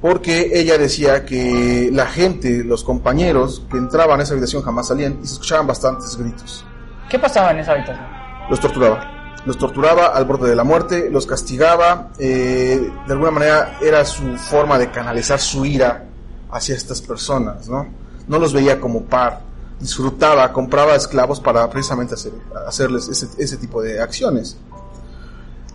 porque 0.00 0.50
ella 0.52 0.76
decía 0.78 1.24
que 1.24 1.90
la 1.92 2.06
gente, 2.06 2.62
los 2.64 2.84
compañeros 2.84 3.62
que 3.70 3.78
entraban 3.78 4.20
a 4.20 4.22
esa 4.22 4.34
habitación 4.34 4.62
jamás 4.62 4.88
salían 4.88 5.18
y 5.22 5.26
se 5.26 5.34
escuchaban 5.34 5.66
bastantes 5.66 6.16
gritos. 6.16 6.64
¿Qué 7.08 7.18
pasaba 7.18 7.52
en 7.52 7.60
esa 7.60 7.72
habitación? 7.72 8.06
Los 8.50 8.60
torturaba, 8.60 9.34
los 9.46 9.56
torturaba 9.56 10.06
al 10.06 10.24
borde 10.24 10.50
de 10.50 10.56
la 10.56 10.64
muerte, 10.64 11.08
los 11.10 11.26
castigaba, 11.26 12.10
eh, 12.18 12.90
de 13.06 13.12
alguna 13.12 13.30
manera 13.30 13.78
era 13.80 14.04
su 14.04 14.36
forma 14.36 14.78
de 14.78 14.90
canalizar 14.90 15.40
su 15.40 15.64
ira 15.64 16.04
hacia 16.50 16.74
estas 16.74 17.00
personas, 17.00 17.68
¿no? 17.68 17.86
No 18.28 18.38
los 18.38 18.52
veía 18.52 18.80
como 18.80 19.04
par, 19.04 19.40
disfrutaba, 19.80 20.52
compraba 20.52 20.94
esclavos 20.94 21.40
para 21.40 21.68
precisamente 21.70 22.14
hacer, 22.14 22.32
hacerles 22.66 23.08
ese, 23.08 23.28
ese 23.38 23.56
tipo 23.56 23.80
de 23.80 24.00
acciones. 24.00 24.58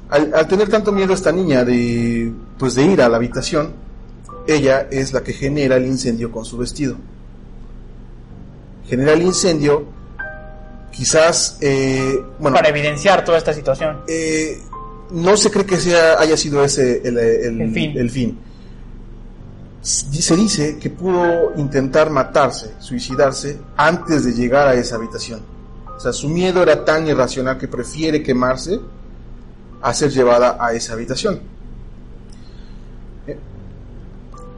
Al, 0.10 0.34
al 0.34 0.47
tener 0.47 0.69
tanto 0.69 0.91
miedo 0.91 1.13
esta 1.13 1.31
niña 1.31 1.63
de, 1.63 2.34
pues 2.57 2.75
de 2.75 2.84
ir 2.84 3.01
a 3.01 3.07
la 3.07 3.17
habitación, 3.17 3.73
ella 4.47 4.88
es 4.91 5.13
la 5.13 5.23
que 5.23 5.34
genera 5.34 5.75
el 5.77 5.86
incendio 5.86 6.32
con 6.32 6.45
su 6.45 6.58
vestido. 6.58 6.95
Genera 8.88 9.13
el 9.13 9.21
incendio, 9.21 9.86
quizás, 10.91 11.58
eh, 11.62 12.19
bueno, 12.39 12.56
Para 12.56 12.69
evidenciar 12.69 13.23
toda 13.23 13.38
esta 13.38 13.54
situación. 13.54 14.01
eh, 14.08 14.60
no 15.12 15.36
se 15.38 15.51
cree 15.51 15.65
que 15.65 15.77
sea, 15.77 16.19
haya 16.19 16.38
sido 16.38 16.63
ese 16.63 17.01
el, 17.08 17.17
el- 17.17 17.62
El 17.62 17.73
fin. 17.73 17.97
el 17.97 18.10
fin. 18.10 18.38
Se 19.82 20.36
dice 20.36 20.77
que 20.77 20.89
pudo 20.91 21.54
intentar 21.58 22.10
matarse, 22.12 22.71
suicidarse, 22.80 23.58
antes 23.75 24.23
de 24.25 24.34
llegar 24.34 24.67
a 24.67 24.73
esa 24.75 24.95
habitación. 24.95 25.41
O 25.97 25.99
sea, 25.99 26.13
su 26.13 26.30
miedo 26.30 26.62
era 26.63 26.86
tan 26.86 27.08
irracional 27.08 27.58
que 27.58 27.67
prefiere 27.67 28.21
quemarse 28.23 28.80
a 29.82 29.93
ser 29.93 30.12
llevada 30.12 30.58
a 30.60 30.73
esa 30.73 30.93
habitación. 30.93 31.41
Eh, 33.27 33.38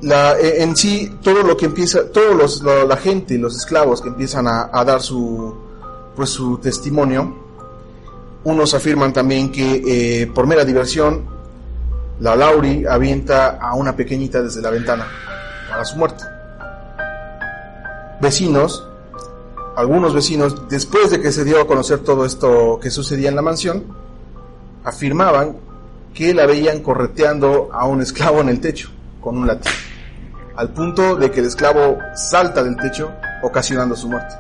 La, 0.03 0.37
eh, 0.37 0.61
en 0.63 0.75
sí, 0.75 1.17
todo 1.23 1.43
lo 1.43 1.55
que 1.57 1.65
empieza, 1.65 2.09
todos 2.11 2.35
los, 2.35 2.61
lo- 2.61 2.85
la 2.87 2.97
gente, 2.97 3.37
los 3.37 3.55
esclavos 3.55 4.01
que 4.01 4.09
empiezan 4.09 4.47
a, 4.47 4.83
dar 4.83 5.01
su, 5.01 5.55
pues 6.15 6.29
su 6.29 6.57
testimonio, 6.57 7.33
unos 8.43 8.73
afirman 8.73 9.13
también 9.13 9.51
que 9.51 10.21
eh, 10.23 10.27
por 10.27 10.45
mera 10.45 10.65
diversión, 10.65 11.23
la 12.19 12.35
Lauri 12.35 12.85
avienta 12.85 13.57
a 13.59 13.75
una 13.75 13.95
pequeñita 13.95 14.41
desde 14.41 14.61
la 14.61 14.69
ventana 14.69 15.07
para 15.69 15.85
su 15.85 15.97
muerte. 15.97 16.23
Vecinos, 18.21 18.85
algunos 19.75 20.13
vecinos, 20.13 20.67
después 20.69 21.09
de 21.11 21.19
que 21.21 21.31
se 21.31 21.43
dio 21.43 21.61
a 21.61 21.67
conocer 21.67 21.99
todo 21.99 22.25
esto 22.25 22.79
que 22.81 22.89
sucedía 22.91 23.29
en 23.29 23.35
la 23.35 23.41
mansión, 23.41 23.83
afirmaban 24.83 25.55
que 26.13 26.33
la 26.33 26.45
veían 26.45 26.81
correteando 26.81 27.69
a 27.73 27.85
un 27.87 28.01
esclavo 28.01 28.41
en 28.41 28.49
el 28.49 28.59
techo 28.59 28.89
con 29.19 29.37
un 29.37 29.47
látigo, 29.47 29.73
al 30.55 30.69
punto 30.69 31.15
de 31.15 31.31
que 31.31 31.39
el 31.39 31.47
esclavo 31.47 31.97
salta 32.15 32.63
del 32.63 32.77
techo 32.77 33.11
ocasionando 33.41 33.95
su 33.95 34.07
muerte. 34.07 34.35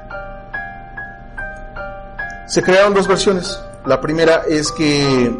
Se 2.47 2.61
crearon 2.61 2.93
dos 2.93 3.07
versiones. 3.07 3.59
La 3.85 3.99
primera 3.99 4.43
es 4.47 4.71
que 4.71 5.35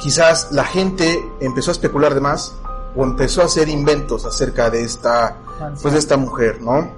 quizás 0.00 0.52
la 0.52 0.64
gente 0.64 1.18
empezó 1.40 1.70
a 1.70 1.72
especular 1.72 2.14
de 2.14 2.20
más 2.20 2.54
o 2.96 3.04
empezó 3.04 3.42
a 3.42 3.44
hacer 3.44 3.68
inventos 3.68 4.24
acerca 4.24 4.70
de 4.70 4.82
esta, 4.82 5.36
pues 5.82 5.92
de 5.92 6.00
esta 6.00 6.16
mujer, 6.16 6.60
¿no? 6.60 6.90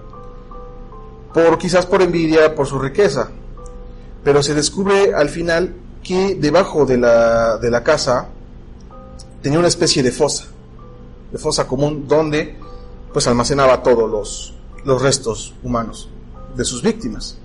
Por 1.35 1.59
quizás 1.59 1.85
por 1.87 2.03
envidia, 2.03 2.55
por 2.55 2.67
su 2.67 2.79
riqueza. 2.79 3.29
Pero 4.23 4.43
se 4.43 4.55
descubre 4.55 5.15
al 5.15 5.29
final 5.29 5.75
que 6.03 6.37
debajo 6.37 6.87
de 6.87 6.99
la, 6.99 7.59
de 7.59 7.71
la 7.71 7.83
casa 7.83 8.29
tenía 9.43 9.59
una 9.59 9.69
especie 9.69 10.03
de 10.03 10.13
fosa, 10.13 10.45
de 11.33 11.39
fosa 11.39 11.67
común 11.67 12.07
donde 12.07 12.57
pues 13.19 13.27
almacenaba 13.27 13.83
todos 13.83 14.09
los, 14.09 14.55
los 14.85 15.03
restos 15.03 15.53
humanos 15.65 16.09
de 16.55 16.65
sus 16.65 16.81
víctimas. 16.83 17.37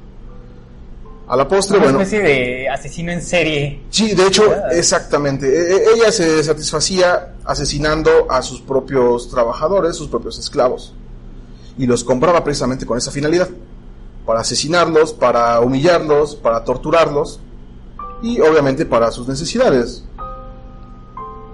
A 1.28 1.36
la 1.36 1.48
postre, 1.48 1.78
Una 1.78 1.86
bueno, 1.86 2.02
especie 2.02 2.22
de 2.22 2.70
asesino 2.70 3.12
en 3.12 3.24
serie. 3.24 3.82
Sí, 3.90 4.14
de 4.14 4.28
hecho, 4.28 4.44
exactamente. 4.70 5.48
E- 5.48 5.78
e- 5.78 5.84
Ella 5.96 6.12
se 6.12 6.44
satisfacía 6.44 7.34
asesinando 7.44 8.28
a 8.30 8.44
sus 8.44 8.62
propios 8.62 9.32
trabajadores, 9.32 9.96
sus 9.96 10.10
propios 10.10 10.38
esclavos. 10.38 10.94
Y 11.76 11.88
los 11.88 12.04
compraba 12.04 12.44
precisamente 12.44 12.86
con 12.86 13.00
esa 13.00 13.10
finalidad. 13.10 13.50
Para 14.28 14.42
asesinarlos, 14.42 15.12
para 15.12 15.60
humillarlos, 15.60 16.36
para 16.36 16.64
torturarlos. 16.64 17.40
Y 18.22 18.40
obviamente 18.42 18.86
para 18.86 19.10
sus 19.10 19.28
necesidades. 19.28 20.04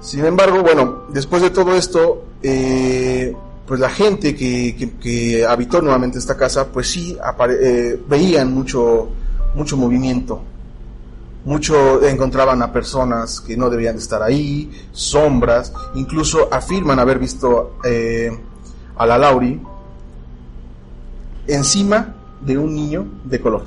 Sin 0.02 0.26
embargo, 0.26 0.62
bueno, 0.62 1.04
después 1.08 1.42
de 1.42 1.52
todo 1.52 1.74
esto, 1.74 2.26
eh, 2.44 3.34
pues 3.70 3.80
la 3.80 3.90
gente 3.90 4.36
que, 4.36 4.76
que- 4.76 4.92
que 4.98 5.46
habitó 5.46 5.80
nuevamente 5.82 6.18
esta 6.18 6.36
casa, 6.36 6.68
pues 6.74 6.90
sí, 6.90 7.16
apare- 7.24 7.58
eh, 7.62 8.02
veían 8.10 8.52
mucho, 8.54 9.10
mucho 9.56 9.78
movimiento 9.78 10.42
mucho 11.46 12.04
encontraban 12.04 12.62
a 12.62 12.72
personas 12.74 13.40
que 13.40 13.56
no 13.56 13.70
debían 13.70 13.96
de 13.96 14.02
estar 14.02 14.22
ahí, 14.22 14.70
sombras, 14.92 15.72
incluso 15.96 16.50
afirman 16.52 17.00
haber 17.00 17.18
visto 17.18 17.78
eh, 17.86 18.30
a 18.98 19.06
la 19.06 19.18
Lauri 19.18 19.60
encima 21.48 22.14
de 22.42 22.58
un 22.58 22.76
niño 22.76 23.06
de 23.24 23.40
color, 23.40 23.64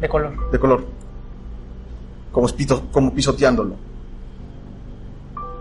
De 0.00 0.08
color. 0.08 0.50
de 0.50 0.58
color, 0.58 0.84
como, 2.32 2.48
como 2.90 3.12
pisoteándolo. 3.14 3.76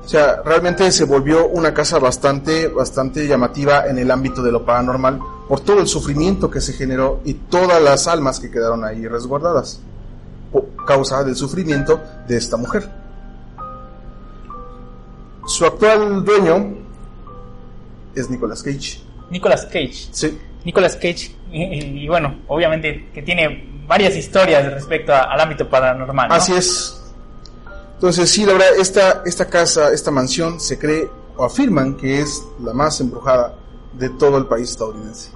O 0.10 0.12
sea, 0.12 0.41
realmente 0.43 0.91
se 0.91 1.04
volvió 1.06 1.48
una 1.50 1.72
casa 1.72 2.00
bastante, 2.00 2.67
bastante 2.67 3.28
llamativa 3.28 3.86
en 3.86 4.00
el 4.00 4.10
ámbito 4.10 4.41
de 4.41 4.52
lo 4.52 4.65
paranormal 4.65 5.19
por 5.48 5.60
todo 5.60 5.82
el 5.82 5.88
sufrimiento 5.88 6.50
que 6.50 6.62
se 6.62 6.74
generó 6.74 7.22
y 7.26 7.36
todas 7.36 7.80
las 7.80 8.08
almas 8.08 8.39
que 8.39 8.50
quedaron 8.50 8.84
ahí 8.84 9.08
resguardadas. 9.08 9.82
po- 10.52 10.65
causa 10.88 11.24
del 11.24 11.36
sufrimiento 11.36 12.02
de 12.28 12.38
esta 12.38 12.58
mujer. 12.58 12.89
Su 15.45 15.63
actual 15.67 16.26
dueño 16.26 16.76
es 18.15 18.32
Nicolas 18.32 18.63
Cage. 18.63 19.02
Nicolas 19.30 19.65
Cage. 19.67 20.08
Sí, 20.12 20.39
Nicolas 20.65 20.95
Cage, 20.95 21.36
y, 21.52 21.62
y- 21.63 22.04
y 22.06 22.08
bueno, 22.08 22.36
obviamente 22.48 23.12
que 23.13 23.22
tiene 23.22 23.84
varias 23.88 24.15
historias 24.15 24.74
respecto 24.74 25.13
a- 25.13 25.32
al 25.32 25.39
ámbito 25.39 25.69
paranormal. 25.69 26.30
¿no? 26.30 26.34
así 26.34 26.54
es. 26.54 26.99
Entonces, 28.00 28.30
sí, 28.30 28.46
la 28.46 28.54
verdad, 28.54 28.70
esta, 28.78 29.24
esta 29.26 29.50
casa, 29.50 29.92
esta 29.92 30.10
mansión, 30.10 30.62
se 30.62 30.80
cree 30.80 31.10
o 31.36 31.44
afirman 31.44 31.98
que 31.98 32.22
es 32.22 32.46
la 32.64 32.72
más 32.72 33.02
embrujada 33.02 33.56
de 33.92 34.08
todo 34.12 34.38
el 34.38 34.46
país 34.46 34.70
estadounidense. 34.70 35.32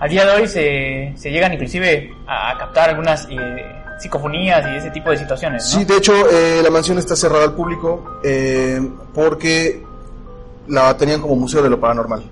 A 0.00 0.08
día 0.08 0.26
de 0.26 0.32
hoy 0.32 0.48
se, 0.48 1.14
se 1.16 1.30
llegan 1.30 1.52
inclusive 1.52 2.12
a, 2.26 2.50
a 2.50 2.58
captar 2.58 2.88
algunas 2.90 3.28
eh, 3.30 3.72
psicofonías 4.00 4.66
y 4.72 4.78
ese 4.78 4.90
tipo 4.90 5.10
de 5.10 5.18
situaciones. 5.18 5.62
¿no? 5.62 5.78
Sí, 5.78 5.84
de 5.84 5.96
hecho, 5.96 6.12
eh, 6.28 6.60
la 6.60 6.70
mansión 6.70 6.98
está 6.98 7.14
cerrada 7.14 7.44
al 7.44 7.54
público 7.54 8.18
eh, 8.24 8.80
porque 9.14 9.80
la 10.66 10.96
tenían 10.96 11.20
como 11.20 11.36
museo 11.36 11.62
de 11.62 11.70
lo 11.70 11.78
paranormal. 11.78 12.24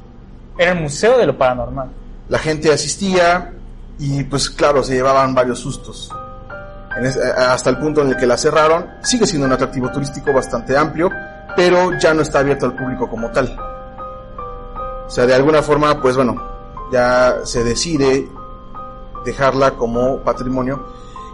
Era 0.58 0.72
el 0.72 0.80
museo 0.80 1.16
de 1.16 1.26
lo 1.26 1.38
paranormal. 1.38 1.90
La 2.28 2.40
gente 2.40 2.72
asistía 2.72 3.52
y 4.00 4.24
pues 4.24 4.50
claro, 4.50 4.82
se 4.82 4.94
llevaban 4.94 5.32
varios 5.32 5.60
sustos. 5.60 6.10
Es- 7.02 7.16
eh, 7.16 7.20
hasta 7.36 7.70
el 7.70 7.78
punto 7.78 8.02
en 8.02 8.08
el 8.08 8.16
que 8.16 8.26
la 8.26 8.36
cerraron, 8.36 8.86
sigue 9.02 9.26
siendo 9.26 9.46
un 9.46 9.52
atractivo 9.52 9.90
turístico 9.90 10.32
bastante 10.32 10.76
amplio, 10.76 11.10
pero 11.56 11.90
ya 11.98 12.14
no 12.14 12.22
está 12.22 12.40
abierto 12.40 12.66
al 12.66 12.74
público 12.76 13.08
como 13.08 13.30
tal. 13.30 13.56
O 15.06 15.10
sea, 15.10 15.26
de 15.26 15.34
alguna 15.34 15.62
forma, 15.62 16.00
pues 16.00 16.16
bueno, 16.16 16.42
ya 16.92 17.36
se 17.44 17.62
decide 17.64 18.28
dejarla 19.24 19.72
como 19.72 20.18
patrimonio 20.20 20.84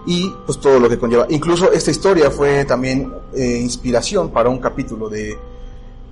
y 0.06 0.34
pues 0.46 0.58
todo 0.58 0.78
lo 0.80 0.88
que 0.88 0.98
conlleva. 0.98 1.26
Incluso 1.28 1.70
esta 1.72 1.90
historia 1.90 2.30
fue 2.30 2.64
también 2.64 3.12
eh, 3.34 3.58
inspiración 3.62 4.30
para 4.30 4.48
un 4.48 4.58
capítulo 4.58 5.08
de 5.08 5.38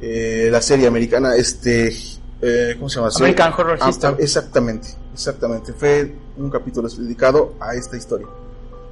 eh, 0.01 0.49
la 0.51 0.61
serie 0.63 0.87
americana, 0.87 1.35
este, 1.35 1.93
eh, 2.41 2.75
¿cómo 2.79 2.89
se 2.89 2.97
llama? 2.97 3.11
American 3.17 3.53
Horror 3.53 3.79
Ah, 3.81 3.89
History. 3.91 4.17
Exactamente, 4.23 4.89
exactamente. 5.13 5.73
Fue 5.75 6.15
un 6.39 6.49
capítulo 6.51 6.89
dedicado 6.89 7.55
a 7.61 7.75
esta 7.75 7.97
historia. 7.97 8.27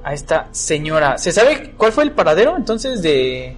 A 0.03 0.13
esta 0.13 0.47
señora. 0.51 1.17
¿Se 1.17 1.31
sabe 1.31 1.73
cuál 1.77 1.91
fue 1.91 2.03
el 2.03 2.11
paradero 2.11 2.55
entonces 2.55 3.01
de 3.01 3.55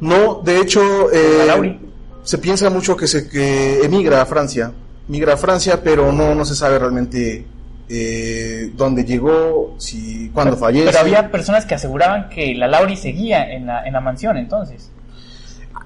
No, 0.00 0.40
de 0.42 0.60
hecho, 0.60 1.10
eh, 1.12 1.78
se 2.22 2.38
piensa 2.38 2.70
mucho 2.70 2.96
que 2.96 3.06
se 3.06 3.28
que 3.28 3.80
emigra 3.80 4.22
a 4.22 4.26
Francia, 4.26 4.72
migra 5.08 5.34
a 5.34 5.36
Francia, 5.36 5.80
pero 5.82 6.12
no, 6.12 6.34
no 6.34 6.44
se 6.44 6.54
sabe 6.54 6.78
realmente 6.78 7.44
eh, 7.88 8.70
dónde 8.76 9.04
llegó, 9.04 9.74
si, 9.78 10.30
cuándo 10.32 10.56
fallece. 10.56 10.86
Pero 10.86 11.00
había 11.00 11.30
personas 11.30 11.66
que 11.66 11.74
aseguraban 11.74 12.28
que 12.28 12.54
la 12.54 12.68
Lauri 12.68 12.96
seguía 12.96 13.52
en 13.52 13.66
la, 13.66 13.84
en 13.84 13.92
la 13.92 14.00
mansión 14.00 14.36
entonces. 14.36 14.90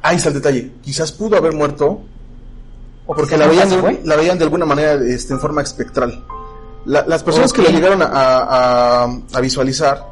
Ahí 0.03 0.17
está 0.17 0.29
el 0.29 0.35
detalle. 0.35 0.73
Quizás 0.83 1.13
pudo 1.13 1.39
haber 1.39 1.55
muerto 1.55 2.03
O 3.07 3.15
porque 3.15 3.39
la 3.39 3.47
veían, 3.47 3.71
de, 3.71 4.01
la 4.05 4.17
veían 4.17 4.37
de 4.37 4.45
alguna 4.45 4.67
manera 4.67 4.95
este, 4.95 5.33
en 5.33 5.41
forma 5.41 5.63
espectral. 5.63 6.23
La- 6.87 7.05
las 7.07 7.23
personas 7.23 7.53
que 7.53 7.63
la 7.63 7.71
llegaron 7.71 8.03
a, 8.03 8.07
a- 8.09 9.05
a 9.33 9.41
visualizar 9.41 10.07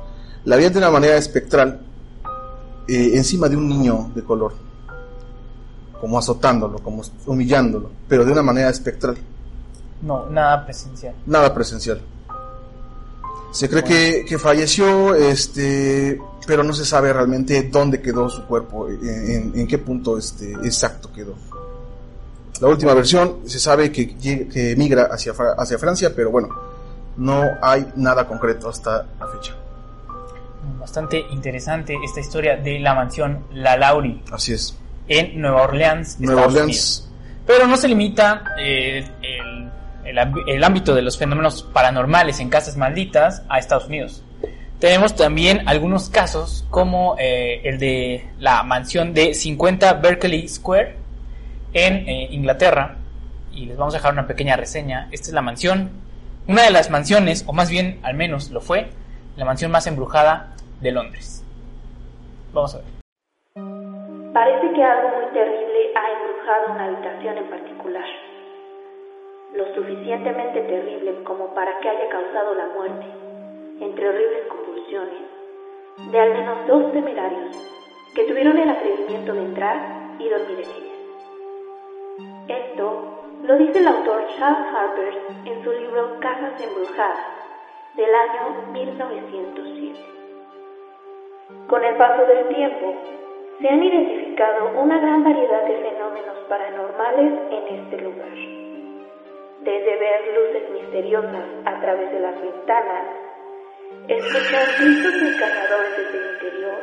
la 0.44 0.56
veían 0.56 0.72
de 0.72 0.78
una 0.78 0.90
manera 0.90 1.16
espectral 1.16 1.80
eh, 2.88 3.10
encima 3.14 3.48
de 3.48 3.56
un 3.56 3.68
niño 3.68 4.10
de 4.14 4.22
color, 4.24 4.54
como 6.00 6.18
azotándolo, 6.18 6.78
como 6.80 7.02
humillándolo, 7.26 7.90
pero 8.08 8.24
de 8.24 8.32
una 8.32 8.42
manera 8.42 8.68
espectral, 8.70 9.16
No, 10.02 10.26
nada 10.28 10.64
presencial. 10.64 11.14
nada 11.26 11.54
presencial. 11.54 12.00
Se 13.52 13.68
cree 13.68 13.84
que, 13.84 14.24
que 14.26 14.38
falleció, 14.38 15.14
este, 15.14 16.20
pero 16.46 16.64
no 16.64 16.72
se 16.72 16.84
sabe 16.86 17.12
realmente 17.12 17.68
dónde 17.70 18.00
quedó 18.00 18.28
su 18.30 18.44
cuerpo, 18.46 18.88
en, 18.88 19.30
en- 19.30 19.52
en 19.60 19.66
qué 19.68 19.78
punto 19.78 20.16
este, 20.18 20.52
exacto 20.64 21.12
quedó. 21.12 21.34
La 22.60 22.68
última 22.68 22.94
versión 22.94 23.38
se 23.46 23.58
sabe 23.58 23.90
que, 23.90 24.16
que 24.16 24.74
migra 24.76 25.08
hacia, 25.10 25.34
Fra- 25.34 25.54
hacia 25.58 25.78
Francia, 25.78 26.12
pero 26.14 26.30
bueno, 26.30 26.48
no 27.16 27.42
hay 27.60 27.86
nada 27.96 28.26
concreto 28.26 28.68
hasta 28.68 29.04
la 29.18 29.26
fecha. 29.28 29.52
Bastante 30.78 31.24
interesante 31.30 31.96
esta 32.04 32.20
historia 32.20 32.56
de 32.56 32.78
la 32.78 32.94
mansión 32.94 33.46
La 33.52 33.76
Lauri 33.76 34.22
Así 34.30 34.52
es. 34.52 34.76
en 35.08 35.40
Nueva 35.40 35.62
Orleans, 35.62 36.20
Nueva 36.20 36.42
Estados 36.42 36.52
Orleans, 36.54 36.98
Unidos. 37.00 37.08
Pero 37.46 37.66
no 37.66 37.76
se 37.76 37.88
limita 37.88 38.44
eh, 38.60 39.04
el, 39.22 39.70
el 40.04 40.16
ámbi- 40.18 40.44
el 40.46 40.62
ámbito 40.62 40.94
de 40.94 41.02
los 41.02 41.18
fenómenos 41.18 41.64
paranormales 41.64 42.38
en 42.38 42.48
casas 42.48 42.76
malditas 42.76 43.42
a 43.48 43.58
Estados 43.58 43.86
Unidos. 43.86 44.22
Tenemos 44.78 45.16
también 45.16 45.68
algunos 45.68 46.08
casos 46.10 46.64
como 46.70 47.16
eh, 47.18 47.60
el 47.64 47.78
de 47.78 48.28
la 48.38 48.62
mansión 48.62 49.14
de 49.14 49.34
50 49.34 49.94
Berkeley 49.94 50.46
Square 50.48 50.96
en 51.72 52.08
eh, 52.08 52.28
Inglaterra. 52.30 52.96
Y 53.52 53.66
les 53.66 53.76
vamos 53.76 53.94
a 53.94 53.98
dejar 53.98 54.12
una 54.12 54.26
pequeña 54.26 54.56
reseña. 54.56 55.08
Esta 55.12 55.28
es 55.28 55.34
la 55.34 55.42
mansión, 55.42 55.90
una 56.48 56.62
de 56.62 56.70
las 56.70 56.90
mansiones, 56.90 57.44
o 57.46 57.52
más 57.52 57.70
bien 57.70 58.00
al 58.02 58.14
menos 58.14 58.50
lo 58.50 58.60
fue, 58.60 58.88
la 59.36 59.44
mansión 59.44 59.70
más 59.70 59.86
embrujada 59.86 60.54
de 60.80 60.92
Londres. 60.92 61.44
Vamos 62.52 62.74
a 62.74 62.78
ver. 62.78 62.86
Parece 64.32 64.72
que 64.74 64.82
algo 64.82 65.08
muy 65.08 65.32
terrible 65.32 65.78
ha 65.94 66.10
embrujado 66.10 66.72
una 66.72 66.84
habitación 66.86 67.38
en 67.38 67.50
particular. 67.50 68.04
Lo 69.54 69.74
suficientemente 69.74 70.60
terrible 70.62 71.22
como 71.24 71.54
para 71.54 71.78
que 71.80 71.88
haya 71.88 72.08
causado 72.10 72.54
la 72.54 72.66
muerte, 72.68 73.06
entre 73.80 74.08
horribles 74.08 74.46
convulsiones, 74.48 75.22
de 76.10 76.18
al 76.18 76.32
menos 76.32 76.66
dos 76.66 76.92
temerarios 76.92 77.56
que 78.14 78.24
tuvieron 78.24 78.58
el 78.58 78.70
atrevimiento 78.70 79.34
de 79.34 79.42
entrar 79.42 79.76
y 80.18 80.28
dormir 80.28 80.58
en 80.64 80.70
ella. 80.70 80.91
Esto 82.48 83.22
lo 83.44 83.56
dice 83.56 83.78
el 83.78 83.86
autor 83.86 84.26
Charles 84.36 84.74
Harper 84.74 85.14
en 85.44 85.62
su 85.62 85.72
libro 85.72 86.18
Casas 86.18 86.60
Embrujadas, 86.60 87.18
del 87.94 88.12
año 88.12 88.72
1907. 88.72 90.00
Con 91.68 91.84
el 91.84 91.96
paso 91.96 92.26
del 92.26 92.48
tiempo, 92.48 92.94
se 93.60 93.68
han 93.68 93.82
identificado 93.82 94.70
una 94.76 94.98
gran 94.98 95.22
variedad 95.22 95.64
de 95.66 95.76
fenómenos 95.76 96.36
paranormales 96.48 97.32
en 97.50 97.78
este 97.78 98.00
lugar. 98.00 98.34
Desde 99.62 99.98
ver 99.98 100.20
luces 100.34 100.70
misteriosas 100.70 101.44
a 101.64 101.80
través 101.80 102.10
de 102.10 102.20
las 102.20 102.40
ventanas, 102.40 103.04
escuchar 104.08 104.64
gritos 104.80 105.20
desgarradores 105.20 105.96
desde 105.96 106.18
el 106.18 106.34
interior, 106.34 106.80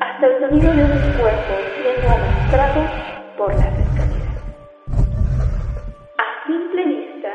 hasta 0.00 0.26
el 0.26 0.40
sonido 0.40 0.72
de 0.72 0.82
un 0.82 1.18
cuerpo 1.18 1.54
siendo 1.80 2.08
arrastrado 2.08 2.82
por 3.38 3.54
las 3.54 3.87
simple 6.58 6.84
vista, 6.84 7.28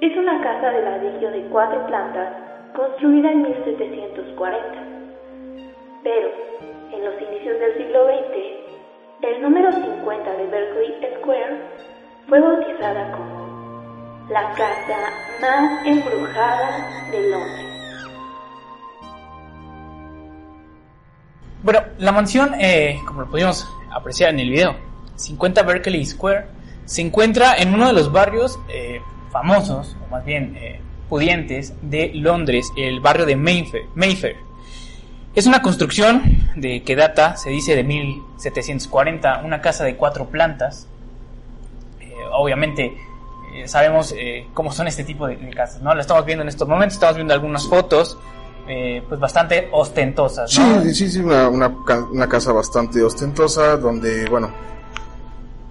es 0.00 0.16
una 0.16 0.40
casa 0.42 0.70
de 0.70 0.82
ladrillo 0.82 1.30
de 1.30 1.42
cuatro 1.50 1.86
plantas 1.86 2.28
construida 2.74 3.30
en 3.30 3.42
1740. 3.42 4.60
Pero, 6.02 6.28
en 6.92 7.04
los 7.04 7.20
inicios 7.20 7.60
del 7.60 7.76
siglo 7.76 8.06
XX, 8.06 9.28
el 9.28 9.42
número 9.42 9.70
50 9.70 10.32
de 10.32 10.46
Berkeley 10.46 11.18
Square 11.18 11.60
fue 12.28 12.40
bautizada 12.40 13.12
como 13.12 14.26
la 14.30 14.50
casa 14.54 15.10
más 15.42 15.86
embrujada 15.86 17.10
de 17.10 17.30
Londres. 17.30 17.66
Bueno, 21.62 21.80
la 21.98 22.12
mansión, 22.12 22.54
eh, 22.58 22.98
como 23.06 23.20
lo 23.20 23.30
pudimos 23.30 23.68
apreciar 23.92 24.30
en 24.30 24.40
el 24.40 24.48
video, 24.48 24.76
50 25.16 25.62
Berkeley 25.62 26.06
Square, 26.06 26.59
se 26.90 27.02
encuentra 27.02 27.54
en 27.56 27.72
uno 27.72 27.86
de 27.86 27.92
los 27.92 28.10
barrios 28.10 28.58
eh, 28.68 29.00
famosos, 29.30 29.96
o 30.04 30.10
más 30.10 30.24
bien 30.24 30.56
eh, 30.56 30.80
pudientes, 31.08 31.72
de 31.82 32.10
Londres, 32.14 32.72
el 32.76 32.98
barrio 32.98 33.26
de 33.26 33.36
Mayfair. 33.36 33.84
Mayfair. 33.94 34.34
Es 35.32 35.46
una 35.46 35.62
construcción 35.62 36.50
de 36.56 36.82
que 36.82 36.96
data, 36.96 37.36
se 37.36 37.50
dice, 37.50 37.76
de 37.76 37.84
1740, 37.84 39.42
una 39.44 39.60
casa 39.60 39.84
de 39.84 39.94
cuatro 39.94 40.26
plantas. 40.30 40.88
Eh, 42.00 42.12
obviamente 42.32 42.96
sabemos 43.66 44.12
eh, 44.18 44.48
cómo 44.52 44.72
son 44.72 44.88
este 44.88 45.04
tipo 45.04 45.28
de, 45.28 45.36
casas, 45.50 45.80
¿no? 45.82 45.94
Lo 45.94 46.00
estamos 46.00 46.24
viendo 46.24 46.42
en 46.42 46.48
estos 46.48 46.66
momentos, 46.66 46.94
estamos 46.94 47.14
viendo 47.14 47.32
algunas 47.32 47.68
fotos, 47.68 48.18
pues 48.66 49.20
bastante 49.20 49.68
ostentosas, 49.70 50.58
¿no? 50.58 50.82
Sí, 50.82 50.94
sí, 50.94 51.10
sí, 51.10 51.20
una, 51.20 51.48
una 51.48 52.28
casa 52.28 52.52
bastante 52.52 53.00
ostentosa 53.00 53.76
donde, 53.76 54.28
bueno, 54.28 54.50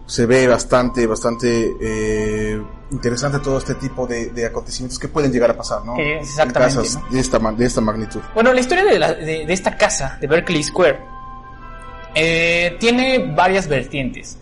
se 0.10 0.26
ve 0.26 0.48
bastante, 0.48 1.06
bastante 1.06 1.76
eh, 1.80 2.62
interesante 2.92 3.38
todo 3.40 3.60
este 3.60 3.76
tipo 3.76 4.08
de, 4.08 4.32
de 4.32 4.46
acontecimientos 4.48 4.98
que 4.98 5.08
pueden 5.08 5.32
llegar 5.32 5.52
a 5.52 5.56
pasar, 5.58 5.86
¿no? 5.86 5.96
Eh, 5.98 6.20
exactamente, 6.20 6.74
En 6.74 6.82
casas 6.84 7.04
¿no? 7.04 7.10
de, 7.12 7.20
esta, 7.20 7.40
de 7.40 7.66
esta 7.66 7.82
magnitud. 7.82 8.20
Bueno, 8.34 8.52
la 8.52 8.60
historia 8.60 8.84
de, 8.86 8.98
la- 8.98 9.14
de- 9.14 9.46
de 9.46 9.54
esta 9.54 9.78
casa, 9.78 10.18
de 10.20 10.26
Berkeley 10.28 10.64
Square, 10.64 11.00
eh, 12.16 12.76
tiene 12.80 13.20
varias 13.36 13.68
vertientes. 13.68 14.38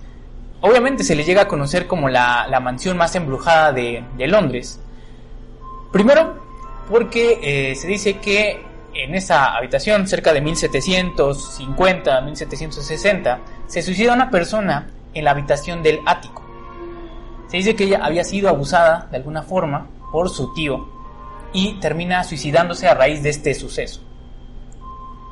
Obviamente 0.61 1.03
se 1.03 1.15
le 1.15 1.23
llega 1.25 1.41
a 1.43 1.47
conocer 1.47 1.85
como 1.85 2.07
la, 2.09 2.47
la 2.47 2.59
mansión 2.61 2.95
más 2.97 3.13
embrujada 3.15 3.73
de, 3.73 4.03
de 4.17 4.27
Londres. 4.27 4.79
Primero, 5.91 6.35
porque 6.89 7.39
eh, 7.71 7.75
se 7.75 7.87
dice 7.87 8.19
que 8.19 8.65
en 8.93 9.15
esa 9.15 9.55
habitación, 9.55 10.07
cerca 10.07 10.31
de 10.33 10.39
1750, 10.41 12.21
1760, 12.21 13.39
se 13.67 13.81
suicida 13.81 14.13
una 14.13 14.29
persona 14.31 14.89
en 15.17 15.25
la 15.25 15.31
habitación 15.31 15.83
del 15.83 15.99
ático. 16.05 16.43
Se 17.47 17.57
dice 17.57 17.75
que 17.75 17.85
ella 17.85 17.99
había 18.03 18.23
sido 18.23 18.49
abusada 18.49 19.07
de 19.11 19.17
alguna 19.17 19.41
forma 19.43 19.87
por 20.11 20.29
su 20.29 20.53
tío 20.53 20.87
y 21.53 21.79
termina 21.79 22.23
suicidándose 22.23 22.87
a 22.87 22.93
raíz 22.93 23.23
de 23.23 23.29
este 23.29 23.53
suceso. 23.53 24.01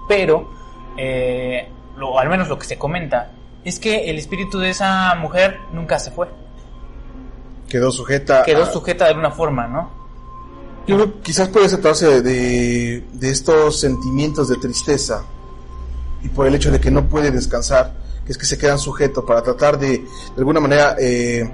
Pero, 0.08 0.50
eh, 0.98 1.70
lo, 1.98 2.20
al 2.20 2.30
menos 2.30 2.48
lo 2.48 2.58
que 2.58 2.66
se 2.66 2.78
comenta, 2.78 3.32
es 3.64 3.80
que 3.80 4.10
el 4.10 4.18
espíritu 4.18 4.60
de 4.60 4.70
esa 4.70 5.16
mujer 5.16 5.60
nunca 5.74 5.98
se 6.00 6.12
fue. 6.12 6.30
Quedó 7.68 7.92
sujeta. 7.92 8.44
Quedó 8.44 8.64
a- 8.64 8.72
sujeta 8.72 9.06
de 9.06 9.10
alguna 9.12 9.32
forma, 9.32 9.68
¿no? 9.68 9.90
Yo 10.88 10.96
creo 10.98 11.14
que 11.16 11.20
quizás 11.22 11.50
puede 11.50 11.68
tratarse 11.68 12.22
de, 12.22 13.04
de 13.12 13.30
estos 13.32 13.80
sentimientos 13.80 14.48
de 14.50 14.58
tristeza 14.58 15.24
y 16.22 16.30
por 16.30 16.46
el 16.46 16.54
hecho 16.54 16.70
de 16.72 16.80
que 16.80 16.92
no 16.92 17.06
puede 17.10 17.32
descansar, 17.32 17.92
que 18.26 18.32
es 18.32 18.38
que 18.38 18.45
se 18.45 18.57
quedan 18.57 18.80
sujetos 18.80 19.23
para 19.23 19.41
tratar 19.41 19.78
de, 19.78 19.99
de 19.99 20.07
alguna 20.38 20.59
manera, 20.59 20.95
eh, 20.99 21.49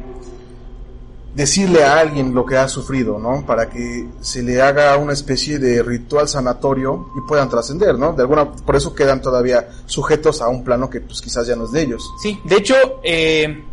decirle 1.33 1.83
a 1.83 1.99
alguien 1.99 2.33
lo 2.33 2.45
que 2.45 2.57
ha 2.57 2.67
sufrido, 2.67 3.17
¿no? 3.17 3.45
Para 3.45 3.69
que 3.69 4.07
se 4.19 4.43
le 4.43 4.61
haga 4.61 4.97
una 4.97 5.13
especie 5.13 5.59
de 5.59 5.81
ritual 5.81 6.27
sanatorio 6.27 7.09
y 7.17 7.27
puedan 7.27 7.49
trascender, 7.49 7.97
¿no? 7.97 8.13
De 8.13 8.21
alguna, 8.21 8.51
por 8.51 8.75
eso 8.75 8.93
quedan 8.93 9.21
todavía 9.21 9.67
sujetos 9.85 10.41
a 10.41 10.49
un 10.49 10.63
plano 10.63 10.89
que 10.89 11.01
pues 11.01 11.21
quizás 11.21 11.47
ya 11.47 11.55
no 11.55 11.65
es 11.65 11.71
de 11.71 11.81
ellos. 11.81 12.09
Sí, 12.21 12.39
de 12.43 12.55
hecho, 12.57 12.75
eh, 13.03 13.63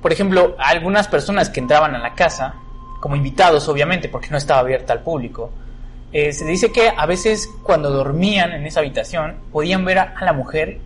por 0.00 0.12
ejemplo, 0.12 0.54
algunas 0.58 1.08
personas 1.08 1.48
que 1.50 1.60
entraban 1.60 1.94
a 1.94 1.98
la 1.98 2.14
casa, 2.14 2.54
como 3.00 3.16
invitados 3.16 3.68
obviamente, 3.68 4.08
porque 4.08 4.28
no 4.30 4.36
estaba 4.36 4.60
abierta 4.60 4.92
al 4.92 5.02
público, 5.02 5.50
eh, 6.12 6.32
se 6.32 6.44
dice 6.44 6.70
que 6.70 6.92
a 6.96 7.06
veces 7.06 7.48
cuando 7.64 7.90
dormían 7.90 8.52
en 8.52 8.64
esa 8.66 8.78
habitación 8.78 9.38
podían 9.50 9.84
ver 9.84 9.98
a, 9.98 10.14
a 10.16 10.24
la 10.24 10.32
mujer 10.32 10.78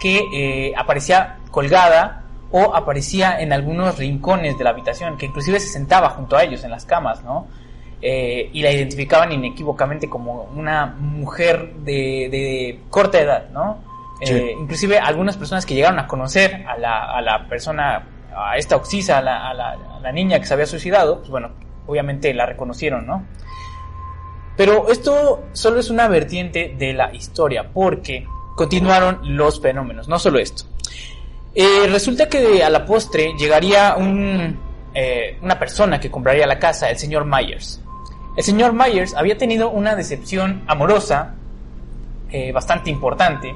que 0.00 0.24
eh, 0.32 0.72
aparecía 0.76 1.38
colgada 1.50 2.24
o 2.50 2.74
aparecía 2.74 3.40
en 3.40 3.52
algunos 3.52 3.98
rincones 3.98 4.58
de 4.58 4.64
la 4.64 4.70
habitación, 4.70 5.16
que 5.16 5.26
inclusive 5.26 5.58
se 5.58 5.68
sentaba 5.68 6.10
junto 6.10 6.36
a 6.36 6.44
ellos 6.44 6.62
en 6.64 6.70
las 6.70 6.84
camas, 6.84 7.22
¿no? 7.24 7.46
Eh, 8.00 8.50
y 8.52 8.62
la 8.62 8.72
identificaban 8.72 9.32
inequívocamente 9.32 10.08
como 10.08 10.50
una 10.54 10.86
mujer 10.86 11.72
de, 11.76 12.28
de 12.30 12.80
corta 12.90 13.20
edad, 13.20 13.48
¿no? 13.50 13.78
Sí. 14.22 14.34
Eh, 14.34 14.56
inclusive 14.58 14.98
algunas 14.98 15.36
personas 15.36 15.64
que 15.64 15.74
llegaron 15.74 15.98
a 15.98 16.06
conocer 16.06 16.64
a 16.66 16.76
la, 16.76 17.16
a 17.16 17.22
la 17.22 17.46
persona, 17.48 18.06
a 18.36 18.56
esta 18.56 18.76
Oxisa, 18.76 19.18
a 19.18 19.22
la, 19.22 19.48
a, 19.48 19.54
la, 19.54 19.70
a 19.70 20.00
la 20.00 20.12
niña 20.12 20.38
que 20.38 20.46
se 20.46 20.54
había 20.54 20.66
suicidado, 20.66 21.18
pues 21.18 21.30
bueno, 21.30 21.50
obviamente 21.86 22.34
la 22.34 22.44
reconocieron, 22.44 23.06
¿no? 23.06 23.24
Pero 24.56 24.90
esto 24.90 25.44
solo 25.52 25.80
es 25.80 25.88
una 25.88 26.08
vertiente 26.08 26.74
de 26.76 26.92
la 26.92 27.14
historia, 27.14 27.70
porque 27.72 28.26
continuaron 28.54 29.20
los 29.36 29.60
fenómenos, 29.60 30.08
no 30.08 30.18
solo 30.18 30.38
esto. 30.38 30.64
Eh, 31.54 31.86
resulta 31.88 32.28
que 32.28 32.64
a 32.64 32.70
la 32.70 32.84
postre 32.86 33.34
llegaría 33.36 33.94
un, 33.96 34.58
eh, 34.94 35.38
una 35.42 35.58
persona 35.58 36.00
que 36.00 36.10
compraría 36.10 36.46
la 36.46 36.58
casa, 36.58 36.88
el 36.88 36.96
señor 36.96 37.26
Myers. 37.26 37.80
El 38.36 38.42
señor 38.42 38.72
Myers 38.72 39.14
había 39.14 39.36
tenido 39.36 39.70
una 39.70 39.94
decepción 39.94 40.64
amorosa 40.66 41.34
eh, 42.30 42.52
bastante 42.52 42.90
importante 42.90 43.54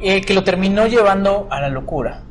que 0.00 0.32
lo 0.32 0.42
terminó 0.42 0.86
llevando 0.86 1.46
a 1.50 1.60
la 1.60 1.68
locura. 1.68 2.22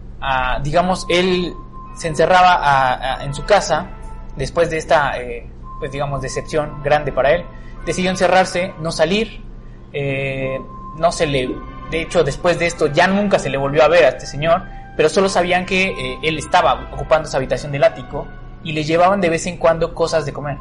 Digamos, 0.63 1.05
él 1.07 1.53
se 1.95 2.07
encerraba 2.07 3.19
en 3.21 3.31
su 3.35 3.45
casa 3.45 3.91
después 4.35 4.71
de 4.71 4.79
esta, 4.79 5.13
pues 5.77 5.91
digamos, 5.91 6.19
decepción 6.19 6.81
grande 6.81 7.11
para 7.11 7.31
él. 7.35 7.45
Decidió 7.85 8.09
encerrarse, 8.09 8.73
no 8.79 8.91
salir, 8.91 9.43
no 10.97 11.11
se 11.11 11.27
le, 11.27 11.55
de 11.91 12.01
hecho, 12.01 12.23
después 12.23 12.59
de 12.59 12.67
esto 12.67 12.87
ya 12.87 13.07
nunca 13.07 13.39
se 13.39 13.49
le 13.49 13.57
volvió 13.57 13.83
a 13.83 13.87
ver 13.87 14.05
a 14.05 14.09
este 14.09 14.25
señor, 14.25 14.63
pero 14.95 15.09
solo 15.09 15.29
sabían 15.29 15.65
que 15.65 15.89
eh, 15.89 16.19
él 16.23 16.37
estaba 16.37 16.89
ocupando 16.93 17.27
esa 17.27 17.37
habitación 17.37 17.71
del 17.71 17.83
ático 17.83 18.27
y 18.63 18.73
le 18.73 18.83
llevaban 18.83 19.21
de 19.21 19.29
vez 19.29 19.45
en 19.45 19.57
cuando 19.57 19.93
cosas 19.93 20.25
de 20.25 20.33
comer. 20.33 20.57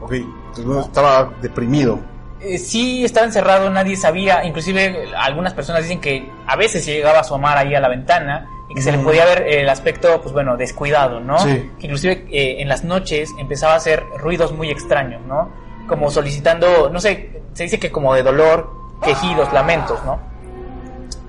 Ok, 0.00 0.12
entonces 0.12 0.64
no, 0.64 0.80
estaba 0.80 1.30
deprimido. 1.40 1.98
Eh, 2.40 2.58
sí 2.58 3.04
estaba 3.04 3.26
encerrado, 3.26 3.68
nadie 3.68 3.96
sabía, 3.96 4.44
inclusive 4.44 4.86
eh, 4.86 5.08
algunas 5.16 5.52
personas 5.52 5.82
dicen 5.82 6.00
que 6.00 6.30
a 6.46 6.56
veces 6.56 6.86
llegaba 6.86 7.18
a 7.18 7.20
asomar 7.20 7.58
ahí 7.58 7.74
a 7.74 7.80
la 7.80 7.88
ventana 7.88 8.48
y 8.70 8.74
que 8.74 8.80
se 8.80 8.92
le 8.92 8.98
podía 8.98 9.26
ver 9.26 9.42
el 9.46 9.68
aspecto, 9.68 10.22
pues 10.22 10.32
bueno, 10.32 10.56
descuidado, 10.56 11.20
¿no? 11.20 11.38
Sí. 11.38 11.70
Que 11.78 11.86
inclusive 11.86 12.26
eh, 12.30 12.62
en 12.62 12.68
las 12.68 12.84
noches 12.84 13.30
empezaba 13.38 13.74
a 13.74 13.76
hacer 13.76 14.02
ruidos 14.16 14.52
muy 14.52 14.70
extraños, 14.70 15.20
¿no? 15.26 15.50
Como 15.86 16.10
solicitando, 16.10 16.88
no 16.88 17.00
sé, 17.00 17.42
se 17.52 17.64
dice 17.64 17.78
que 17.78 17.90
como 17.90 18.14
de 18.14 18.22
dolor, 18.22 18.70
quejidos, 19.02 19.52
lamentos, 19.52 20.02
¿no? 20.04 20.20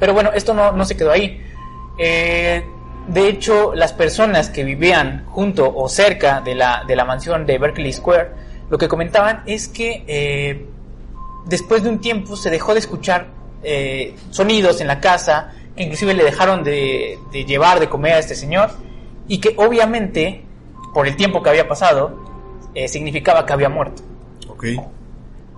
Pero 0.01 0.15
bueno, 0.15 0.31
esto 0.33 0.55
no, 0.55 0.71
no 0.71 0.83
se 0.83 0.97
quedó 0.97 1.11
ahí. 1.11 1.39
Eh, 1.99 2.65
de 3.07 3.27
hecho, 3.29 3.75
las 3.75 3.93
personas 3.93 4.49
que 4.49 4.63
vivían 4.63 5.25
junto 5.27 5.71
o 5.71 5.87
cerca 5.87 6.41
de 6.41 6.55
la, 6.55 6.83
de 6.87 6.95
la 6.95 7.05
mansión 7.05 7.45
de 7.45 7.59
Berkeley 7.59 7.93
Square, 7.93 8.31
lo 8.71 8.79
que 8.79 8.87
comentaban 8.87 9.43
es 9.45 9.67
que 9.67 10.03
eh, 10.07 10.65
después 11.45 11.83
de 11.83 11.89
un 11.89 12.01
tiempo 12.01 12.35
se 12.35 12.49
dejó 12.49 12.73
de 12.73 12.79
escuchar 12.79 13.27
eh, 13.61 14.15
sonidos 14.31 14.81
en 14.81 14.87
la 14.87 14.99
casa, 14.99 15.53
que 15.75 15.83
inclusive 15.83 16.15
le 16.15 16.23
dejaron 16.23 16.63
de, 16.63 17.19
de 17.31 17.45
llevar 17.45 17.79
de 17.79 17.87
comer 17.87 18.13
a 18.13 18.19
este 18.19 18.33
señor, 18.33 18.71
y 19.27 19.37
que 19.37 19.53
obviamente, 19.55 20.43
por 20.95 21.07
el 21.07 21.15
tiempo 21.15 21.43
que 21.43 21.49
había 21.51 21.67
pasado, 21.67 22.17
eh, 22.73 22.87
significaba 22.87 23.45
que 23.45 23.53
había 23.53 23.69
muerto. 23.69 24.01
Ok. 24.49 24.65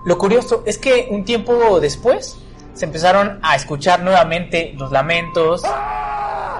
Lo 0.06 0.18
curioso 0.18 0.64
es 0.66 0.78
que 0.78 1.08
un 1.12 1.24
tiempo 1.24 1.80
después 1.80 2.38
se 2.74 2.86
empezaron 2.86 3.40
a 3.44 3.56
escuchar 3.56 4.02
nuevamente 4.02 4.74
los 4.78 4.92
lamentos, 4.92 5.64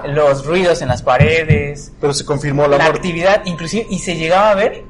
los 0.06 0.44
ruidos 0.46 0.82
en 0.82 0.88
las 0.88 1.02
paredes, 1.02 1.92
Pero 2.00 2.12
se 2.12 2.24
confirmó 2.24 2.62
la, 2.62 2.76
la, 2.76 2.84
muerte. 2.84 2.98
actividad, 2.98 3.42
inclusive, 3.46 3.86
y 3.90 3.98
se 3.98 4.16
llegaba 4.16 4.50
a 4.50 4.54
ver 4.54 4.84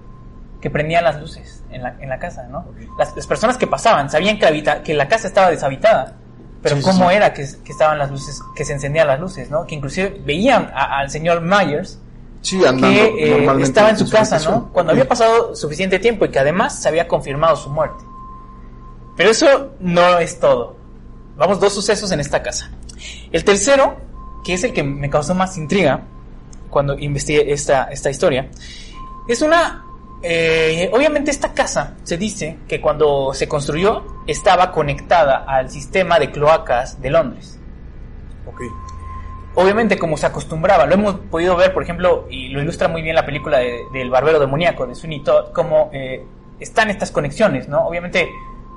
que 0.61 0.71
prendían 0.71 1.05
las 1.05 1.21
luces 1.21 1.63
en 1.71 1.83
la, 1.83 1.97
en 2.01 2.09
la 2.09 2.19
casa, 2.19 2.47
¿no? 2.51 2.67
Las, 2.99 3.15
las 3.15 3.27
personas 3.27 3.57
que 3.57 3.67
pasaban 3.67 4.11
sabían 4.11 4.39
que, 4.39 4.47
habita, 4.47 4.83
que 4.83 4.95
la 4.95 5.09
casa 5.09 5.29
estaba 5.29 5.51
deshabitada, 5.51 6.15
pero 6.63 6.77
Sí, 6.77 6.83
cómo 6.83 7.11
sí. 7.11 7.17
era 7.17 7.33
que, 7.33 7.47
que 7.65 7.73
estaban 7.73 7.99
las 7.99 8.11
luces, 8.11 8.43
que 8.57 8.65
se 8.65 8.73
encendían 8.73 9.07
las 9.07 9.21
luces, 9.21 9.51
¿no? 9.51 9.67
Que 9.67 9.75
inclusive 9.75 10.21
veían 10.25 10.71
a- 10.75 10.99
al 10.99 11.11
señor 11.11 11.43
Myers 11.43 12.01
Sí, 12.41 12.63
andando 12.65 12.89
que 13.17 13.35
eh, 13.45 13.57
estaba 13.63 13.91
en 13.91 13.99
su 13.99 14.05
casa, 14.11 14.37
habitación. 14.37 14.55
¿no? 14.67 14.73
Cuando 14.73 14.93
había 14.93 15.09
pasado 15.09 15.55
suficiente 15.57 15.99
tiempo 15.99 16.25
y 16.27 16.29
que 16.31 16.39
además 16.39 16.79
se 16.81 16.89
había 16.89 17.07
confirmado 17.09 17.57
su 17.57 17.71
muerte. 17.71 18.05
Pero 19.17 19.31
eso 19.31 19.71
no 19.81 20.19
es 20.19 20.41
todo. 20.41 20.77
Vamos, 21.37 21.59
dos 21.61 21.73
sucesos 21.73 22.11
en 22.13 22.21
esta 22.21 22.43
casa. 22.43 22.71
El 23.33 23.45
tercero, 23.45 23.97
que 24.45 24.55
es 24.55 24.65
el 24.65 24.73
que 24.73 24.83
me 24.83 25.11
causó 25.11 25.35
más 25.35 25.57
intriga 25.59 26.03
cuando 26.71 26.99
investigué 26.99 27.53
esta, 27.53 27.85
esta 27.85 28.11
historia, 28.11 28.49
es 29.29 29.43
una... 29.43 29.85
eh, 30.23 30.91
obviamente 30.93 31.31
esta 31.31 31.53
casa 31.53 31.95
se 32.03 32.17
dice 32.17 32.59
que 32.69 32.81
cuando 32.81 33.33
se 33.35 33.49
construyó 33.49 34.05
estaba 34.27 34.71
conectada 34.73 35.45
al 35.47 35.71
sistema 35.71 36.19
de 36.19 36.31
cloacas 36.31 37.01
de 37.01 37.11
Londres 37.11 37.59
Ok. 38.47 38.61
obviamente 39.55 39.99
como 39.99 40.17
se 40.17 40.27
acostumbraba, 40.27 40.87
lo 40.87 40.95
hemos 40.95 41.15
podido 41.31 41.57
ver, 41.57 41.73
por 41.75 41.83
ejemplo, 41.83 42.27
y 42.31 42.49
lo 42.49 42.61
ilustra 42.63 42.89
muy 42.89 43.03
bien 43.03 43.15
la 43.15 43.25
película 43.27 43.59
de- 43.59 43.83
del 43.93 44.11
barbero 44.11 44.39
demoníaco 44.41 44.87
de 44.87 44.95
Sweeney 44.95 45.23
Todd, 45.23 45.53
como 45.53 45.91
eh, 45.93 46.25
están 46.61 46.91
estas 46.91 47.11
conexiones, 47.11 47.69
¿no? 47.69 47.87
Obviamente 47.87 48.29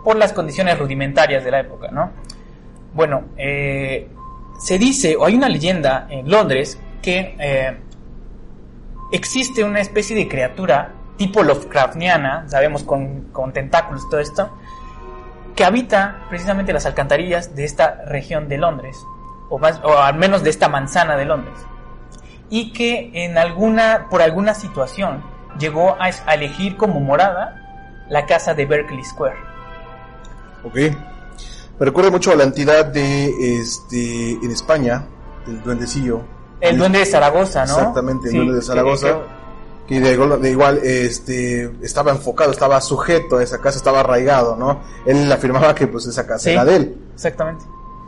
por 0.04 0.16
las 0.18 0.34
condiciones 0.34 0.78
rudimentarias 0.80 1.44
de 1.44 1.52
la 1.52 1.60
época, 1.62 1.90
¿no? 1.92 2.12
Bueno, 2.98 3.26
eh, 3.38 4.08
se 4.58 4.80
dice, 4.80 5.16
o 5.16 5.26
hay 5.26 5.36
una 5.36 5.48
leyenda 5.50 6.08
en 6.10 6.32
Londres, 6.32 6.82
que 7.04 7.36
eh, 7.38 7.78
existe 9.12 9.64
una 9.64 9.82
especie 9.82 10.16
de 10.16 10.28
criatura 10.28 10.94
tipo 11.16 11.44
Lovecraftiana, 11.44 12.50
sabemos 12.50 12.82
con, 12.82 13.26
con 13.32 13.54
tentáculos 13.54 14.04
y 14.04 14.10
todo 14.10 14.20
esto, 14.20 14.50
que 15.56 15.64
habita 15.64 16.26
precisamente 16.28 16.74
las 16.74 16.88
alcantarillas 16.88 17.56
de 17.56 17.66
esta 17.66 18.04
región 18.06 18.50
de 18.50 18.58
Londres, 18.58 18.98
o, 19.52 19.60
más, 19.60 19.80
o 19.84 20.00
al 20.00 20.16
menos 20.16 20.42
de 20.42 20.50
esta 20.50 20.68
manzana 20.68 21.16
de 21.18 21.26
Londres, 21.26 21.60
y 22.50 22.74
que 22.74 23.12
en 23.14 23.38
alguna, 23.38 24.08
por 24.10 24.24
alguna 24.24 24.56
situación 24.56 25.24
llegó 25.60 25.92
a, 26.00 26.10
a 26.26 26.34
elegir 26.34 26.78
como 26.78 27.00
morada 27.00 28.06
la 28.10 28.26
casa 28.26 28.56
de 28.56 28.66
Berkeley 28.66 29.04
Square. 29.04 29.38
Ok. 30.64 30.78
Me 31.80 31.86
recuerda 31.86 32.10
mucho 32.10 32.32
a 32.32 32.36
la 32.36 32.44
entidad 32.44 32.86
de 32.86 33.60
este 33.60 34.32
en 34.32 34.52
España, 34.52 35.06
el 35.48 35.62
duendecillo. 35.64 36.22
El 36.60 36.78
duende 36.78 37.00
de 37.00 37.06
Zaragoza, 37.06 37.66
¿no? 37.66 37.74
Exactamente, 37.78 38.26
el 38.28 38.32
Sí, 38.32 38.38
duende 38.38 38.54
de 38.56 38.60
que- 38.60 38.66
Zaragoza. 38.66 39.18
Que 39.88 40.02
de 40.02 40.14
igual, 40.14 40.42
de 40.42 40.50
igual, 40.52 40.80
este 40.84 41.72
estaba 41.82 42.12
enfocado, 42.12 42.52
estaba 42.52 42.82
sujeto 42.82 43.38
a 43.38 43.44
esa 43.44 43.62
casa, 43.62 43.78
estaba 43.78 44.02
arraigado, 44.02 44.58
¿no? 44.58 44.82
Él 45.06 45.32
afirmaba 45.32 45.74
que 45.74 45.88
pues 45.88 46.06
esa 46.08 46.26
casa 46.28 46.40
Sí. 46.46 46.50
era 46.50 46.66
de 46.66 46.76
él. 46.76 46.98
Exactamente. 47.14 47.64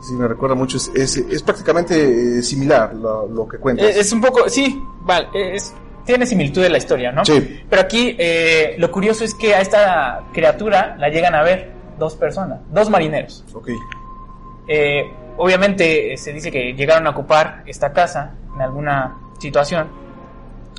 Sí, 0.06 0.12
me 0.14 0.26
recuerda 0.28 0.54
mucho, 0.54 0.76
es, 0.76 0.90
es, 0.94 1.16
es 1.16 1.42
prácticamente 1.42 2.38
eh, 2.38 2.42
similar 2.42 2.94
lo, 2.94 3.26
lo 3.28 3.46
que 3.48 3.56
cuentas. 3.58 3.86
Eh, 3.86 4.00
Es 4.00 4.12
un 4.12 4.20
poco, 4.20 4.48
sí, 4.48 4.82
vale, 5.02 5.28
es 5.34 5.72
tiene 6.04 6.26
similitud 6.26 6.60
de 6.62 6.70
la 6.70 6.78
historia, 6.78 7.12
¿no? 7.12 7.24
Sí. 7.24 7.62
Pero 7.68 7.82
aquí 7.82 8.16
eh, 8.18 8.74
lo 8.78 8.90
curioso 8.90 9.24
es 9.24 9.34
que 9.34 9.54
a 9.54 9.60
esta 9.60 10.24
criatura 10.32 10.96
la 10.98 11.08
llegan 11.08 11.34
a 11.34 11.42
ver 11.42 11.70
dos 12.00 12.16
personas, 12.16 12.58
dos 12.72 12.90
marineros. 12.90 13.44
Ok. 13.54 13.68
Eh, 14.66 15.04
obviamente 15.36 16.12
eh, 16.12 16.16
se 16.16 16.32
dice 16.32 16.50
que 16.50 16.74
llegaron 16.74 17.06
a 17.06 17.10
ocupar 17.10 17.62
esta 17.66 17.92
casa 17.92 18.34
en 18.54 18.60
alguna 18.60 19.16
situación 19.38 19.88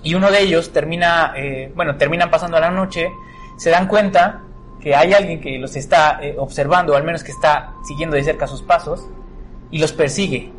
y 0.03 0.15
uno 0.15 0.31
de 0.31 0.41
ellos 0.41 0.71
termina, 0.73 1.33
eh, 1.35 1.71
bueno, 1.75 1.95
terminan 1.95 2.29
pasando 2.29 2.59
la 2.59 2.71
noche, 2.71 3.11
se 3.57 3.69
dan 3.69 3.87
cuenta 3.87 4.41
que 4.79 4.95
hay 4.95 5.13
alguien 5.13 5.39
que 5.39 5.59
los 5.59 5.75
está 5.75 6.19
eh, 6.21 6.35
observando, 6.37 6.93
o 6.93 6.95
al 6.95 7.03
menos 7.03 7.23
que 7.23 7.31
está 7.31 7.73
siguiendo 7.83 8.15
de 8.15 8.23
cerca 8.23 8.47
sus 8.47 8.63
pasos 8.63 9.07
y 9.69 9.77
los 9.77 9.93
persigue. 9.93 10.51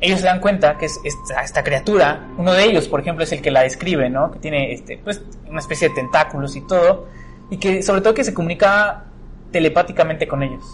Ellos 0.00 0.20
se 0.20 0.26
dan 0.26 0.40
cuenta 0.40 0.78
que 0.78 0.86
es 0.86 1.00
esta, 1.04 1.42
esta 1.42 1.64
criatura, 1.64 2.28
uno 2.36 2.52
de 2.52 2.64
ellos, 2.64 2.88
por 2.88 3.00
ejemplo, 3.00 3.24
es 3.24 3.32
el 3.32 3.42
que 3.42 3.50
la 3.50 3.62
describe, 3.62 4.10
¿no? 4.10 4.30
Que 4.30 4.38
tiene, 4.38 4.72
este, 4.72 4.98
pues, 4.98 5.22
una 5.48 5.60
especie 5.60 5.88
de 5.88 5.94
tentáculos 5.94 6.54
y 6.56 6.60
todo, 6.62 7.06
y 7.50 7.58
que, 7.58 7.82
sobre 7.82 8.00
todo, 8.00 8.14
que 8.14 8.24
se 8.24 8.34
comunica 8.34 9.04
telepáticamente 9.52 10.26
con 10.26 10.42
ellos 10.42 10.64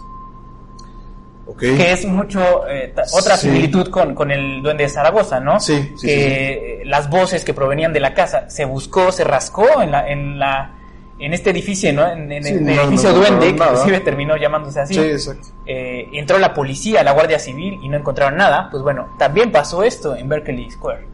Ok. 1.47 1.61
que 1.61 1.93
es 1.93 2.05
mucho 2.05 2.67
eh, 2.69 2.93
otra 3.19 3.37
Sí. 3.39 3.49
similitud 3.49 3.89
con, 3.89 4.15
con 4.15 4.31
el 4.31 4.63
duende 4.63 4.85
de 4.85 4.91
Zaragoza, 4.91 5.41
¿no? 5.41 5.59
Sí, 5.61 5.93
sí, 5.97 6.07
que 6.07 6.83
las 6.85 7.09
voces 7.09 7.43
que 7.43 7.55
provenían 7.55 7.93
de 7.95 8.01
la 8.01 8.13
casa 8.13 8.51
se 8.51 8.67
buscó, 8.67 9.11
se 9.13 9.25
rascó 9.25 9.81
en 9.81 9.91
la 9.91 10.09
en 10.11 10.39
la 10.39 10.75
en 11.19 11.33
este 11.33 11.51
edificio, 11.51 11.91
¿no? 11.95 12.07
En, 12.07 12.31
en 12.31 12.45
Sí, 12.45 12.51
el 12.53 12.65
no, 12.67 12.73
edificio 12.83 13.09
no 13.11 13.17
duende, 13.17 13.41
que 13.41 13.47
encontraron 13.47 13.57
nada. 13.57 13.73
inclusive 13.81 14.01
terminó 14.05 14.37
llamándose 14.37 14.81
así. 14.81 14.95
Sí, 14.95 15.01
exacto. 15.01 15.49
Eh, 15.67 16.07
entró 16.13 16.39
la 16.39 16.53
policía, 16.53 17.03
la 17.03 17.13
Guardia 17.13 17.39
Civil 17.39 17.79
y 17.83 17.89
no 17.89 17.97
encontraron 17.97 18.37
nada. 18.37 18.69
Pues 18.71 18.83
bueno, 18.83 19.17
también 19.19 19.51
pasó 19.51 19.83
esto 19.83 20.15
en 20.17 20.29
Berkeley 20.29 20.71
Square. 20.71 21.07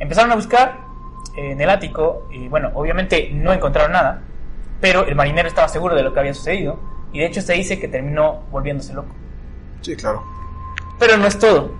Empezaron 0.00 0.32
a 0.32 0.34
buscar 0.34 0.80
eh, 1.36 1.52
en 1.52 1.60
el 1.60 1.70
ático 1.70 2.26
y 2.32 2.48
bueno, 2.48 2.70
obviamente 2.74 3.30
no 3.32 3.52
encontraron 3.52 3.92
nada, 3.92 4.24
pero 4.80 5.06
el 5.06 5.14
marinero 5.14 5.48
estaba 5.48 5.68
seguro 5.68 5.94
de 5.94 6.02
lo 6.02 6.12
que 6.12 6.20
había 6.20 6.34
sucedido 6.34 6.78
y 7.12 7.18
de 7.20 7.26
hecho 7.26 7.40
se 7.42 7.52
dice 7.54 7.78
que 7.78 7.88
terminó 7.88 8.44
volviéndose 8.50 8.92
loco. 8.94 9.14
Sí, 9.80 9.96
claro. 9.96 10.22
Pero 10.98 11.16
no 11.16 11.26
es 11.26 11.38
todo. 11.38 11.72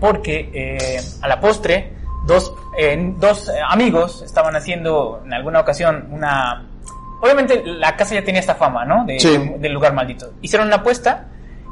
Porque 0.00 0.50
eh, 0.52 1.00
a 1.22 1.28
la 1.28 1.40
postre, 1.40 1.92
dos, 2.26 2.54
eh, 2.76 3.14
dos 3.18 3.48
eh, 3.48 3.52
amigos 3.68 4.22
estaban 4.22 4.54
haciendo 4.54 5.22
en 5.24 5.32
alguna 5.32 5.60
ocasión 5.60 6.08
una... 6.10 6.68
Obviamente 7.20 7.62
la 7.64 7.96
casa 7.96 8.14
ya 8.14 8.22
tenía 8.24 8.40
esta 8.40 8.54
fama, 8.54 8.84
¿no? 8.84 9.04
De, 9.04 9.18
Sí. 9.18 9.36
del 9.58 9.72
lugar 9.72 9.92
maldito. 9.92 10.32
Hicieron 10.40 10.68
una 10.68 10.76
apuesta 10.76 11.28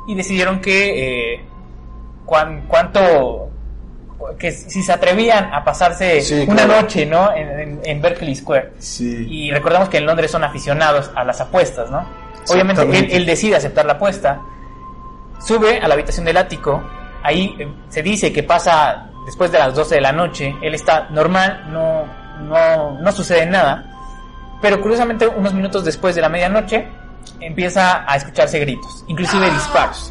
y 0.08 0.14
decidieron 0.16 0.60
que... 0.60 1.34
eh, 1.34 1.44
cuán- 2.24 2.64
cuánto... 2.66 3.50
Que 4.38 4.50
si 4.52 4.82
se 4.82 4.92
atrevían 4.92 5.52
a 5.52 5.62
pasarse 5.64 6.20
Sí, 6.20 6.44
una 6.48 6.64
claro. 6.64 6.82
noche, 6.82 7.06
¿no? 7.06 7.32
En, 7.34 7.60
en- 7.60 7.80
en 7.84 8.02
Berkeley 8.02 8.34
Square. 8.34 8.72
Sí. 8.78 9.26
Y 9.28 9.50
recordamos 9.50 9.88
que 9.88 9.98
en 9.98 10.06
Londres 10.06 10.30
son 10.30 10.42
aficionados 10.44 11.10
a 11.14 11.22
las 11.24 11.40
apuestas, 11.40 11.90
¿no? 11.90 12.04
Obviamente 12.48 12.82
él, 12.82 13.08
él 13.10 13.26
decide 13.26 13.56
aceptar 13.56 13.84
la 13.86 13.94
apuesta, 13.94 14.40
sube 15.40 15.78
a 15.80 15.88
la 15.88 15.94
habitación 15.94 16.24
del 16.24 16.36
ático, 16.36 16.82
ahí 17.22 17.56
eh, 17.58 17.68
se 17.88 18.02
dice 18.02 18.32
que 18.32 18.42
pasa 18.42 19.06
después 19.26 19.50
de 19.52 19.58
las 19.58 19.74
12 19.74 19.96
de 19.96 20.00
la 20.00 20.12
noche, 20.12 20.54
él 20.62 20.74
está 20.74 21.08
normal, 21.10 21.66
no, 21.72 22.04
no, 22.42 22.98
no 23.00 23.12
sucede 23.12 23.46
nada, 23.46 23.84
pero 24.62 24.80
curiosamente 24.80 25.26
unos 25.26 25.52
minutos 25.54 25.84
después 25.84 26.14
de 26.14 26.20
la 26.22 26.28
medianoche 26.28 26.86
empieza 27.40 28.04
a 28.10 28.16
escucharse 28.16 28.58
gritos, 28.60 29.04
inclusive 29.08 29.50
disparos. 29.50 30.10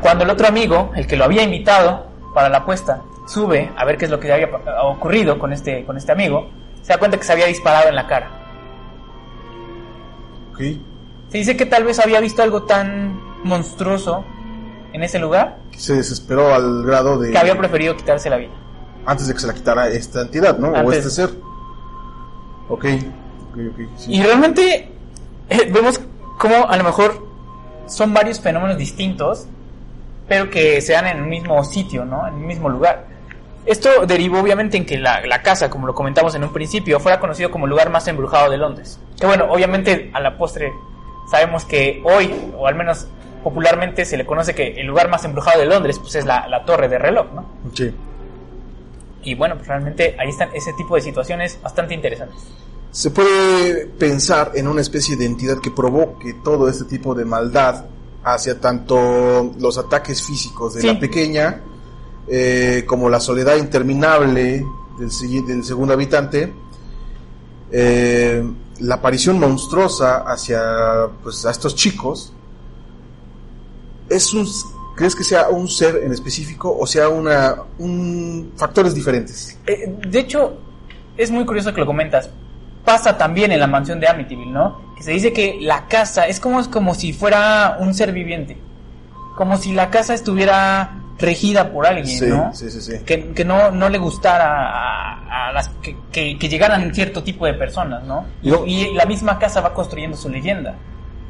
Cuando 0.00 0.24
el 0.24 0.30
otro 0.30 0.48
amigo, 0.48 0.90
el 0.96 1.06
que 1.06 1.16
lo 1.16 1.24
había 1.24 1.42
invitado 1.44 2.06
para 2.34 2.48
la 2.48 2.58
apuesta, 2.58 3.02
sube 3.26 3.72
a 3.76 3.84
ver 3.84 3.96
qué 3.96 4.04
es 4.04 4.10
lo 4.10 4.20
que 4.20 4.32
había 4.32 4.50
ocurrido 4.82 5.38
con 5.38 5.52
este, 5.52 5.84
con 5.84 5.96
este 5.96 6.12
amigo, 6.12 6.50
se 6.82 6.92
da 6.92 6.98
cuenta 6.98 7.16
que 7.16 7.24
se 7.24 7.32
había 7.32 7.46
disparado 7.46 7.88
en 7.88 7.94
la 7.94 8.06
cara. 8.06 8.30
Ok. 10.52 10.58
Se 11.30 11.38
dice 11.38 11.56
que 11.56 11.66
tal 11.66 11.84
vez 11.84 11.98
había 11.98 12.20
visto 12.20 12.42
algo 12.42 12.64
tan 12.64 13.18
monstruoso 13.44 14.24
en 14.92 15.02
ese 15.02 15.18
lugar 15.18 15.58
Se 15.76 15.94
desesperó 15.94 16.54
al 16.54 16.84
grado 16.84 17.18
de... 17.18 17.32
que 17.32 17.38
había 17.38 17.58
preferido 17.58 17.96
quitarse 17.96 18.30
la 18.30 18.36
vida. 18.36 18.52
Antes 19.06 19.26
de 19.26 19.34
que 19.34 19.40
se 19.40 19.46
la 19.46 19.54
quitara 19.54 19.88
esta 19.88 20.22
entidad, 20.22 20.58
¿no? 20.58 20.68
O 20.68 20.76
Antes. 20.76 20.98
este 20.98 21.10
ser. 21.10 21.30
Ok. 22.68 22.84
Ok, 23.50 23.58
ok. 23.72 23.80
sí. 23.96 24.14
Y 24.14 24.22
realmente 24.22 24.88
eh, 25.48 25.70
vemos 25.72 26.00
cómo 26.38 26.68
a 26.68 26.76
lo 26.76 26.84
mejor 26.84 27.26
son 27.86 28.14
varios 28.14 28.40
fenómenos 28.40 28.78
distintos, 28.78 29.46
pero 30.28 30.50
que 30.50 30.80
se 30.80 30.92
dan 30.92 31.06
en 31.06 31.22
un 31.22 31.28
mismo 31.28 31.62
sitio, 31.64 32.04
¿no? 32.04 32.26
En 32.26 32.34
el 32.34 32.40
mismo 32.40 32.68
lugar. 32.68 33.06
Esto 33.66 34.06
derivó 34.06 34.40
obviamente 34.40 34.76
en 34.76 34.84
que 34.84 34.98
la, 34.98 35.24
la 35.26 35.42
casa, 35.42 35.70
como 35.70 35.86
lo 35.86 35.94
comentamos 35.94 36.34
en 36.34 36.44
un 36.44 36.52
principio, 36.52 37.00
fuera 37.00 37.18
conocido 37.18 37.50
como 37.50 37.64
el 37.64 37.70
lugar 37.70 37.90
más 37.90 38.06
embrujado 38.08 38.50
de 38.50 38.58
Londres. 38.58 38.98
Que 39.18 39.26
bueno, 39.26 39.46
obviamente 39.50 40.10
a 40.12 40.20
la 40.20 40.36
postre 40.36 40.72
sabemos 41.30 41.64
que 41.64 42.02
hoy, 42.04 42.34
o 42.56 42.66
al 42.66 42.74
menos 42.74 43.06
popularmente, 43.42 44.04
se 44.04 44.16
le 44.16 44.26
conoce 44.26 44.54
que 44.54 44.80
el 44.80 44.86
lugar 44.86 45.08
más 45.08 45.24
embrujado 45.24 45.60
de 45.60 45.66
Londres 45.66 45.98
pues 45.98 46.14
es 46.14 46.24
la, 46.24 46.46
la 46.48 46.64
torre 46.64 46.88
de 46.88 46.98
reloj, 46.98 47.26
¿no? 47.34 47.46
Sí. 47.74 47.94
Y 49.22 49.34
bueno, 49.34 49.56
pues 49.56 49.68
realmente 49.68 50.14
ahí 50.18 50.28
están 50.28 50.50
ese 50.54 50.72
tipo 50.74 50.96
de 50.96 51.00
situaciones 51.00 51.58
bastante 51.62 51.94
interesantes. 51.94 52.38
Se 52.90 53.10
puede 53.10 53.86
pensar 53.86 54.52
en 54.54 54.68
una 54.68 54.80
especie 54.80 55.16
de 55.16 55.24
entidad 55.24 55.58
que 55.60 55.70
provoque 55.70 56.34
todo 56.44 56.68
este 56.68 56.84
tipo 56.84 57.14
de 57.14 57.24
maldad 57.24 57.86
hacia 58.24 58.58
tanto 58.60 59.52
los 59.58 59.78
ataques 59.78 60.22
físicos 60.22 60.74
de 60.74 60.80
Sí. 60.80 60.86
la 60.86 60.98
pequeña 60.98 61.60
eh, 62.26 62.84
como 62.86 63.10
la 63.10 63.20
soledad 63.20 63.56
interminable 63.56 64.64
del 64.98 65.64
segundo 65.64 65.92
habitante, 65.92 66.52
eh, 67.70 68.42
la 68.80 68.94
aparición 68.94 69.38
monstruosa 69.38 70.18
hacia 70.26 71.08
pues, 71.22 71.44
a 71.44 71.50
estos 71.50 71.74
chicos. 71.74 72.32
Es 74.08 74.32
un, 74.32 74.46
¿Crees 74.96 75.14
que 75.14 75.24
sea 75.24 75.48
un 75.48 75.68
ser 75.68 75.96
en 76.04 76.12
específico 76.12 76.74
o 76.78 76.86
sea 76.86 77.08
una, 77.08 77.56
un, 77.78 78.52
factores 78.56 78.94
diferentes? 78.94 79.58
Eh, 79.66 79.92
de 80.08 80.18
hecho, 80.20 80.56
es 81.16 81.30
muy 81.30 81.44
curioso 81.44 81.74
que 81.74 81.80
lo 81.80 81.86
comentas. 81.86 82.30
Pasa 82.84 83.16
también 83.16 83.50
en 83.52 83.60
la 83.60 83.66
mansión 83.66 83.98
de 84.00 84.08
Amityville, 84.08 84.50
¿no? 84.52 84.80
Que 84.96 85.02
se 85.02 85.12
dice 85.12 85.32
que 85.32 85.58
la 85.60 85.86
casa 85.86 86.26
es 86.26 86.38
como, 86.40 86.60
es 86.60 86.68
como 86.68 86.94
si 86.94 87.12
fuera 87.12 87.76
un 87.80 87.94
ser 87.94 88.12
viviente. 88.12 88.58
Como 89.36 89.56
si 89.56 89.72
la 89.72 89.90
casa 89.90 90.14
estuviera 90.14 91.00
regida 91.18 91.70
por 91.72 91.86
alguien, 91.86 92.06
Sí, 92.06 92.26
¿no? 92.26 92.52
sí, 92.54 92.70
sí, 92.70 92.80
sí. 92.80 92.98
Que, 93.06 93.32
que 93.32 93.44
no, 93.44 93.70
no 93.70 93.88
le 93.88 93.98
gustara 93.98 94.68
a, 94.68 95.48
a 95.48 95.52
las 95.52 95.68
que, 95.80 95.96
que, 96.12 96.38
que 96.38 96.48
llegaran 96.48 96.94
cierto 96.94 97.22
tipo 97.22 97.46
de 97.46 97.54
personas, 97.54 98.02
¿no? 98.04 98.26
Y 98.42 98.92
la 98.94 99.06
misma 99.06 99.38
casa 99.38 99.60
va 99.60 99.72
construyendo 99.72 100.16
su 100.16 100.28
leyenda. 100.28 100.74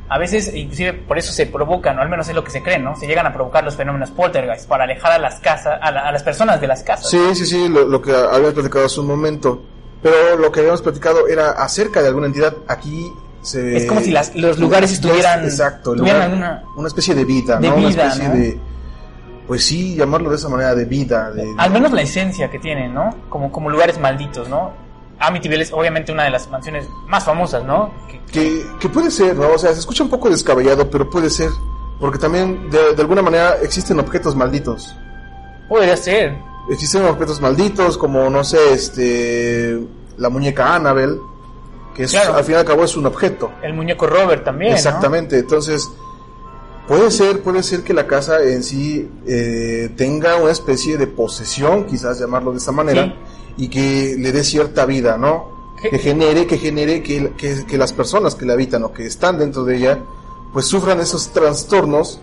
A 0.09 0.19
veces, 0.19 0.53
inclusive, 0.55 0.93
por 0.93 1.17
eso 1.19 1.33
se 1.33 1.47
provocan, 1.47 1.99
o 1.99 2.03
al 2.03 2.09
menos 2.11 2.29
es 2.29 2.35
lo 2.35 2.45
que 2.45 2.51
se 2.51 2.63
cree, 2.63 2.79
¿no? 2.79 2.95
Se 2.97 3.07
llegan 3.07 3.27
a 3.27 3.33
provocar 3.33 3.65
los 3.65 3.75
fenómenos 3.77 4.11
poltergeist 4.11 4.69
para 4.69 4.85
alejar 4.85 5.13
a 5.13 5.19
las 5.19 5.41
casas, 5.41 5.79
a, 5.81 5.91
la- 5.91 6.01
a 6.09 6.13
las 6.13 6.23
personas 6.23 6.61
de 6.61 6.67
las 6.67 6.83
casas. 6.83 7.09
Sí, 7.09 7.19
sí, 7.35 7.47
sí, 7.47 7.69
lo, 7.71 7.87
lo 7.87 8.03
que 8.03 8.13
habíamos 8.13 8.53
platicado 8.53 8.85
hace 8.87 9.01
un 9.01 9.07
momento. 9.07 9.63
Pero 10.05 10.37
lo 10.37 10.53
que 10.53 10.61
habíamos 10.61 10.83
platicado 10.83 11.27
era 11.29 11.51
acerca 11.53 12.01
de 12.03 12.09
alguna 12.09 12.27
entidad. 12.27 12.55
Aquí 12.69 13.11
se. 13.43 13.77
Es 13.77 13.87
como 13.87 14.01
si 14.03 14.11
las- 14.13 14.37
los 14.37 14.59
lugares 14.59 14.93
estuvieran- 14.93 15.45
Exacto, 15.45 15.95
tuvieran 15.95 16.31
lugar- 16.31 16.37
una- 16.39 16.65
una 16.77 16.89
especie 16.89 17.15
de 17.15 17.25
vida, 17.25 17.59
de 17.59 17.69
¿no? 17.71 17.77
vida, 17.77 17.89
una 17.89 18.05
especie 18.05 18.29
¿no? 18.29 18.35
de. 18.35 18.61
Pues 19.49 19.65
sí, 19.65 19.95
llamarlo 19.97 20.29
de 20.31 20.37
esa 20.37 20.49
manera, 20.51 20.75
de 20.75 20.85
vida. 20.85 21.31
De, 21.31 21.45
Al 21.59 21.71
menos 21.71 21.91
la 21.93 22.03
esencia 22.03 22.51
que 22.51 22.59
tienen, 22.59 22.93
¿no? 22.95 23.11
Como, 23.31 23.51
como 23.51 23.71
lugares 23.71 23.99
malditos, 23.99 24.49
¿no? 24.49 24.73
Amityville 25.19 25.63
es 25.63 25.73
obviamente 25.73 26.13
una 26.13 26.25
de 26.25 26.31
las 26.31 26.49
mansiones 26.51 26.87
más 27.07 27.25
famosas, 27.25 27.65
¿no? 27.65 27.91
Que- 28.09 28.21
Que, 28.31 28.67
que 28.81 28.89
puede 28.91 29.11
ser, 29.11 29.35
¿no? 29.37 29.49
O 29.53 29.59
sea, 29.59 29.73
se 29.73 29.81
escucha 29.81 30.03
un 30.05 30.11
poco 30.11 30.29
descabellado, 30.29 30.89
pero 30.91 31.09
puede 31.09 31.31
ser. 31.31 31.51
Porque 32.01 32.19
también, 32.19 32.69
de, 32.71 32.95
de 32.95 33.01
alguna 33.03 33.23
manera, 33.23 33.57
existen 33.63 33.99
objetos 34.01 34.35
malditos. 34.37 34.95
podría 35.69 35.97
ser. 35.97 36.37
Existen 36.71 37.05
objetos 37.05 37.41
malditos, 37.41 37.99
como, 37.99 38.29
no 38.31 38.43
sé, 38.45 38.73
este. 38.73 39.79
La 40.17 40.29
muñeca 40.29 40.75
Annabelle. 40.75 41.19
Que 41.95 42.05
es, 42.05 42.11
Claro. 42.13 42.35
al 42.35 42.45
fin 42.45 42.55
y 42.55 42.59
al 42.59 42.65
cabo 42.65 42.85
es 42.85 42.97
un 42.97 43.07
objeto. 43.07 43.51
El 43.63 43.75
muñeco 43.75 44.07
Robert 44.07 44.45
también, 44.45 44.73
¿no? 44.73 44.77
Exactamente, 44.77 45.39
entonces 45.39 45.89
puede 46.89 47.11
ser, 47.13 47.41
puede 47.43 47.63
ser 47.63 47.83
que 47.83 47.95
la 47.95 48.07
casa 48.09 48.43
en 48.43 48.65
sí 48.65 49.09
eh, 49.27 49.91
tenga 49.97 50.37
una 50.37 50.51
especie 50.51 50.97
de 50.99 51.07
posesión, 51.07 51.85
quizás 51.87 52.19
llamarlo 52.19 52.51
de 52.51 52.59
esta 52.59 52.73
manera, 52.73 53.05
Sí. 53.05 53.15
y 53.65 53.69
que 53.69 54.17
le 54.19 54.33
dé 54.33 54.43
cierta 54.43 54.85
vida, 54.87 55.17
¿no? 55.19 55.75
¿Qué? 55.81 55.91
Que 55.91 55.99
genere, 55.99 56.47
que 56.49 56.59
genere 56.59 57.01
que, 57.03 57.33
que, 57.37 57.65
que 57.65 57.79
las 57.79 57.93
personas 57.93 58.35
que 58.35 58.45
la 58.45 58.55
habitan 58.55 58.83
o 58.83 58.93
que 58.93 59.07
están 59.07 59.39
dentro 59.39 59.63
de 59.65 59.77
ella, 59.77 59.99
pues 60.53 60.67
sufran 60.67 60.99
esos 61.01 61.29
trastornos 61.33 62.21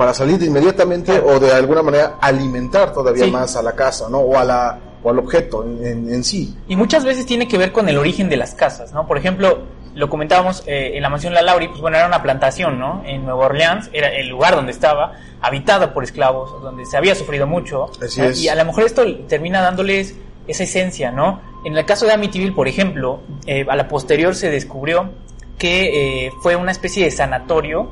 para 0.00 0.14
salir 0.14 0.38
de 0.38 0.46
inmediatamente 0.46 1.12
Claro. 1.12 1.26
o 1.26 1.38
de 1.38 1.52
alguna 1.52 1.82
manera 1.82 2.16
alimentar 2.22 2.90
todavía 2.94 3.26
Sí. 3.26 3.30
más 3.30 3.54
a 3.54 3.60
la 3.62 3.72
casa, 3.72 4.08
¿no? 4.08 4.20
O 4.20 4.38
a 4.38 4.44
la 4.44 4.78
o 5.02 5.10
al 5.10 5.18
objeto 5.18 5.62
en, 5.62 5.84
en- 5.86 6.14
en 6.14 6.24
sí. 6.24 6.56
Y 6.68 6.74
muchas 6.76 7.04
veces 7.04 7.26
tiene 7.26 7.46
que 7.46 7.58
ver 7.58 7.70
con 7.70 7.86
el 7.90 7.98
origen 7.98 8.30
de 8.30 8.38
las 8.38 8.54
casas, 8.54 8.94
¿no? 8.94 9.06
Por 9.06 9.18
ejemplo, 9.18 9.58
lo 9.94 10.08
comentábamos 10.08 10.62
eh, 10.66 10.92
en 10.94 11.02
la 11.02 11.10
mansión 11.10 11.34
La 11.34 11.42
Lauri, 11.42 11.68
pues 11.68 11.82
bueno, 11.82 11.98
era 11.98 12.06
una 12.06 12.22
plantación, 12.22 12.78
¿no? 12.78 13.02
En 13.04 13.26
Nueva 13.26 13.44
Orleans, 13.46 13.90
era 13.92 14.08
el 14.08 14.28
lugar 14.28 14.54
donde 14.56 14.72
estaba, 14.72 15.12
habitado 15.42 15.92
por 15.92 16.02
esclavos, 16.04 16.62
donde 16.62 16.86
se 16.86 16.96
había 16.96 17.14
sufrido 17.14 17.46
mucho. 17.46 17.90
Así 18.02 18.22
es. 18.22 18.42
Y 18.42 18.48
a 18.48 18.54
lo 18.54 18.64
mejor 18.64 18.84
esto 18.84 19.02
termina 19.28 19.60
dándoles 19.60 20.14
esa 20.46 20.62
esencia, 20.64 21.10
¿no? 21.12 21.40
En 21.66 21.76
el 21.76 21.84
caso 21.84 22.06
de 22.06 22.12
Amityville, 22.12 22.54
por 22.54 22.68
ejemplo, 22.68 23.20
eh, 23.46 23.66
a 23.68 23.76
la 23.76 23.86
posterior 23.86 24.34
se 24.34 24.48
descubrió 24.50 25.10
que 25.58 26.26
eh, 26.26 26.30
fue 26.42 26.56
una 26.56 26.72
especie 26.72 27.04
de 27.04 27.10
sanatorio 27.10 27.90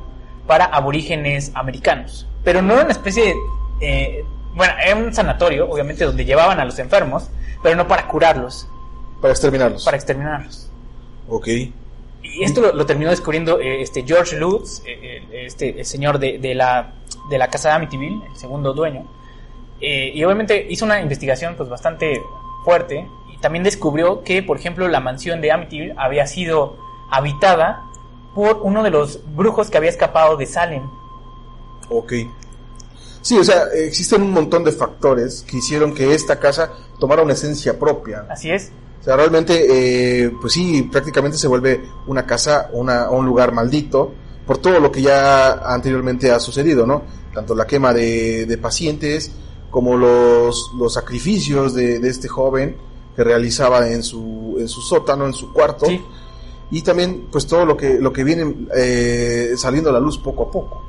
para 0.48 0.64
aborígenes 0.64 1.52
americanos. 1.54 2.26
Pero 2.42 2.60
no 2.62 2.74
era 2.74 2.82
una 2.82 2.92
especie 2.92 3.24
de... 3.26 3.34
eh, 3.80 4.24
bueno, 4.54 4.72
era 4.84 4.96
un 4.96 5.14
sanatorio, 5.14 5.70
obviamente, 5.70 6.04
donde 6.04 6.24
llevaban 6.24 6.58
a 6.58 6.64
los 6.64 6.76
enfermos, 6.80 7.30
pero 7.62 7.76
no 7.76 7.86
para 7.86 8.08
curarlos, 8.08 8.66
Para 9.20 9.32
exterminarlos. 9.32 9.84
para 9.84 9.96
exterminarlos. 9.96 10.68
Ok. 11.28 11.46
Y 11.48 12.42
esto 12.42 12.60
lo, 12.60 12.72
lo 12.72 12.84
terminó 12.84 13.10
descubriendo 13.10 13.60
eh, 13.60 13.82
este 13.82 14.02
George 14.04 14.36
Lutz, 14.36 14.82
eh, 14.84 15.22
este, 15.32 15.78
el 15.78 15.84
señor 15.86 16.18
de, 16.18 16.38
de 16.38 16.54
la, 16.56 16.92
de 17.30 17.38
la 17.38 17.48
casa 17.48 17.68
de 17.68 17.74
Amityville, 17.76 18.20
el 18.32 18.36
segundo 18.36 18.72
dueño. 18.72 19.06
Eh, 19.80 20.10
y 20.12 20.24
obviamente 20.24 20.66
hizo 20.68 20.84
una 20.84 21.00
investigación 21.00 21.54
pues 21.56 21.68
bastante 21.68 22.20
fuerte 22.64 23.06
y 23.32 23.36
también 23.38 23.62
descubrió 23.62 24.24
que, 24.24 24.42
por 24.42 24.56
ejemplo, 24.58 24.88
la 24.88 24.98
mansión 25.00 25.40
de 25.40 25.52
Amityville 25.52 25.94
había 25.96 26.26
sido 26.26 26.76
habitada 27.10 27.84
por 28.38 28.60
uno 28.62 28.84
de 28.84 28.90
los 28.90 29.18
brujos 29.34 29.68
que 29.68 29.78
había 29.78 29.90
escapado 29.90 30.36
de 30.36 30.46
Salem. 30.46 30.88
Ok. 31.90 32.12
Sí, 33.20 33.36
o 33.36 33.42
sea, 33.42 33.64
existen 33.74 34.22
un 34.22 34.30
montón 34.30 34.62
de 34.62 34.70
factores 34.70 35.42
que 35.42 35.56
hicieron 35.56 35.92
que 35.92 36.14
esta 36.14 36.38
casa 36.38 36.70
tomara 37.00 37.20
una 37.22 37.32
esencia 37.32 37.76
propia. 37.76 38.26
Así 38.30 38.48
es. 38.52 38.70
O 39.00 39.02
sea, 39.02 39.16
realmente, 39.16 39.66
eh, 39.68 40.30
pues 40.40 40.52
sí, 40.52 40.84
prácticamente 40.84 41.36
se 41.36 41.48
vuelve 41.48 41.82
una 42.06 42.24
casa, 42.26 42.70
una, 42.72 43.10
un 43.10 43.26
lugar 43.26 43.50
maldito 43.50 44.12
por 44.46 44.58
todo 44.58 44.78
lo 44.78 44.92
que 44.92 45.02
ya 45.02 45.54
anteriormente 45.74 46.30
ha 46.30 46.38
sucedido, 46.38 46.86
¿no? 46.86 47.02
Tanto 47.34 47.56
la 47.56 47.66
quema 47.66 47.92
de, 47.92 48.46
de 48.46 48.56
pacientes 48.56 49.32
como 49.68 49.96
los, 49.96 50.70
los 50.78 50.94
sacrificios 50.94 51.74
de, 51.74 51.98
de 51.98 52.08
este 52.08 52.28
joven 52.28 52.76
que 53.16 53.24
realizaba 53.24 53.88
en 53.90 54.04
su, 54.04 54.58
en 54.60 54.68
su 54.68 54.80
sótano, 54.80 55.26
en 55.26 55.34
su 55.34 55.52
cuarto. 55.52 55.86
Sí. 55.86 56.00
Y 56.70 56.82
también, 56.82 57.28
pues 57.32 57.46
todo 57.46 57.64
lo 57.64 57.76
que, 57.76 57.98
lo 57.98 58.12
que 58.12 58.24
viene 58.24 58.54
eh, 58.76 59.52
saliendo 59.56 59.90
a 59.90 59.92
la 59.94 60.00
luz 60.00 60.18
poco 60.18 60.44
a 60.44 60.50
poco. 60.50 60.82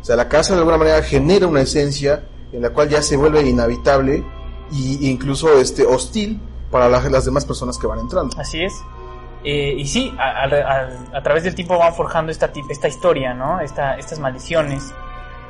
O 0.00 0.04
sea, 0.04 0.16
la 0.16 0.28
casa 0.28 0.54
de 0.54 0.60
alguna 0.60 0.78
manera 0.78 1.02
genera 1.02 1.46
una 1.46 1.60
esencia 1.60 2.24
en 2.52 2.62
la 2.62 2.70
cual 2.70 2.88
ya 2.88 3.02
se 3.02 3.16
vuelve 3.16 3.42
inhabitable 3.42 4.24
e 4.72 5.06
incluso 5.06 5.58
este, 5.58 5.84
hostil 5.84 6.40
para 6.70 6.88
la- 6.88 7.00
las 7.10 7.24
demás 7.26 7.44
personas 7.44 7.76
que 7.78 7.86
van 7.86 7.98
entrando. 7.98 8.34
Así 8.40 8.62
es. 8.62 8.72
Eh, 9.44 9.74
y 9.76 9.86
sí, 9.86 10.14
a, 10.18 10.44
a- 10.44 10.46
a- 10.46 11.18
a 11.18 11.22
través 11.22 11.44
del 11.44 11.54
tiempo 11.54 11.78
van 11.78 11.94
forjando 11.94 12.32
esta, 12.32 12.50
esta 12.70 12.88
historia, 12.88 13.34
¿no? 13.34 13.60
Esta, 13.60 13.96
estas 13.98 14.18
maldiciones. 14.18 14.82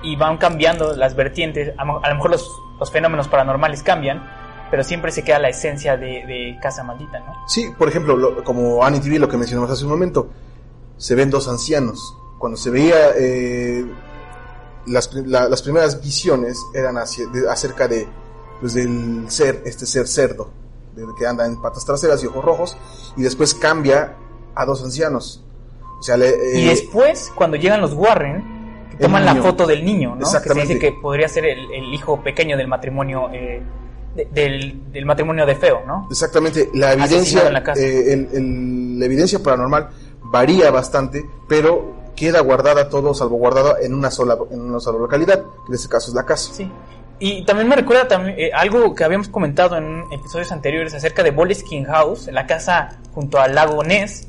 Y 0.02 0.16
van 0.16 0.38
cambiando 0.38 0.94
las 0.96 1.14
vertientes. 1.16 1.72
A, 1.78 1.84
lo 1.84 2.00
mejor 2.14 2.30
los 2.30 2.90
fenómenos 2.92 3.26
paranormales 3.28 3.82
cambian, 3.82 4.22
pero 4.70 4.84
siempre 4.84 5.10
se 5.12 5.22
queda 5.24 5.38
la 5.38 5.48
esencia 5.48 5.96
de, 5.96 6.24
de 6.26 6.58
Casa 6.62 6.82
Maldita, 6.84 7.20
¿no? 7.20 7.34
Sí, 7.48 7.70
por 7.78 7.88
ejemplo, 7.88 8.16
lo- 8.16 8.42
como 8.44 8.84
Annie 8.84 9.00
TV, 9.00 9.18
lo 9.18 9.28
que 9.28 9.36
mencionamos 9.36 9.70
hace 9.70 9.84
un 9.84 9.90
momento, 9.90 10.28
se 10.96 11.14
ven 11.14 11.30
dos 11.30 11.48
ancianos. 11.48 12.16
Cuando 12.38 12.56
se 12.56 12.70
veía 12.70 13.10
eh, 13.16 13.84
las, 14.86 15.12
la- 15.14 15.48
las 15.48 15.62
primeras 15.62 16.02
visiones 16.02 16.58
eran 16.74 16.96
hacia- 16.98 17.26
de- 17.28 17.48
acerca 17.50 17.88
de 17.88 18.08
pues, 18.60 18.74
del 18.74 19.26
ser, 19.30 19.62
este 19.66 19.86
ser 19.86 20.06
cerdo, 20.08 20.50
de- 20.96 21.04
que 21.18 21.26
anda 21.26 21.46
en 21.46 21.60
patas 21.60 21.84
traseras 21.84 22.22
y 22.24 22.26
ojos 22.26 22.44
rojos, 22.44 22.76
y 23.16 23.22
después 23.22 23.54
cambia 23.54 24.16
a 24.54 24.64
dos 24.64 24.82
ancianos. 24.82 25.44
O 25.98 26.02
sea, 26.02 26.16
le, 26.16 26.28
y 26.58 26.66
eh, 26.66 26.70
después, 26.70 27.32
cuando 27.34 27.56
llegan 27.56 27.80
los 27.80 27.92
Warren, 27.92 28.56
toman 29.00 29.24
la 29.24 29.36
foto 29.36 29.64
del 29.66 29.84
niño, 29.84 30.16
¿no? 30.16 30.26
Que 30.42 30.48
se 30.48 30.54
dice 30.60 30.78
que 30.80 30.90
podría 30.92 31.28
ser 31.28 31.44
el, 31.44 31.70
el 31.72 31.94
hijo 31.94 32.20
pequeño 32.22 32.56
del 32.56 32.66
matrimonio, 32.66 33.28
eh, 33.32 33.62
de- 34.14 34.26
del, 34.32 34.92
del 34.92 35.04
matrimonio 35.06 35.46
de 35.46 35.54
Feo, 35.54 35.82
¿no? 35.86 36.06
Exactamente, 36.10 36.68
la 36.74 36.92
evidencia, 36.92 37.50
la 37.50 37.58
eh, 37.76 38.12
el- 38.12 38.28
el- 38.32 38.98
la 38.98 39.04
evidencia 39.06 39.38
paranormal 39.42 39.88
varía 40.24 40.70
bastante, 40.70 41.24
pero 41.48 41.96
queda 42.16 42.40
guardada 42.40 42.88
todo, 42.88 43.14
salvaguardada 43.14 43.76
en 43.80 43.94
una 43.94 44.10
sola, 44.10 44.36
en 44.50 44.60
una 44.60 44.80
sola 44.80 44.98
localidad, 44.98 45.40
que 45.42 45.68
en 45.68 45.74
este 45.74 45.88
caso 45.88 46.10
es 46.10 46.14
la 46.14 46.24
casa. 46.26 46.52
Sí. 46.52 46.70
Y 47.20 47.44
también 47.44 47.68
me 47.68 47.74
recuerda 47.76 48.06
también 48.06 48.36
eh, 48.38 48.50
algo 48.54 48.94
que 48.94 49.02
habíamos 49.04 49.28
comentado 49.28 49.76
en 49.76 50.04
episodios 50.12 50.52
anteriores 50.52 50.94
acerca 50.94 51.22
de 51.22 51.30
Boleskine 51.32 51.84
House, 51.86 52.28
la 52.32 52.46
casa 52.46 52.98
junto 53.12 53.40
al 53.40 53.54
lago 53.54 53.82
Ness, 53.82 54.26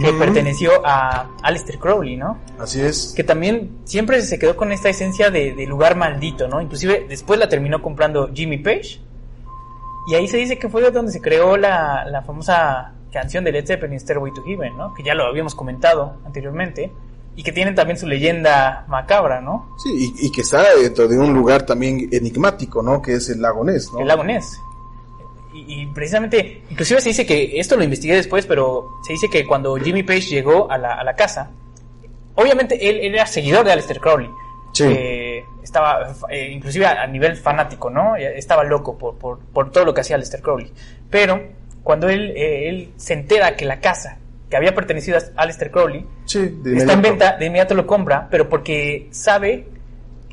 que 0.00 0.12
perteneció 0.14 0.70
a 0.84 1.28
Aleister 1.42 1.78
Crowley, 1.78 2.16
¿no? 2.16 2.38
Así 2.58 2.80
es. 2.80 3.12
Que 3.14 3.22
también 3.24 3.76
siempre 3.84 4.22
se 4.22 4.38
quedó 4.38 4.56
con 4.56 4.72
esta 4.72 4.88
esencia 4.88 5.30
de, 5.30 5.52
de 5.54 5.66
lugar 5.66 5.96
maldito, 5.96 6.48
¿no? 6.48 6.62
Inclusive 6.62 7.04
después 7.08 7.38
la 7.38 7.48
terminó 7.48 7.82
comprando 7.82 8.30
Jimmy 8.32 8.56
Page. 8.58 9.00
Y 10.08 10.14
ahí 10.14 10.26
se 10.26 10.36
dice 10.36 10.58
que 10.58 10.68
fue 10.68 10.90
donde 10.90 11.12
se 11.12 11.20
creó 11.20 11.56
la, 11.56 12.04
la 12.06 12.22
famosa 12.22 12.92
canción 13.12 13.44
de 13.44 13.52
Led 13.52 13.66
Zeppelin, 13.66 14.00
Stairway 14.00 14.32
to 14.32 14.42
Heaven, 14.42 14.76
¿no? 14.76 14.94
Que 14.94 15.02
ya 15.02 15.14
lo 15.14 15.26
habíamos 15.26 15.54
comentado 15.54 16.18
anteriormente. 16.24 16.92
Y 17.34 17.42
que 17.42 17.52
tienen 17.52 17.74
también 17.74 17.96
su 17.96 18.06
leyenda 18.06 18.84
macabra, 18.88 19.40
¿no? 19.40 19.74
Sí, 19.82 20.12
y, 20.20 20.26
y 20.26 20.30
que 20.30 20.42
está 20.42 20.74
dentro 20.76 21.08
de 21.08 21.18
un 21.18 21.32
lugar 21.32 21.64
también 21.64 22.08
enigmático, 22.12 22.82
¿no? 22.82 23.00
Que 23.00 23.14
es 23.14 23.30
el 23.30 23.40
lago 23.40 23.64
Ness, 23.64 23.90
¿no? 23.90 24.00
el 24.00 24.08
lago 24.08 24.22
Ness. 24.22 24.60
Y, 25.54 25.82
y 25.82 25.86
precisamente, 25.86 26.62
inclusive 26.68 27.00
se 27.00 27.08
dice 27.10 27.24
que, 27.24 27.58
esto 27.58 27.76
lo 27.76 27.84
investigué 27.84 28.16
después, 28.16 28.44
pero 28.46 28.86
se 29.06 29.14
dice 29.14 29.30
que 29.30 29.46
cuando 29.46 29.76
Jimmy 29.76 30.02
Page 30.02 30.28
llegó 30.28 30.70
a 30.70 30.76
la, 30.76 30.94
a 30.94 31.04
la 31.04 31.14
casa, 31.14 31.50
obviamente 32.34 32.88
él, 32.88 33.00
él 33.00 33.14
era 33.14 33.26
seguidor 33.26 33.64
de 33.64 33.72
Aleister 33.72 33.98
Crowley. 34.00 34.28
Sí. 34.72 34.84
Eh, 34.88 35.44
estaba, 35.62 36.14
eh, 36.30 36.50
inclusive 36.50 36.86
a, 36.86 37.02
a 37.02 37.06
nivel 37.06 37.36
fanático, 37.36 37.90
¿no? 37.90 38.16
Estaba 38.16 38.64
loco 38.64 38.96
por, 38.98 39.16
por, 39.16 39.38
por 39.38 39.70
todo 39.70 39.84
lo 39.84 39.94
que 39.94 40.00
hacía 40.00 40.16
Aleister 40.16 40.40
Crowley. 40.42 40.72
Pero 41.10 41.40
cuando 41.82 42.08
él, 42.08 42.32
eh, 42.36 42.68
él 42.68 42.92
se 42.96 43.14
entera 43.14 43.54
que 43.56 43.64
la 43.64 43.80
casa 43.80 44.18
que 44.48 44.56
había 44.56 44.74
pertenecido 44.74 45.18
a 45.18 45.42
Aleister 45.42 45.70
Crowley 45.70 46.06
Sí, 46.26 46.60
está 46.76 46.92
en 46.92 47.02
venta, 47.02 47.36
de 47.38 47.46
inmediato 47.46 47.74
lo 47.74 47.86
compra, 47.86 48.28
pero 48.30 48.48
porque 48.48 49.08
sabe 49.10 49.66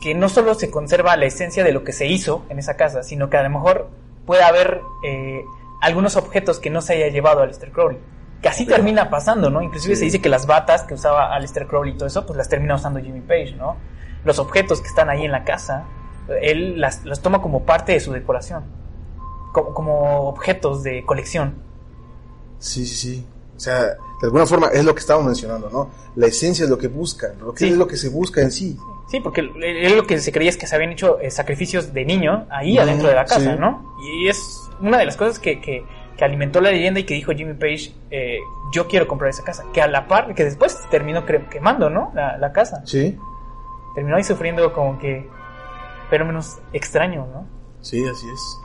que 0.02 0.14
no 0.14 0.30
solo 0.30 0.54
se 0.56 0.70
conserva 0.70 1.16
la 1.18 1.26
esencia 1.26 1.64
de 1.64 1.72
lo 1.74 1.84
que 1.84 1.92
se 1.94 2.06
hizo 2.06 2.46
en 2.50 2.60
esa 2.60 2.76
casa, 2.76 3.04
sino 3.04 3.30
que 3.30 3.38
a 3.38 3.44
lo 3.44 3.50
mejor 3.50 3.90
puede 4.26 4.44
haber 4.44 4.82
eh, 5.06 5.42
algunos 5.82 6.16
objetos 6.18 6.60
que 6.60 6.70
no 6.70 6.82
se 6.82 6.94
haya 6.94 7.08
llevado 7.08 7.40
a 7.40 7.44
Aleister 7.44 7.72
Crowley. 7.72 7.98
Que 8.42 8.48
así 8.48 8.66
termina 8.66 9.10
pasando, 9.10 9.50
¿no? 9.50 9.62
Inclusive 9.62 9.96
Sí. 9.96 10.00
se 10.00 10.06
dice 10.06 10.22
que 10.22 10.30
las 10.30 10.46
batas 10.48 10.84
que 10.84 10.94
usaba 10.94 11.34
Aleister 11.34 11.68
Crowley 11.68 11.94
y 11.94 11.98
todo 11.98 12.08
eso, 12.08 12.26
pues 12.26 12.38
las 12.38 12.48
termina 12.48 12.76
usando 12.76 13.00
Jimmy 13.02 13.20
Page, 13.22 13.56
¿no? 13.58 13.76
Los 14.24 14.40
objetos 14.40 14.82
que 14.82 14.88
están 14.88 15.10
ahí 15.10 15.24
en 15.26 15.32
la 15.32 15.44
casa, 15.44 15.86
él 16.42 16.80
las, 16.80 17.06
los 17.06 17.22
toma 17.22 17.42
como 17.42 17.64
parte 17.64 17.94
de 17.94 18.00
su 18.00 18.12
decoración, 18.12 18.64
como, 19.54 19.74
como 19.74 20.28
objetos 20.30 20.84
de 20.84 21.06
colección. 21.06 21.56
Sí, 22.60 22.86
sí, 22.86 22.96
sí. 22.96 23.26
O 23.56 23.60
sea, 23.60 23.82
de 23.84 23.96
alguna 24.24 24.46
forma 24.46 24.68
es 24.68 24.86
lo 24.86 24.94
que 24.94 25.00
estábamos 25.02 25.28
mencionando, 25.28 25.70
¿no? 25.70 25.90
La 26.16 26.28
esencia 26.28 26.64
es 26.64 26.70
lo 26.70 26.78
que 26.78 26.88
buscan, 26.88 27.32
lo 27.40 27.54
que 27.54 27.60
Sí. 27.66 27.72
es 27.72 27.78
lo 27.78 27.88
que 27.88 27.98
se 27.98 28.10
busca 28.10 28.42
en 28.42 28.52
sí. 28.52 28.78
Sí, 29.10 29.20
porque 29.20 29.42
él- 29.42 29.96
lo 29.96 30.06
que 30.06 30.20
se 30.20 30.32
creía 30.32 30.50
es 30.50 30.58
que 30.58 30.68
se 30.68 30.76
habían 30.76 30.92
hecho 30.92 31.20
eh, 31.20 31.32
sacrificios 31.32 31.94
de 31.94 32.06
niño 32.06 32.46
ahí 32.50 32.78
adentro 32.78 33.08
de 33.10 33.16
la 33.16 33.26
casa, 33.26 33.54
sí. 33.54 33.60
¿no? 33.60 33.96
Y 34.04 34.28
es 34.28 34.62
una 34.80 34.98
de 34.98 35.06
las 35.06 35.18
cosas 35.18 35.40
que, 35.40 35.60
que, 35.60 35.84
que 36.16 36.24
alimentó 36.26 36.62
la 36.62 36.72
leyenda 36.72 37.00
y 37.00 37.06
que 37.06 37.16
dijo 37.16 37.32
Jimmy 37.34 37.54
Page, 37.56 37.94
eh, 38.12 38.40
yo 38.72 38.88
quiero 38.88 39.08
comprar 39.08 39.32
esa 39.32 39.44
casa. 39.44 39.64
Que 39.74 39.82
a 39.82 39.88
la 39.88 40.08
par, 40.08 40.34
que 40.36 40.44
después 40.46 40.78
terminó 40.92 41.26
quemando, 41.26 41.90
¿no? 41.90 42.12
La, 42.14 42.38
la 42.38 42.52
casa. 42.54 42.84
Sí, 42.86 43.18
Terminó 44.00 44.16
ahí 44.16 44.24
sufriendo 44.24 44.72
como 44.72 44.98
que 44.98 45.30
fenómenos 46.10 46.58
extraños, 46.72 47.28
¿no? 47.34 47.46
sí, 47.82 48.02
así 48.08 48.26
es. 48.30 48.58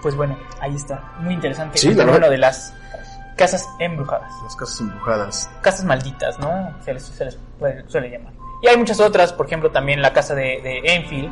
Pues 0.00 0.16
bueno, 0.16 0.38
ahí 0.58 0.74
está. 0.74 1.12
Muy 1.18 1.34
interesante 1.34 1.76
Sí, 1.76 1.88
el 1.88 1.98
la 1.98 2.04
fenómeno 2.04 2.30
de 2.30 2.38
las 2.38 2.72
casas 3.36 3.68
embrujadas. 3.78 4.32
Las 4.42 4.56
casas 4.56 4.80
embrujadas. 4.80 5.50
casas 5.60 5.84
malditas, 5.84 6.38
¿no? 6.38 6.74
Se 6.82 6.94
les, 6.94 7.02
se 7.02 7.26
les 7.26 7.38
puede- 7.58 7.86
suele 7.90 8.08
llamar. 8.08 8.32
Y 8.62 8.68
hay 8.68 8.78
muchas 8.78 8.98
otras, 9.00 9.34
por 9.34 9.44
ejemplo, 9.44 9.70
también 9.70 10.00
la 10.00 10.14
casa 10.14 10.34
de, 10.34 10.62
de 10.62 10.80
Enfield, 10.94 11.30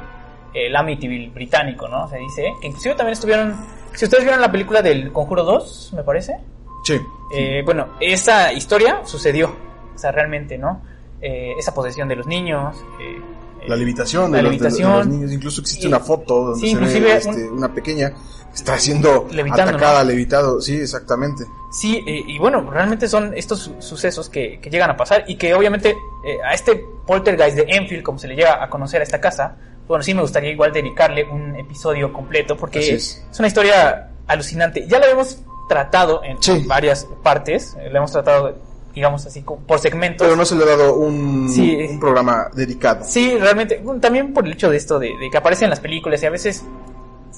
el 0.53 0.77
Amityville 0.77 1.31
británico, 1.31 1.89
¿no? 1.89 2.07
Se 2.09 2.19
dice, 2.19 2.53
que 2.61 2.67
inclusive 2.67 2.95
también 2.97 3.15
estuvieron, 3.15 3.57
si 3.95 4.05
ustedes 4.05 4.25
vieron 4.25 4.43
la 4.43 4.53
película 4.53 4.83
del 4.83 5.11
Conjuro 5.11 5.43
2, 5.45 5.93
me 5.97 6.03
parece, 6.03 6.39
Sí. 6.85 7.01
eh, 7.35 7.63
bueno, 7.65 7.95
esa 7.99 8.53
historia 8.53 9.01
sucedió, 9.05 9.57
o 9.95 9.99
sea, 9.99 10.13
realmente, 10.13 10.59
¿no? 10.59 10.83
Eh, 11.21 11.55
esa 11.59 11.75
posesión 11.75 12.07
de 12.09 12.17
los 12.17 12.27
niños, 12.27 12.77
eh, 13.01 13.21
La 13.67 13.75
levitación 13.77 14.31
de, 14.31 14.39
La 14.39 14.43
los, 14.45 14.53
de 14.53 14.59
levitación. 14.59 14.97
los 14.99 15.07
niños. 15.09 15.33
Incluso 15.33 15.61
existe 15.61 15.85
Y- 15.87 15.89
una 15.89 16.01
foto 16.01 16.45
donde 16.53 16.61
sí, 16.61 16.75
se 16.75 17.01
ve 17.01 17.17
este, 17.17 17.51
una 17.51 17.73
pequeña 17.75 18.11
que 18.11 18.55
está 18.55 18.79
siendo 18.79 19.27
Levitando, 19.31 19.71
atacada, 19.73 20.05
¿no? 20.05 20.11
levitado. 20.11 20.61
Sí, 20.61 20.77
exactamente. 20.77 21.45
Sí, 21.73 22.03
eh, 22.07 22.23
y 22.27 22.39
bueno, 22.39 22.61
realmente 22.71 23.09
son 23.09 23.35
estos 23.37 23.59
su- 23.61 23.75
sucesos 23.83 24.29
que, 24.31 24.59
que 24.61 24.71
llegan 24.71 24.91
a 24.91 24.97
pasar 24.97 25.25
y 25.27 25.37
que 25.37 25.53
obviamente 25.55 25.91
eh, 26.25 26.39
a 26.45 26.55
este 26.55 26.83
poltergeist 27.07 27.57
de 27.57 27.65
Enfield, 27.69 28.03
como 28.05 28.19
se 28.19 28.29
le 28.29 28.37
llega 28.37 28.63
a 28.63 28.71
conocer 28.71 29.01
a 29.01 29.05
esta 29.05 29.21
casa, 29.21 29.57
bueno, 29.89 30.03
sí 30.05 30.15
me 30.15 30.23
gustaría 30.23 30.51
igual 30.53 30.73
dedicarle 30.73 31.25
un 31.25 31.57
episodio 31.57 32.13
completo 32.13 32.57
porque 32.57 32.79
es. 32.79 33.23
es. 33.31 33.39
una 33.39 33.49
historia 33.49 34.11
alucinante. 34.29 34.87
Ya 34.87 34.99
la 34.99 35.07
hemos 35.09 35.41
tratado 35.69 36.23
en 36.25 36.41
Sí. 36.43 36.65
varias 36.67 37.07
partes, 37.23 37.77
la 37.91 37.99
hemos 37.99 38.13
tratado, 38.13 38.57
digamos 38.95 39.25
así, 39.27 39.43
por 39.43 39.79
segmentos. 39.79 40.27
Pero 40.27 40.37
no 40.37 40.45
se 40.45 40.57
le 40.57 40.65
ha 40.65 40.77
dado 40.77 40.95
un, 40.97 41.49
Sí. 41.49 41.77
un 41.91 42.01
programa 42.01 42.49
dedicado. 42.55 43.05
Sí, 43.05 43.37
realmente, 43.39 43.83
también 44.01 44.33
por 44.35 44.45
el 44.47 44.53
hecho 44.53 44.71
de 44.71 44.77
esto, 44.77 44.99
de, 44.99 45.09
de 45.19 45.31
que 45.31 45.37
aparecen 45.39 45.65
en 45.67 45.71
las 45.71 45.81
películas 45.81 46.23
y 46.23 46.27
a 46.27 46.31
veces 46.31 46.65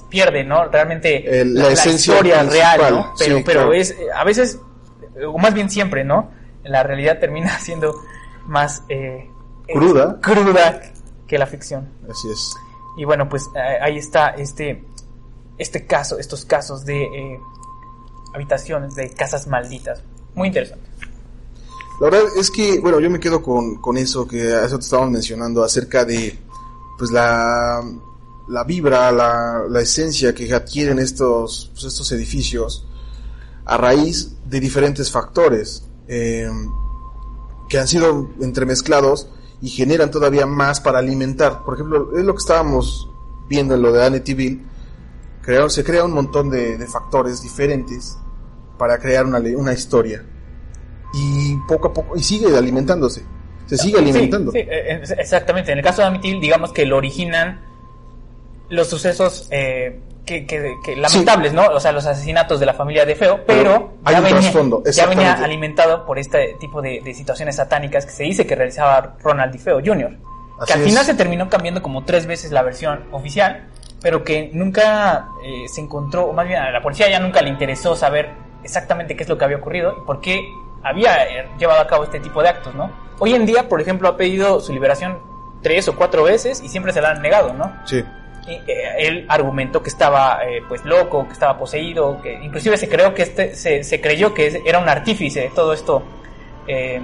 pierde, 0.09 0.43
¿no? 0.45 0.65
Realmente 0.67 1.41
El- 1.41 1.55
la 1.55 1.69
esencia 1.69 2.15
historia 2.15 2.43
real, 2.45 2.81
¿no? 2.91 3.13
Pero, 3.19 3.37
sí, 3.39 3.43
pero 3.45 3.61
claro. 3.61 3.73
es, 3.75 3.95
a 4.15 4.25
veces, 4.25 4.59
o 5.27 5.39
más 5.39 5.53
bien 5.55 5.69
siempre, 5.71 6.03
¿no? 6.05 6.31
La 6.65 6.83
realidad 6.83 7.19
termina 7.19 7.59
siendo 7.61 7.95
más 8.47 8.83
eh, 8.89 9.29
eh, 9.69 9.73
Cruda. 9.73 10.19
cruda 10.21 10.81
que 11.27 11.39
la 11.39 11.47
ficción. 11.47 11.89
Así 12.11 12.29
es. 12.31 12.55
Y 12.97 13.05
bueno, 13.05 13.29
pues 13.29 13.45
eh, 13.55 13.79
ahí 13.81 13.99
está 13.99 14.31
este, 14.31 14.83
este 15.59 15.87
caso, 15.87 16.19
estos 16.19 16.45
casos 16.45 16.85
de 16.85 17.03
eh, 17.05 17.39
habitaciones, 18.35 18.95
de 18.95 19.11
casas 19.11 19.47
malditas. 19.47 20.03
Muy 20.35 20.49
interesante. 20.49 20.89
La 22.01 22.09
verdad 22.09 22.31
es 22.39 22.51
que, 22.51 22.81
bueno, 22.81 22.99
yo 22.99 23.11
me 23.11 23.21
quedo 23.21 23.43
con, 23.43 23.77
con 23.77 23.99
eso 23.99 24.27
que 24.27 24.55
a 24.55 24.65
eso 24.65 24.79
te 24.79 24.85
estábamos 24.85 25.13
mencionando 25.13 25.63
acerca 25.63 26.05
de, 26.07 26.39
pues 26.97 27.11
la, 27.11 27.83
la 28.49 28.65
vibra, 28.65 29.13
la, 29.13 29.65
la 29.69 29.81
esencia 29.81 30.35
que 30.35 30.53
adquieren 30.53 30.99
estos, 30.99 31.71
pues, 31.75 31.85
estos 31.85 32.11
edificios 32.13 32.87
a 33.67 33.77
raíz 33.77 34.33
de 34.47 34.61
diferentes 34.61 35.11
factores 35.13 35.85
eh, 36.09 36.51
que 37.69 37.79
han 37.79 37.87
sido 37.87 38.31
entremezclados 38.41 39.29
y 39.61 39.69
generan 39.69 40.11
todavía 40.11 40.47
más 40.47 40.81
para 40.81 40.99
alimentar. 40.99 41.65
Por 41.65 41.75
ejemplo, 41.75 42.17
es 42.19 42.25
lo 42.25 42.33
que 42.33 42.39
estábamos 42.39 43.09
viendo 43.49 43.75
en 43.75 43.83
lo 43.83 43.93
de. 43.93 44.61
Crearon, 45.43 45.71
se 45.71 45.85
crea 45.85 46.05
un 46.05 46.13
montón 46.13 46.51
de, 46.51 46.79
de 46.79 46.87
factores 46.87 47.43
diferentes 47.43 48.17
para 48.79 48.99
crear 48.99 49.27
una, 49.27 49.39
una 49.39 49.73
historia. 49.73 50.25
Y 51.13 51.57
poco 51.69 51.89
a 51.89 51.93
poco, 51.93 52.17
y 52.17 52.23
sigue 52.23 52.57
alimentándose. 52.57 53.25
Se 53.67 53.77
sigue 53.77 53.99
alimentando. 53.99 54.51
Sí, 54.53 54.59
sí, 54.63 54.67
eh, 54.69 55.01
exactamente. 55.19 55.73
En 55.73 55.79
el 55.79 55.85
caso 55.85 56.03
de 56.03 56.09
Amityville, 56.09 56.41
digamos 56.41 56.73
que 56.73 56.87
lo 56.87 56.97
originan 56.97 57.61
los 58.69 58.89
sucesos 58.89 59.49
eh, 59.51 60.01
que, 60.27 60.47
que- 60.47 60.75
que 60.85 60.97
lamentables, 60.97 61.53
¿no? 61.53 61.67
O 61.67 61.81
sea, 61.81 61.93
los 61.93 62.07
asesinatos 62.07 62.61
de 62.61 62.67
la 62.67 62.75
familia 62.75 63.05
de 63.05 63.15
Feo, 63.17 63.41
pero, 63.47 63.95
hay 64.05 64.15
ya, 64.15 64.19
un 64.21 64.25
venía, 64.25 64.41
trasfondo, 64.41 64.83
ya 64.85 65.07
venía 65.07 65.33
alimentado 65.35 66.05
por 66.07 66.19
este 66.19 66.57
tipo 66.61 66.81
de, 66.83 67.01
de 67.05 67.15
situaciones 67.15 67.57
satánicas 67.57 68.07
que 68.07 68.13
se 68.13 68.23
dice 68.25 68.47
que 68.47 68.55
realizaba 68.55 69.17
Ronald 69.23 69.53
DeFeo 69.53 69.81
Jr. 69.85 70.17
Así 70.61 70.67
que 70.67 70.73
al 70.75 70.81
final 70.85 71.01
es. 71.01 71.07
se 71.07 71.15
terminó 71.15 71.49
cambiando 71.49 71.83
como 71.83 72.05
tres 72.05 72.27
veces 72.27 72.53
la 72.53 72.63
versión 72.63 73.05
oficial, 73.13 73.69
pero 74.03 74.23
que 74.25 74.51
nunca 74.53 75.29
eh, 75.45 75.67
se 75.69 75.81
encontró, 75.81 76.27
o 76.27 76.33
más 76.33 76.47
bien 76.47 76.61
a 76.61 76.71
la 76.71 76.81
policía 76.83 77.09
ya 77.11 77.19
nunca 77.19 77.41
le 77.43 77.49
interesó 77.51 77.97
saber 77.97 78.31
exactamente 78.63 79.17
qué 79.17 79.23
es 79.25 79.29
lo 79.29 79.37
que 79.39 79.45
había 79.45 79.57
ocurrido 79.57 79.97
y 80.03 80.07
por 80.07 80.21
qué 80.21 80.43
había 80.83 81.25
eh, 81.25 81.49
llevado 81.59 81.81
a 81.81 81.87
cabo 81.87 82.05
este 82.05 82.21
tipo 82.21 82.43
de 82.43 82.49
actos, 82.49 82.75
¿no? 82.75 82.91
Hoy 83.19 83.35
en 83.35 83.45
día, 83.47 83.69
por 83.69 83.81
ejemplo, 83.81 84.09
ha 84.09 84.17
pedido 84.17 84.61
su 84.61 84.73
liberación 84.73 85.19
tres 85.63 85.87
o 85.89 85.95
cuatro 85.97 86.23
veces 86.23 86.63
y 86.63 86.69
siempre 86.69 86.93
se 86.93 87.01
la 87.03 87.11
han 87.11 87.21
negado, 87.23 87.53
¿no? 87.53 87.73
Sí. 87.85 88.03
Y, 88.49 88.53
eh, 88.53 88.95
él 88.99 89.27
argumentó 89.29 89.83
que 89.83 89.91
estaba 89.91 90.41
eh, 90.47 90.63
pues 90.67 90.85
loco, 90.87 91.27
que 91.27 91.33
estaba 91.35 91.59
poseído, 91.59 92.21
que 92.23 92.33
inclusive 92.43 92.77
se 92.79 92.89
creó 92.89 93.13
que 93.13 93.23
este, 93.23 93.55
se, 93.55 93.85
se 93.85 94.01
creyó 94.01 94.33
que 94.33 94.63
era 94.65 94.79
un 94.79 94.89
artífice 94.89 95.41
de 95.41 95.49
todo 95.51 95.75
esto 95.75 96.03
eh, 96.67 97.01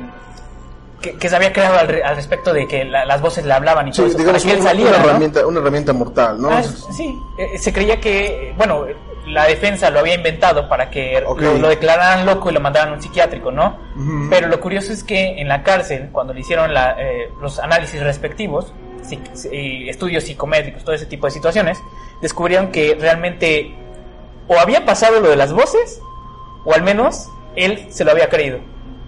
que, 1.03 1.12
que 1.18 1.29
se 1.29 1.37
había 1.37 1.53
creado 1.53 1.79
al, 1.79 1.89
re- 1.89 2.03
al 2.03 2.16
respecto 2.16 2.55
de 2.55 2.66
que 2.66 2.85
la- 2.87 3.05
las 3.05 3.20
voces 3.20 3.45
le 3.45 3.53
hablaban 3.53 3.87
y 3.87 3.93
Sí, 3.93 3.99
todo 3.99 4.07
eso, 4.07 4.16
digamos, 4.18 4.43
para 4.43 4.55
que 4.55 4.59
él 4.59 4.64
saliera, 4.66 4.91
una 4.93 4.99
¿no? 5.01 5.05
herramienta, 5.11 5.47
una 5.47 5.61
herramienta 5.61 5.93
mortal, 5.93 6.41
¿no? 6.41 6.49
Ah, 6.51 6.62
sí, 6.62 7.14
eh, 7.39 7.59
se 7.59 7.70
creía 7.74 8.01
que, 8.01 8.55
bueno, 8.57 8.87
la 9.27 9.47
defensa 9.47 9.91
lo 9.91 9.99
había 10.01 10.14
inventado 10.14 10.68
para 10.68 10.89
que 10.91 11.20
lo, 11.20 11.59
lo 11.59 11.68
declararan 11.68 12.24
loco 12.27 12.51
y 12.51 12.53
lo 12.55 12.61
mandaran 12.61 12.91
a 12.91 12.93
un 12.97 13.03
psiquiátrico, 13.03 13.51
¿no? 13.51 13.77
Pero 14.31 14.47
lo 14.49 14.61
curioso 14.61 14.93
es 14.93 15.03
que 15.05 15.41
en 15.41 15.49
la 15.49 15.62
cárcel, 15.62 16.11
cuando 16.12 16.33
le 16.33 16.41
hicieron 16.41 16.72
la, 16.72 16.97
eh, 16.99 17.31
los 17.41 17.59
análisis 17.59 18.01
respectivos, 18.03 18.72
y 19.53 19.89
estudios 19.89 20.24
psicométricos, 20.24 20.83
todo 20.85 20.95
ese 20.95 21.07
tipo 21.07 21.27
de 21.27 21.31
situaciones, 21.33 21.79
descubrieron 22.20 22.72
que 22.72 22.97
realmente 23.01 23.72
o 24.49 24.59
había 24.59 24.85
pasado 24.85 25.20
lo 25.20 25.29
de 25.31 25.37
las 25.37 25.53
voces, 25.53 26.01
o 26.64 26.72
al 26.74 26.83
menos 26.83 27.29
él 27.55 27.87
se 27.91 28.05
lo 28.05 28.11
había 28.12 28.29
creído. 28.29 28.59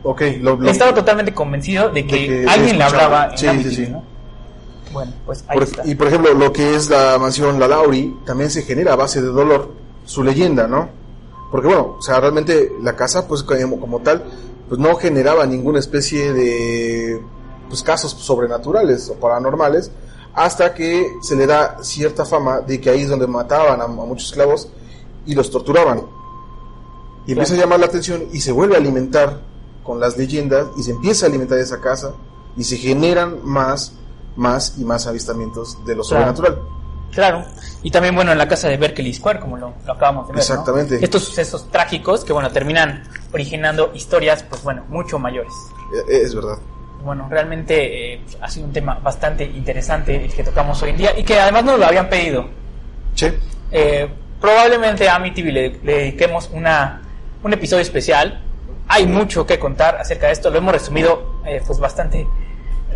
Ok, 0.05 0.23
lo, 0.41 0.57
lo- 0.57 0.71
Estaba 0.71 0.95
totalmente 0.95 1.35
convencido 1.35 1.91
de 1.91 2.07
que, 2.07 2.17
De 2.17 2.27
que 2.45 2.47
alguien 2.49 2.79
le 2.79 2.85
hablaba. 2.85 3.29
en 3.33 3.39
Sí, 3.39 3.47
Amityville, 3.49 3.77
sí, 3.77 3.87
sí. 3.87 3.91
¿no? 3.93 4.05
Bueno, 4.93 5.13
pues 5.27 5.45
ahí 5.49 5.59
por- 5.59 5.63
está. 5.69 5.83
y 5.87 5.95
por 5.97 6.07
ejemplo, 6.07 6.33
lo 6.35 6.53
que 6.53 6.75
es 6.77 6.89
la 6.89 7.19
mansión 7.19 7.59
La 7.61 7.69
Lauri 7.69 8.17
también 8.25 8.51
se 8.51 8.63
genera 8.63 8.93
a 8.93 8.97
base 8.97 9.21
de 9.21 9.27
dolor, 9.29 9.73
su 10.09 10.23
leyenda, 10.23 10.67
¿no? 10.67 10.89
Porque 11.51 11.67
bueno, 11.67 11.97
o 11.99 12.03
sea, 12.03 12.19
realmente 12.21 12.73
la 12.83 12.97
casa, 12.97 13.29
pues 13.29 13.43
como, 13.43 13.79
como 13.79 14.01
tal, 14.01 14.25
pues 14.69 14.81
no 14.81 14.97
generaba 14.97 15.45
ninguna 15.47 15.79
especie 15.79 16.33
de 16.33 17.23
pues 17.69 17.83
casos 17.83 18.13
sobrenaturales 18.13 19.11
o 19.11 19.15
paranormales, 19.15 19.91
hasta 20.35 20.73
que 20.73 21.07
se 21.21 21.37
le 21.37 21.47
da 21.47 21.79
cierta 21.83 22.25
fama 22.25 22.61
de 22.61 22.81
que 22.81 22.89
ahí 22.91 23.03
es 23.03 23.09
donde 23.11 23.27
mataban 23.27 23.81
a, 23.83 23.85
a 23.85 23.89
muchos 23.89 24.29
esclavos 24.31 24.69
y 25.27 25.35
los 25.35 25.51
torturaban. 25.51 26.03
Y 27.27 27.33
empieza 27.33 27.55
a 27.55 27.59
llamar 27.59 27.81
la 27.81 27.87
atención 27.87 28.25
y 28.33 28.41
se 28.41 28.53
vuelve 28.53 28.75
a 28.77 28.79
alimentar 28.79 29.41
con 29.85 30.01
las 30.01 30.17
leyendas 30.17 30.67
y 30.79 30.83
se 30.83 30.93
empieza 30.93 31.27
a 31.27 31.29
alimentar 31.29 31.59
esa 31.59 31.81
casa 31.81 32.15
y 32.57 32.65
se 32.65 32.77
generan 32.79 33.41
más, 33.45 33.93
más 34.37 34.75
y 34.79 34.85
más 34.85 35.07
avistamientos 35.07 35.77
de 35.85 35.95
lo 35.95 36.03
Claro. 36.03 36.05
sobrenatural. 36.05 36.59
Claro. 37.13 37.45
Y 37.83 37.91
también, 37.91 38.15
bueno, 38.15 38.33
en 38.33 38.39
la 38.39 38.47
casa 38.49 38.69
de 38.69 38.77
Berkeley 38.77 39.13
Square, 39.15 39.41
como 39.41 39.57
lo, 39.57 39.73
lo 39.87 39.93
acabamos 39.93 40.27
de 40.29 40.33
ver. 40.33 40.37
¿no? 40.37 40.41
Exactamente. 40.43 40.99
Estos 41.03 41.25
sucesos 41.25 41.71
trágicos 41.71 42.25
que, 42.25 42.33
bueno, 42.33 42.51
terminan 42.51 43.03
originando 43.33 43.93
historias, 43.95 44.43
pues 44.43 44.63
bueno, 44.63 44.85
mucho 44.89 45.19
mayores. 45.19 45.53
Eh, 46.09 46.21
Es 46.25 46.35
verdad. 46.35 46.59
Bueno, 47.03 47.29
realmente 47.31 48.15
eh, 48.15 48.21
ha 48.41 48.51
sido 48.51 48.67
un 48.67 48.73
tema 48.73 48.95
bastante 49.03 49.45
interesante 49.45 50.25
el 50.25 50.33
que 50.33 50.43
tocamos 50.43 50.83
hoy 50.83 50.91
en 50.91 50.97
día 50.97 51.19
y 51.19 51.23
que 51.23 51.39
además 51.39 51.65
nos 51.65 51.79
lo 51.79 51.87
habían 51.87 52.09
pedido. 52.09 52.47
Che, 53.15 53.39
Eh, 53.71 54.09
probablemente 54.41 55.09
a 55.09 55.15
Amityville 55.17 55.53
le, 55.71 55.79
le 55.83 55.93
dediquemos 55.99 56.51
una, 56.53 57.01
un 57.43 57.53
episodio 57.53 57.83
especial. 57.83 58.43
Hay 58.89 59.07
mucho 59.07 59.47
que 59.47 59.59
contar 59.59 59.97
acerca 59.97 60.27
de 60.27 60.33
esto. 60.33 60.51
Lo 60.51 60.59
hemos 60.59 60.73
resumido 60.73 61.41
eh, 61.47 61.63
pues 61.67 61.79
bastante 61.79 62.27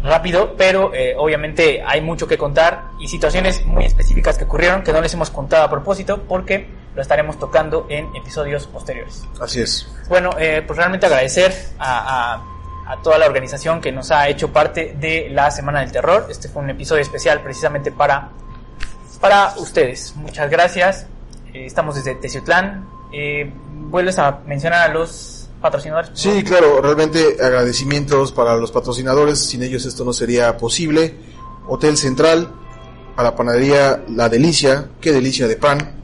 rápido, 0.03 0.55
pero 0.57 0.93
eh, 0.95 1.15
obviamente 1.17 1.83
hay 1.87 2.01
mucho 2.01 2.27
que 2.27 2.37
contar 2.37 2.85
y 2.99 3.09
situaciones 3.09 3.65
muy 3.65 3.85
específicas 3.85 4.37
que 4.39 4.45
ocurrieron 4.45 4.83
que 4.83 4.93
no 4.93 5.01
les 5.01 5.15
hemos 5.15 5.31
contado 5.31 5.65
a 5.65 5.71
propósito 5.71 6.23
porque 6.29 6.67
lo 6.95 7.01
estaremos 7.03 7.39
tocando 7.39 7.87
en 7.89 8.15
episodios 8.17 8.67
posteriores. 8.67 9.23
así 9.41 9.61
es. 9.63 9.87
Bueno, 10.09 10.31
eh, 10.39 10.63
pues 10.67 10.77
realmente 10.77 11.07
agradecer 11.07 11.55
a, 11.79 12.35
a- 12.35 12.49
a 12.85 12.97
toda 13.01 13.17
la 13.17 13.27
organización 13.27 13.81
que 13.81 13.93
nos 13.93 14.11
ha 14.11 14.29
hecho 14.29 14.53
parte 14.53 14.97
de 14.99 15.29
la 15.31 15.51
Semana 15.53 15.81
del 15.81 15.93
Terror. 15.93 16.27
Este 16.29 16.49
fue 16.49 16.63
un 16.63 16.71
episodio 16.71 17.01
especial 17.01 17.41
precisamente 17.41 17.93
para, 17.93 18.31
para 19.21 19.55
ustedes. 19.57 20.15
Muchas 20.17 20.51
gracias. 20.51 21.07
Eh, 21.55 21.65
estamos 21.67 21.95
desde 21.95 22.17
Teciutlán. 22.17 22.89
Eh, 23.13 23.51
¿Vuelves 23.73 24.19
a 24.19 24.41
mencionar 24.47 24.91
a 24.91 24.93
los 24.93 25.41
patrocinadores? 25.63 26.11
Sí, 26.15 26.43
claro, 26.43 26.83
realmente 26.83 27.37
agradecimientos 27.41 28.33
para 28.33 28.57
los 28.57 28.71
patrocinadores, 28.71 29.39
sin 29.39 29.63
ellos 29.63 29.87
esto 29.87 30.05
no 30.05 30.13
sería 30.13 30.57
posible. 30.59 31.15
Hotel 31.69 31.97
Central, 31.97 32.53
a 33.17 33.23
la 33.23 33.35
panadería 33.37 34.03
La 34.09 34.29
Delicia, 34.29 34.89
qué 35.01 35.13
delicia 35.13 35.47
de 35.47 35.57
pan, 35.57 36.03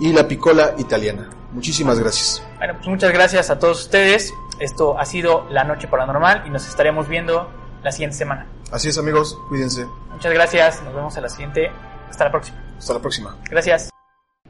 y 0.00 0.12
la 0.12 0.26
Picola 0.26 0.74
Italiana. 0.78 1.28
Muchísimas 1.52 1.98
gracias. 1.98 2.42
Bueno, 2.58 2.74
pues 2.74 2.88
muchas 2.88 3.12
gracias 3.12 3.50
a 3.50 3.58
todos 3.58 3.82
ustedes. 3.82 4.32
Esto 4.58 4.98
ha 4.98 5.04
sido 5.04 5.46
La 5.50 5.64
Noche 5.64 5.88
Paranormal 5.88 6.44
y 6.46 6.50
nos 6.50 6.66
estaremos 6.66 7.08
viendo 7.08 7.48
la 7.82 7.92
siguiente 7.92 8.16
semana. 8.16 8.46
Así 8.70 8.88
es 8.88 8.98
amigos, 8.98 9.38
cuídense. 9.48 9.86
Muchas 10.12 10.32
gracias. 10.32 10.82
Nos 10.82 10.94
vemos 10.94 11.16
a 11.16 11.20
la 11.20 11.28
siguiente. 11.28 11.70
Hasta 12.08 12.24
la 12.24 12.30
próxima. 12.30 12.62
Hasta 12.78 12.94
la 12.94 13.00
próxima. 13.00 13.36
Gracias. 13.50 13.90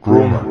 Roma, 0.03 0.41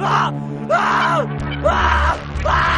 ha 0.00 0.30
llegado 0.30 1.28
la 1.62 2.16
hora. 2.44 2.77